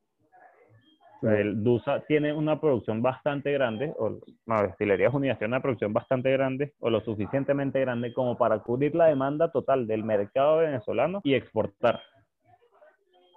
El 1.22 1.64
DUSA 1.64 2.02
tiene 2.02 2.34
una 2.34 2.60
producción 2.60 3.02
bastante 3.02 3.54
grande, 3.54 3.94
o 3.98 4.20
no, 4.46 4.62
Destilerías 4.64 5.14
Unidas 5.14 5.40
tiene 5.40 5.54
una 5.54 5.62
producción 5.62 5.94
bastante 5.94 6.30
grande, 6.32 6.74
o 6.80 6.90
lo 6.90 7.00
suficientemente 7.00 7.80
grande 7.80 8.14
como 8.14 8.38
para 8.38 8.60
cubrir 8.60 8.94
la 8.94 9.06
demanda 9.06 9.50
total 9.50 9.88
del 9.88 10.04
mercado 10.04 10.58
venezolano 10.58 11.22
y 11.24 11.34
exportar. 11.36 12.02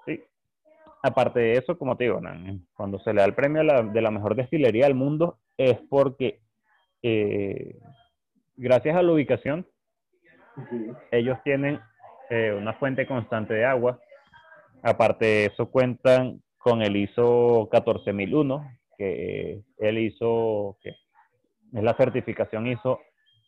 Sí. 0.05 0.21
Aparte 1.01 1.39
de 1.39 1.53
eso, 1.53 1.79
como 1.79 1.97
te 1.97 2.05
digo, 2.05 2.21
cuando 2.75 2.99
se 2.99 3.13
le 3.13 3.21
da 3.21 3.27
el 3.27 3.35
premio 3.35 3.63
la- 3.63 3.83
de 3.83 4.01
la 4.03 4.11
mejor 4.11 4.35
destilería 4.35 4.87
del 4.87 4.97
mundo, 4.97 5.39
es 5.57 5.79
porque 5.89 6.41
eh, 7.03 7.79
gracias 8.57 8.97
a 8.97 9.03
la 9.03 9.13
ubicación, 9.13 9.65
Ellos 11.11 11.39
tienen 11.45 11.81
eh, 12.31 12.53
una 12.53 12.75
fuente 12.75 13.07
constante 13.07 13.55
de 13.55 13.65
agua. 13.65 13.99
Aparte 14.83 15.25
de 15.25 15.47
eso, 15.47 15.71
cuentan 15.71 16.43
con 16.59 16.83
el 16.83 16.97
ISO 16.97 17.69
14001, 17.71 18.71
que 18.99 19.63
el 19.79 19.99
ISO, 19.99 20.79
que 20.83 20.91
es 20.91 21.83
la 21.83 21.95
certificación 21.95 22.67
ISO 22.67 23.01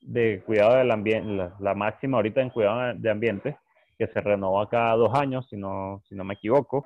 de 0.03 0.43
cuidado 0.45 0.77
del 0.77 0.91
ambiente, 0.91 1.31
la, 1.33 1.57
la 1.59 1.75
máxima 1.75 2.19
ahorita 2.19 2.41
en 2.41 2.51
cuidado 2.51 2.95
de 2.95 3.11
ambiente, 3.11 3.57
que 3.99 4.07
se 4.07 4.21
renova 4.21 4.69
cada 4.69 4.95
dos 4.95 5.13
años, 5.15 5.47
si 5.49 5.57
no, 5.57 6.03
si 6.09 6.15
no 6.15 6.25
me 6.25 6.35
equivoco. 6.35 6.85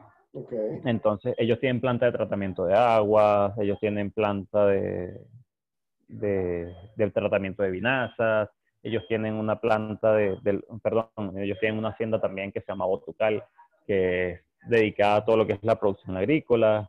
Entonces, 0.84 1.34
ellos 1.36 1.60
tienen 1.60 1.80
planta 1.80 2.06
de 2.06 2.12
tratamiento 2.12 2.64
de 2.64 2.74
agua, 2.74 3.54
ellos 3.58 3.78
tienen 3.80 4.10
planta 4.10 4.66
de, 4.66 5.20
de, 6.08 6.74
del 6.96 7.12
tratamiento 7.12 7.62
de 7.62 7.70
vinazas, 7.70 8.48
ellos 8.82 9.04
tienen 9.08 9.34
una 9.34 9.60
planta 9.60 10.12
de, 10.14 10.38
del, 10.42 10.64
perdón, 10.82 11.08
ellos 11.38 11.58
tienen 11.60 11.78
una 11.78 11.90
hacienda 11.90 12.20
también 12.20 12.50
que 12.52 12.60
se 12.60 12.66
llama 12.68 12.86
Botucal, 12.86 13.42
que 13.86 14.30
es 14.32 14.40
dedicada 14.68 15.16
a 15.16 15.24
todo 15.24 15.36
lo 15.36 15.46
que 15.46 15.54
es 15.54 15.58
la 15.62 15.76
producción 15.78 16.16
agrícola. 16.16 16.88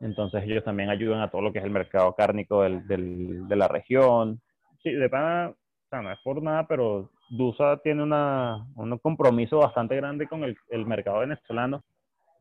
Entonces, 0.00 0.42
ellos 0.44 0.64
también 0.64 0.88
ayudan 0.88 1.20
a 1.20 1.30
todo 1.30 1.42
lo 1.42 1.52
que 1.52 1.58
es 1.58 1.64
el 1.64 1.70
mercado 1.70 2.14
cárnico 2.14 2.62
del, 2.62 2.86
del- 2.86 3.46
de 3.48 3.56
la 3.56 3.68
región. 3.68 4.40
Sí, 4.82 4.92
de 4.92 5.08
pana, 5.10 5.50
o 5.50 5.88
sea, 5.90 6.00
no 6.00 6.10
es 6.10 6.18
por 6.24 6.42
nada, 6.42 6.66
pero 6.66 7.10
DUSA 7.28 7.76
tiene 7.82 8.02
una, 8.02 8.66
un 8.76 8.96
compromiso 8.98 9.58
bastante 9.58 9.96
grande 9.96 10.26
con 10.26 10.42
el, 10.44 10.56
el 10.70 10.86
mercado 10.86 11.18
venezolano 11.20 11.84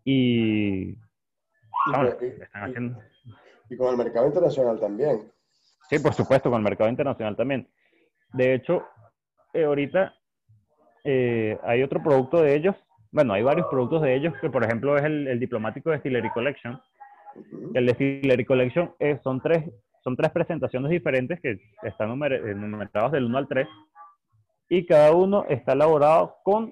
y 0.06 0.92
Y, 0.92 0.96
con- 1.94 2.06
y- 2.06 2.26
están 2.42 2.62
y- 2.68 2.72
haciendo. 2.72 3.00
y 3.70 3.78
con 3.78 3.90
el 3.92 3.98
mercado 3.98 4.28
internacional 4.28 4.80
también. 4.80 5.32
Sí, 5.90 6.00
por 6.00 6.14
supuesto, 6.14 6.50
con 6.50 6.60
el 6.60 6.64
mercado 6.64 6.90
internacional 6.90 7.36
también. 7.36 7.68
De 8.34 8.54
hecho, 8.54 8.84
eh, 9.54 9.64
ahorita 9.64 10.14
eh, 11.04 11.58
hay 11.64 11.82
otro 11.84 12.02
producto 12.04 12.42
de 12.42 12.56
ellos, 12.56 12.76
bueno, 13.12 13.34
hay 13.34 13.42
varios 13.42 13.68
productos 13.68 14.02
de 14.04 14.16
ellos, 14.16 14.34
que 14.40 14.50
por 14.50 14.64
ejemplo 14.64 14.96
es 14.98 15.04
el, 15.04 15.28
el 15.28 15.40
diplomático 15.40 15.92
Distillery 15.92 16.30
Collection. 16.30 16.80
El 17.74 17.88
Distillery 17.88 18.46
Collection 18.46 18.94
eh, 19.00 19.20
son, 19.24 19.42
tres, 19.42 19.64
son 20.04 20.16
tres 20.16 20.32
presentaciones 20.32 20.92
diferentes 20.92 21.40
que 21.42 21.60
están 21.84 22.10
numer- 22.10 22.34
eh, 22.48 22.54
numeradas 22.54 23.12
del 23.12 23.26
1 23.26 23.38
al 23.38 23.48
3 23.48 23.68
y 24.70 24.86
cada 24.86 25.12
uno 25.14 25.46
está 25.50 25.74
elaborado 25.74 26.36
con 26.44 26.72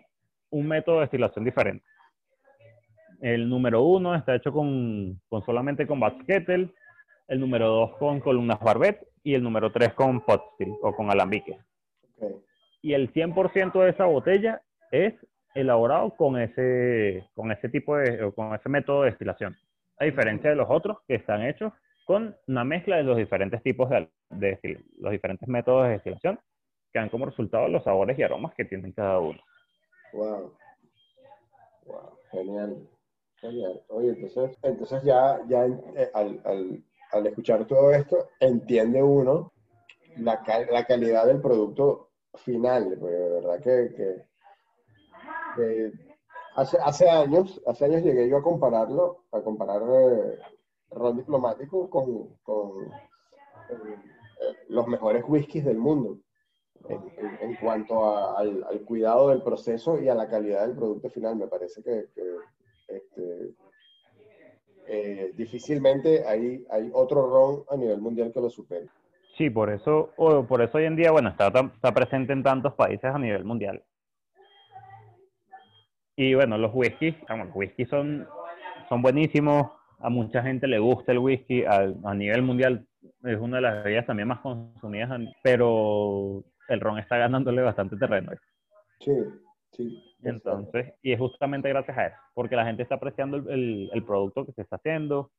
un 0.51 0.67
método 0.67 0.97
de 0.97 1.01
destilación 1.01 1.43
diferente. 1.45 1.83
El 3.21 3.49
número 3.49 3.81
1 3.81 4.13
está 4.15 4.35
hecho 4.35 4.51
con, 4.51 5.19
con 5.29 5.43
solamente 5.43 5.87
con 5.87 5.99
Batch 5.99 6.23
Kettle, 6.27 6.69
el 7.27 7.39
número 7.39 7.67
2 7.67 7.97
con 7.97 8.19
columnas 8.19 8.59
Barbet 8.59 8.99
y 9.27 9.33
el 9.35 9.43
número 9.43 9.71
3 9.73 9.93
con 9.93 10.21
pot 10.21 10.41
still 10.53 10.73
o 10.81 10.95
con 10.95 11.11
alambiques. 11.11 11.57
Ok. 12.17 12.31
Y 12.81 12.93
el 12.93 13.11
100% 13.11 13.81
de 13.83 13.89
esa 13.89 14.05
botella 14.05 14.61
es 14.89 15.13
elaborado 15.53 16.11
con 16.15 16.39
ese, 16.39 17.27
con 17.35 17.51
ese 17.51 17.67
tipo 17.67 17.97
de, 17.97 18.23
o 18.23 18.33
con 18.33 18.55
ese 18.55 18.69
método 18.69 19.01
de 19.03 19.09
destilación. 19.09 19.57
A 19.99 20.05
diferencia 20.05 20.49
de 20.49 20.55
los 20.55 20.67
otros 20.69 20.99
que 21.07 21.15
están 21.15 21.41
hechos 21.45 21.73
con 22.05 22.37
una 22.47 22.63
mezcla 22.63 22.95
de 22.95 23.03
los 23.03 23.17
diferentes 23.17 23.61
tipos 23.63 23.89
de, 23.89 24.07
de 24.29 24.79
los 24.99 25.11
diferentes 25.11 25.45
métodos 25.49 25.87
de 25.87 25.93
destilación 25.93 26.39
que 26.93 26.99
dan 26.99 27.09
como 27.09 27.25
resultado 27.25 27.67
los 27.67 27.83
sabores 27.83 28.17
y 28.17 28.23
aromas 28.23 28.53
que 28.55 28.63
tienen 28.63 28.93
cada 28.93 29.19
uno. 29.19 29.39
Wow. 30.13 30.53
Wow. 31.85 32.17
Genial. 32.31 32.87
Genial. 33.41 33.81
Oye, 33.89 34.09
entonces, 34.11 34.57
entonces 34.63 35.03
ya, 35.03 35.41
ya 35.49 35.65
eh, 35.65 36.09
al, 36.13 36.39
al- 36.45 36.81
al 37.11 37.27
escuchar 37.27 37.65
todo 37.65 37.91
esto, 37.91 38.29
entiende 38.39 39.01
uno 39.01 39.53
la, 40.17 40.41
la 40.71 40.85
calidad 40.85 41.25
del 41.25 41.41
producto 41.41 42.09
final. 42.35 42.97
Porque 42.99 43.15
de 43.15 43.29
verdad 43.29 43.61
que, 43.61 44.23
hace, 46.55 46.77
hace 46.83 47.09
años, 47.09 47.61
hace 47.65 47.85
años 47.85 48.03
llegué 48.03 48.29
yo 48.29 48.37
a 48.37 48.43
compararlo, 48.43 49.25
a 49.31 49.41
comparar 49.41 49.81
eh, 49.83 50.39
ron 50.91 51.17
diplomático 51.17 51.89
con, 51.89 52.35
con, 52.43 52.85
eh, 52.85 54.55
los 54.69 54.87
mejores 54.87 55.23
whiskies 55.27 55.65
del 55.65 55.77
mundo 55.77 56.19
en, 56.89 57.55
cuanto 57.55 58.37
al, 58.37 58.63
cuidado 58.85 59.29
del 59.29 59.41
proceso 59.41 59.99
y 59.99 60.07
a 60.09 60.15
la 60.15 60.29
calidad 60.29 60.65
del 60.65 60.75
producto 60.75 61.09
final. 61.09 61.35
Me 61.35 61.47
parece 61.47 61.81
que, 61.83 62.09
que, 62.13 62.23
este, 62.87 63.55
eh, 64.87 65.31
difícilmente 65.35 66.25
hay, 66.25 66.65
hay 66.69 66.89
otro 66.93 67.29
ron 67.29 67.63
a 67.69 67.77
nivel 67.77 67.99
mundial 68.01 68.31
que 68.33 68.41
lo 68.41 68.49
supere. 68.49 68.87
Sí, 69.37 69.49
por 69.49 69.69
eso, 69.69 70.11
o 70.17 70.43
por 70.45 70.61
eso 70.61 70.77
hoy 70.77 70.85
en 70.85 70.95
día, 70.95 71.11
bueno, 71.11 71.29
está, 71.29 71.47
está 71.47 71.93
presente 71.93 72.33
en 72.33 72.43
tantos 72.43 72.73
países 72.73 73.05
a 73.05 73.19
nivel 73.19 73.43
mundial. 73.43 73.83
Y 76.15 76.33
bueno, 76.33 76.57
los 76.57 76.71
whiskies, 76.73 77.15
vamos, 77.29 77.47
los 77.47 77.55
whiskies 77.55 77.89
son, 77.89 78.27
son 78.89 79.01
buenísimos, 79.03 79.71
a 79.99 80.09
mucha 80.09 80.41
gente 80.41 80.67
le 80.67 80.79
gusta 80.79 81.11
el 81.11 81.19
whisky, 81.19 81.63
a, 81.63 81.93
a 82.03 82.13
nivel 82.15 82.41
mundial 82.41 82.87
es 83.23 83.39
una 83.39 83.57
de 83.57 83.61
las 83.61 83.83
bebidas 83.83 84.05
también 84.05 84.27
más 84.27 84.39
consumidas, 84.39 85.19
pero 85.43 86.43
el 86.69 86.79
ron 86.79 86.99
está 86.99 87.17
ganándole 87.17 87.61
bastante 87.61 87.97
terreno. 87.97 88.31
Sí, 88.99 89.11
Entonces, 90.23 90.93
y 91.01 91.11
es 91.13 91.19
justamente 91.19 91.69
gracias 91.69 91.97
a 91.97 92.07
eso, 92.07 92.17
porque 92.33 92.55
la 92.55 92.65
gente 92.65 92.83
está 92.83 92.95
apreciando 92.95 93.37
el, 93.37 93.49
el- 93.49 93.89
el 93.93 94.03
producto 94.03 94.45
que 94.45 94.53
se 94.53 94.61
está 94.61 94.77
haciendo, 94.77 95.31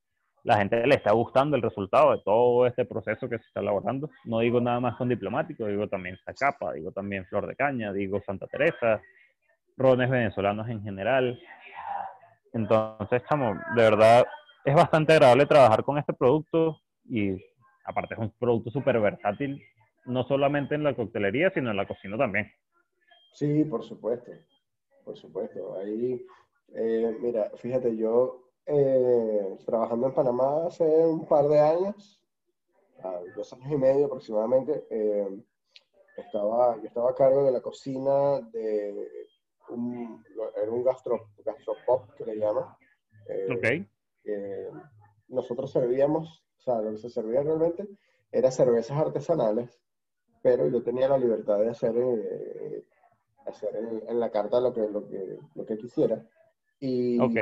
la 0.44 0.56
gente 0.58 0.86
le 0.86 0.94
está 0.94 1.12
gustando 1.12 1.56
el 1.56 1.62
resultado 1.62 2.12
de 2.12 2.22
todo 2.24 2.66
este 2.66 2.84
proceso 2.84 3.28
que 3.28 3.38
se 3.38 3.44
está 3.46 3.60
elaborando. 3.60 4.08
No 4.24 4.38
digo 4.40 4.60
nada 4.60 4.78
más 4.80 4.96
con 4.96 5.08
diplomático, 5.08 5.66
digo 5.66 5.88
también 5.88 6.16
Zacapa, 6.24 6.72
digo 6.74 6.92
también 6.92 7.26
Flor 7.26 7.46
de 7.46 7.56
Caña, 7.56 7.92
digo 7.92 8.22
Santa 8.24 8.46
Teresa, 8.46 9.02
rones 9.76 10.08
venezolanos 10.08 10.68
en 10.68 10.82
general. 10.82 11.38
Entonces, 12.52 13.22
chamo, 13.28 13.54
de 13.74 13.82
verdad 13.82 14.24
es 14.64 14.74
bastante 14.74 15.12
agradable 15.12 15.46
trabajar 15.46 15.82
con 15.82 15.98
este 15.98 16.12
producto 16.12 16.80
y 17.04 17.32
aparte 17.84 18.14
es 18.14 18.20
un 18.20 18.30
producto 18.38 18.70
súper 18.70 19.00
versátil, 19.00 19.62
no 20.06 20.24
solamente 20.24 20.74
en 20.74 20.84
la 20.84 20.94
coctelería, 20.94 21.50
sino 21.50 21.70
en 21.70 21.76
la 21.76 21.86
cocina 21.86 22.16
también. 22.16 22.50
Sí, 23.32 23.64
por 23.64 23.82
supuesto, 23.84 24.32
por 25.04 25.16
supuesto. 25.16 25.74
Ahí, 25.76 26.26
eh, 26.74 27.16
mira, 27.20 27.50
fíjate, 27.56 27.96
yo 27.96 28.50
eh, 28.66 29.56
trabajando 29.64 30.08
en 30.08 30.14
Panamá 30.14 30.66
hace 30.66 30.84
un 30.84 31.26
par 31.26 31.48
de 31.48 31.60
años, 31.60 32.20
ah, 33.02 33.20
dos 33.36 33.52
años 33.52 33.70
y 33.72 33.76
medio 33.76 34.06
aproximadamente, 34.06 34.86
eh, 34.90 35.42
estaba, 36.16 36.76
yo 36.76 36.86
estaba 36.86 37.10
a 37.10 37.14
cargo 37.14 37.44
de 37.44 37.52
la 37.52 37.60
cocina 37.60 38.40
de 38.52 39.08
un, 39.70 40.24
era 40.56 40.70
un 40.70 40.82
gastro, 40.84 41.30
gastropop 41.44 42.12
que 42.14 42.24
le 42.24 42.36
llaman. 42.36 42.64
eh, 43.28 43.48
Ok. 43.50 43.86
nosotros 45.28 45.70
servíamos, 45.70 46.44
o 46.58 46.60
sea, 46.60 46.80
lo 46.80 46.90
que 46.92 46.98
se 46.98 47.10
servía 47.10 47.42
realmente 47.42 47.88
era 48.32 48.50
cervezas 48.50 48.98
artesanales, 48.98 49.80
pero 50.42 50.68
yo 50.68 50.82
tenía 50.82 51.08
la 51.08 51.18
libertad 51.18 51.58
de 51.58 51.70
hacer, 51.70 51.94
eh, 51.96 52.84
hacer 53.48 53.76
en, 53.76 54.02
en 54.08 54.20
la 54.20 54.30
carta 54.30 54.60
lo 54.60 54.72
que, 54.72 54.88
lo 54.88 55.08
que, 55.08 55.38
lo 55.54 55.66
que 55.66 55.76
quisiera. 55.78 56.24
Y 56.80 57.18
Ok. 57.20 57.36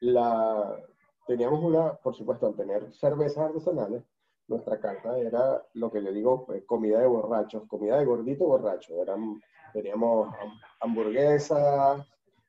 la, 0.00 0.80
teníamos 1.26 1.62
una, 1.62 1.94
por 1.94 2.14
supuesto, 2.14 2.46
al 2.46 2.56
tener 2.56 2.92
cervezas 2.92 3.38
artesanales, 3.38 4.02
nuestra 4.48 4.78
carta 4.80 5.18
era 5.18 5.64
lo 5.74 5.90
que 5.90 6.02
yo 6.02 6.12
digo, 6.12 6.44
pues, 6.44 6.64
comida 6.66 6.98
de 7.00 7.06
borrachos, 7.06 7.66
comida 7.68 7.98
de 7.98 8.04
gordito 8.04 8.44
borracho. 8.46 9.00
Eran, 9.00 9.40
teníamos 9.72 10.28
ham- 10.34 10.60
hamburguesas, 10.80 12.06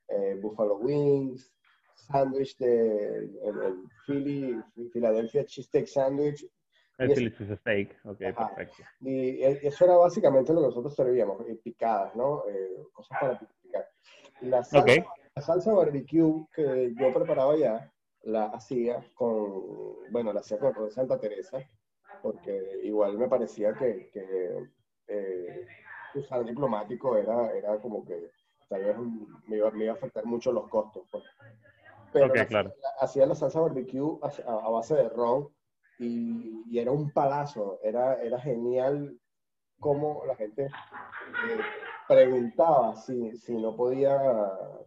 eh, 0.08 0.38
buffalo 0.42 0.76
wings, 0.76 1.50
sándwich 1.94 2.58
de 2.58 3.16
el, 3.42 3.62
el 3.62 3.84
Philly, 4.06 4.60
Philadelphia 4.92 5.46
cheesesteak 5.46 5.86
sandwich. 5.86 6.46
Es- 6.98 7.14
Philly 7.14 7.34
cheesesteak. 7.34 7.96
Ok, 8.04 8.22
Ajá. 8.22 8.54
perfecto. 8.54 8.82
Y 9.00 9.42
eso 9.42 9.84
era 9.84 9.96
básicamente 9.96 10.52
lo 10.52 10.60
que 10.60 10.66
nosotros 10.68 10.94
servíamos, 10.94 11.40
eh, 11.48 11.58
picadas, 11.62 12.14
¿no? 12.14 12.44
Eh, 12.48 12.84
cosas 12.92 13.18
para 13.20 13.38
picar. 13.38 13.88
La 14.40 14.62
salsa, 14.62 15.00
Ok. 15.00 15.06
la 15.34 15.42
salsa 15.42 15.72
barbecue 15.72 16.46
que 16.54 16.94
yo 16.96 17.12
preparaba 17.12 17.56
ya, 17.56 17.90
la 18.22 18.46
hacía 18.46 19.04
con, 19.14 20.10
bueno, 20.10 20.32
la 20.32 20.40
hacía 20.40 20.58
con 20.58 20.90
Santa 20.90 21.18
Teresa, 21.18 21.58
porque 22.22 22.80
igual 22.84 23.18
me 23.18 23.28
parecía 23.28 23.74
que, 23.74 24.10
que 24.12 24.66
eh, 25.08 25.66
usar 26.14 26.44
diplomático 26.44 27.16
era, 27.16 27.50
era 27.56 27.78
como 27.80 28.04
que 28.04 28.30
tal 28.68 28.84
vez 28.84 28.96
me 29.46 29.56
iba, 29.56 29.70
me 29.72 29.84
iba 29.84 29.92
a 29.92 29.96
afectar 29.96 30.24
mucho 30.24 30.52
los 30.52 30.68
costos. 30.68 31.02
pues. 31.10 31.24
Pero 32.12 32.26
Ok, 32.26 32.36
la- 32.36 32.46
claro. 32.46 32.68
la- 32.80 33.04
hacía 33.04 33.26
la 33.26 33.34
salsa 33.34 33.60
barbecue 33.60 34.18
a- 34.22 34.52
a 34.66 34.70
base 34.70 34.94
de 34.94 35.08
ron 35.08 35.48
y, 35.98 36.62
y 36.68 36.78
era 36.78 36.90
un 36.92 37.10
palazo, 37.12 37.78
era, 37.82 38.22
era 38.22 38.38
genial 38.40 39.18
cómo 39.80 40.22
la 40.26 40.34
gente 40.36 40.64
eh, 40.66 41.60
preguntaba 42.08 42.96
si, 42.96 43.36
si 43.36 43.56
no 43.56 43.76
podía 43.76 44.16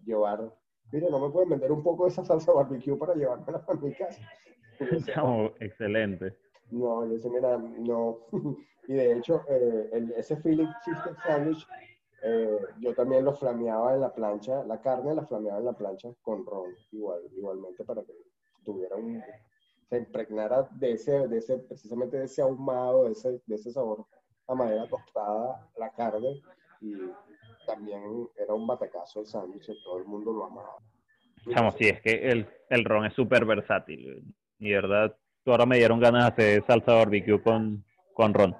llevar, 0.05 0.53
mire, 0.91 1.09
no 1.09 1.19
me 1.19 1.29
pueden 1.29 1.49
vender 1.49 1.71
un 1.71 1.83
poco 1.83 2.03
de 2.05 2.09
esa 2.09 2.23
salsa 2.25 2.51
barbecue 2.53 2.95
para 2.97 3.13
llevármela 3.15 3.63
a 3.67 3.73
mi 3.73 3.93
casa. 3.93 4.21
Decía, 4.79 5.13
Chamo, 5.15 5.51
excelente. 5.59 6.37
no, 6.71 7.05
yo 7.05 7.13
decía, 7.13 7.31
mira, 7.31 7.57
no. 7.57 8.19
Y 8.89 8.93
de 8.93 9.17
hecho, 9.17 9.43
eh, 9.49 9.89
el- 9.91 10.11
ese 10.13 10.37
Philly 10.37 10.65
cheesesteak 10.85 11.19
sandwich, 11.23 11.67
eh, 12.23 12.57
yo 12.79 12.95
también 12.95 13.25
lo 13.25 13.33
flameaba 13.33 13.93
en 13.93 13.99
la 13.99 14.13
plancha, 14.13 14.63
la 14.63 14.79
carne 14.79 15.13
la 15.13 15.25
flameaba 15.25 15.59
en 15.59 15.65
la 15.65 15.73
plancha 15.73 16.07
con 16.21 16.45
ron, 16.45 16.73
igual, 16.93 17.19
igualmente 17.35 17.83
para 17.83 18.01
que 18.03 18.13
tuviera 18.63 18.95
un, 18.95 19.21
se 19.89 19.97
impregnara 19.97 20.67
de 20.71 20.93
ese, 20.93 21.27
de 21.27 21.37
ese, 21.37 21.57
precisamente 21.59 22.17
de 22.17 22.25
ese 22.25 22.41
ahumado, 22.41 23.05
de 23.05 23.11
ese, 23.11 23.41
de 23.45 23.55
ese 23.55 23.71
sabor 23.71 24.05
a 24.47 24.55
madera 24.55 24.87
tostada, 24.87 25.69
la 25.77 25.89
carne, 25.91 26.41
y 26.81 26.93
también 27.65 28.29
era 28.37 28.53
un 28.53 28.65
batacazo 28.65 29.21
el 29.21 29.27
sándwich, 29.27 29.67
todo 29.83 29.97
el 29.97 30.05
mundo 30.05 30.31
lo 30.31 30.45
amaba. 30.45 30.77
Chamo, 31.49 31.71
sí, 31.71 31.87
es 31.87 32.01
que 32.01 32.29
el, 32.29 32.47
el 32.69 32.85
ron 32.85 33.05
es 33.05 33.13
súper 33.13 33.45
versátil. 33.45 34.23
Y 34.59 34.71
verdad, 34.71 35.15
tú 35.43 35.51
ahora 35.51 35.65
me 35.65 35.77
dieron 35.77 35.99
ganas 35.99 36.23
de 36.23 36.27
hacer 36.27 36.65
salsa 36.65 36.93
barbecue 36.93 37.41
con, 37.41 37.83
con 38.13 38.33
ron. 38.33 38.55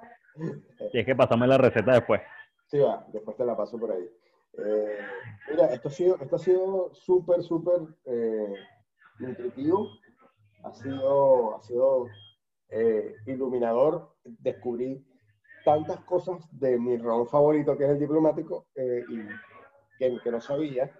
Y 0.92 1.00
es 1.00 1.06
que 1.06 1.16
pasame 1.16 1.46
la 1.46 1.58
receta 1.58 1.92
después. 1.92 2.20
Sí, 2.66 2.78
va, 2.78 3.06
después 3.12 3.36
te 3.36 3.44
la 3.44 3.56
paso 3.56 3.78
por 3.78 3.92
ahí. 3.92 4.08
Eh, 4.58 4.98
mira, 5.50 5.72
esto 5.72 5.88
ha 5.88 5.90
sido, 5.90 6.16
esto 6.20 6.36
ha 6.36 6.38
sido 6.38 6.94
súper, 6.94 7.42
súper 7.42 7.80
eh, 8.04 8.54
nutritivo. 9.18 9.88
Ha 10.68 10.74
sido, 10.74 11.56
ha 11.56 11.62
sido 11.62 12.06
eh, 12.68 13.14
iluminador. 13.26 14.14
Descubrí 14.24 15.04
tantas 15.64 16.00
cosas 16.04 16.46
de 16.52 16.78
mi 16.78 16.96
ron 16.98 17.26
favorito, 17.26 17.76
que 17.76 17.84
es 17.84 17.90
el 17.90 17.98
diplomático, 17.98 18.66
eh, 18.74 19.02
y 19.08 19.18
que, 19.98 20.20
que 20.22 20.30
no 20.30 20.40
sabía. 20.40 20.90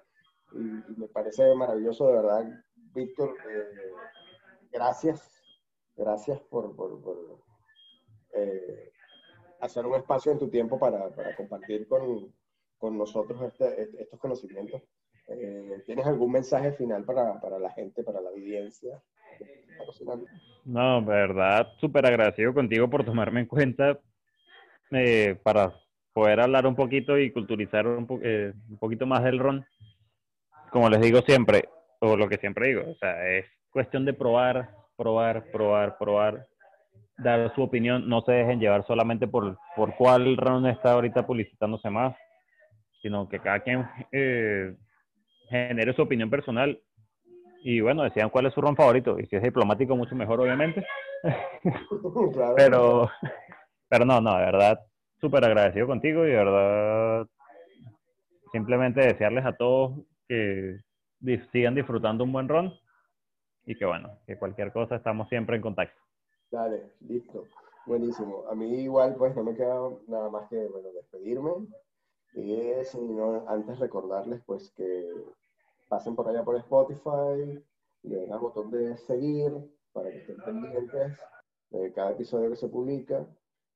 Y, 0.53 0.59
y 0.59 0.95
me 0.97 1.09
parece 1.09 1.55
maravilloso, 1.55 2.07
de 2.07 2.13
verdad, 2.15 2.65
Víctor. 2.95 3.35
eh, 3.49 3.93
gracias. 4.73 5.35
Gracias 5.97 6.41
por, 6.43 6.75
por, 6.77 7.01
por, 7.03 7.41
eh, 8.33 8.93
hacer 9.61 9.85
un 9.85 9.95
espacio 9.97 10.31
en 10.33 10.39
tu 10.39 10.49
tiempo 10.49 10.79
para, 10.79 11.11
para 11.11 11.35
compartir 11.35 11.89
con, 11.89 12.33
con 12.79 12.97
nosotros 12.97 13.43
este- 13.43 13.83
este- 13.83 14.03
estos 14.05 14.21
conocimientos. 14.21 14.81
Eh, 15.27 15.83
¿Tienes 15.85 16.07
algún 16.07 16.33
mensaje 16.33 16.73
final 16.73 17.05
para, 17.05 17.39
para 17.41 17.59
la 17.59 17.71
gente, 17.73 18.03
para 18.05 18.21
la 18.21 18.31
audiencia? 18.31 19.03
No, 20.65 21.03
verdad, 21.03 21.73
súper 21.81 22.05
agradecido 22.07 22.53
contigo 22.53 22.91
por 22.91 23.05
tomarme 23.05 23.41
en 23.41 23.47
cuenta 23.47 23.99
eh, 24.91 25.37
para 25.43 25.73
poder 26.13 26.41
hablar 26.41 26.67
un 26.67 26.75
poquito 26.75 27.19
y 27.19 27.31
culturizar 27.31 27.87
eh, 28.23 28.53
un 28.69 28.79
poquito 28.79 29.07
más 29.07 29.25
del 29.25 29.39
ron. 29.39 29.65
Como 30.71 30.91
les 30.91 31.01
digo 31.01 31.23
siempre, 31.23 31.69
o 32.01 32.17
lo 32.17 32.29
que 32.29 32.37
siempre 32.37 32.69
digo, 32.69 32.83
o 32.91 32.95
sea, 32.97 33.29
es 33.29 33.47
cuestión 33.71 34.05
de 34.05 34.13
probar, 34.13 34.71
probar, 34.97 35.51
probar, 35.51 35.97
probar, 35.97 36.47
dar 37.17 37.55
su 37.55 37.63
opinión, 37.63 38.09
no 38.09 38.21
se 38.23 38.33
dejen 38.33 38.61
llevar 38.61 38.87
solamente 38.87 39.27
por, 39.27 39.57
por 39.75 39.95
cuál 39.97 40.37
ron 40.37 40.67
está 40.67 40.93
ahorita 40.93 41.27
publicitándose 41.27 41.89
más, 41.89 42.15
sino 43.01 43.29
que 43.29 43.41
cada 43.41 43.61
quien 43.61 43.87
eh, 44.13 44.75
genere 45.49 45.95
su 45.95 46.03
opinión 46.03 46.29
personal 46.29 46.79
y 47.63 47.81
bueno, 47.81 48.03
decidan 48.03 48.31
cuál 48.31 48.47
es 48.47 48.55
su 48.55 48.61
ron 48.61 48.77
favorito, 48.77 49.19
y 49.19 49.27
si 49.27 49.37
es 49.37 49.43
diplomático, 49.43 49.97
mucho 49.97 50.15
mejor, 50.15 50.41
obviamente. 50.41 50.85
Claro. 52.33 52.55
Pero, 52.57 53.11
pero 53.89 54.05
no, 54.05 54.21
no, 54.21 54.39
de 54.39 54.45
verdad, 54.45 54.79
súper 55.21 55.45
agradecido 55.45 55.87
contigo 55.89 56.25
y 56.25 56.31
de 56.31 56.37
verdad, 56.37 57.27
simplemente 58.53 59.01
desearles 59.01 59.45
a 59.45 59.57
todos 59.57 59.99
que 60.29 60.79
sigan 61.51 61.75
disfrutando 61.75 62.23
un 62.23 62.33
buen 62.33 62.49
ron 62.49 62.73
y 63.67 63.77
que 63.77 63.85
bueno, 63.85 64.19
que 64.27 64.39
cualquier 64.39 64.73
cosa 64.73 64.97
estamos 64.97 65.29
siempre 65.29 65.57
en 65.57 65.63
contacto. 65.63 66.01
Dale, 66.51 66.93
listo. 67.01 67.45
Buenísimo. 67.87 68.45
A 68.51 68.55
mí 68.55 68.83
igual, 68.83 69.15
pues 69.17 69.35
no 69.35 69.43
me 69.43 69.55
queda 69.55 69.77
nada 70.07 70.31
más 70.31 70.49
que, 70.49 70.67
bueno, 70.69 70.89
despedirme. 70.93 71.67
Y 72.35 72.55
es, 72.55 72.95
y 72.95 73.01
no, 73.01 73.49
antes 73.49 73.79
recordarles, 73.79 74.43
pues, 74.47 74.71
que 74.77 75.11
pasen 75.89 76.15
por 76.15 76.29
allá 76.29 76.45
por 76.45 76.57
Spotify, 76.57 77.63
le 78.03 78.17
den 78.17 78.33
al 78.33 78.41
botón 78.41 78.71
de 78.71 78.97
seguir 78.99 79.53
para 79.93 80.11
que 80.11 80.19
estén 80.19 80.37
pendientes 80.45 81.19
de 81.71 81.93
cada 81.93 82.13
episodio 82.13 82.51
que 82.51 82.57
se 82.57 82.69
publica. 82.69 83.27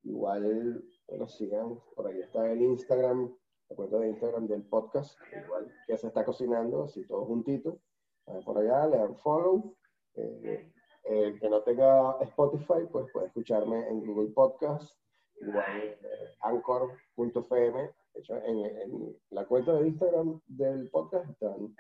Igual, 0.05 0.85
bueno, 1.07 1.29
sigan, 1.29 1.81
por 1.95 2.07
ahí 2.07 2.21
está 2.21 2.51
el 2.51 2.61
Instagram, 2.63 3.35
la 3.69 3.77
cuenta 3.77 3.99
de 3.99 4.09
Instagram 4.09 4.47
del 4.49 4.65
podcast, 4.65 5.19
igual 5.45 5.73
que 5.87 5.97
se 5.97 6.09
está 6.09 6.25
cocinando, 6.25 6.85
así 6.85 7.07
todo 7.07 7.25
juntito. 7.25 7.81
Vayan 8.27 8.45
por 8.45 8.59
allá, 8.59 8.87
le 8.87 8.99
dan 8.99 9.17
follow. 9.17 9.77
Eh, 10.15 10.73
el 11.05 11.41
que 11.41 11.49
no 11.49 11.63
tenga 11.63 12.17
Spotify, 12.21 12.87
pues 12.91 13.07
puede 13.13 13.27
escucharme 13.27 13.89
en 13.89 14.05
Google 14.07 14.31
Podcast, 14.33 14.93
igual 15.41 15.65
eh, 15.83 15.99
anchor.fm. 16.41 17.91
De 18.15 18.21
hecho, 18.21 18.37
en, 18.37 18.67
en 18.67 19.17
la 19.31 19.47
cuenta 19.47 19.73
de 19.73 19.89
Instagram 19.89 20.41
del 20.47 20.91
podcast 20.91 21.29
están 21.31 21.75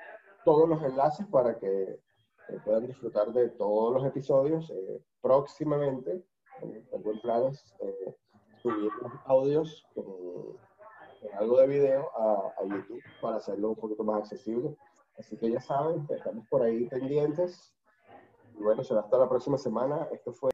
todos 0.45 0.69
los 0.69 0.83
enlaces 0.83 1.27
para 1.27 1.59
que 1.59 1.83
eh, 2.49 2.59
puedan 2.65 2.87
disfrutar 2.87 3.33
de 3.33 3.49
todos 3.51 3.95
los 3.95 4.05
episodios. 4.05 4.71
Eh, 4.71 5.03
próximamente, 5.21 6.25
eh, 6.63 6.85
tengo 6.91 7.13
en 7.13 7.21
planes 7.21 7.75
eh, 7.81 8.17
subir 8.63 8.91
los 9.01 9.13
audios 9.27 9.85
con, 9.95 10.05
con 10.05 11.35
algo 11.39 11.59
de 11.59 11.67
video 11.67 12.09
a, 12.17 12.53
a 12.59 12.65
YouTube 12.65 13.03
para 13.21 13.37
hacerlo 13.37 13.71
un 13.71 13.77
poquito 13.77 14.05
más 14.05 14.21
accesible. 14.21 14.77
Así 15.19 15.37
que 15.37 15.51
ya 15.51 15.61
saben, 15.61 16.07
estamos 16.11 16.47
por 16.49 16.63
ahí 16.63 16.87
pendientes. 16.89 17.75
Y 18.59 18.63
bueno, 18.63 18.85
será 18.85 19.01
hasta 19.01 19.19
la 19.19 19.29
próxima 19.29 19.59
semana. 19.59 20.09
Esto 20.13 20.33
fue 20.33 20.52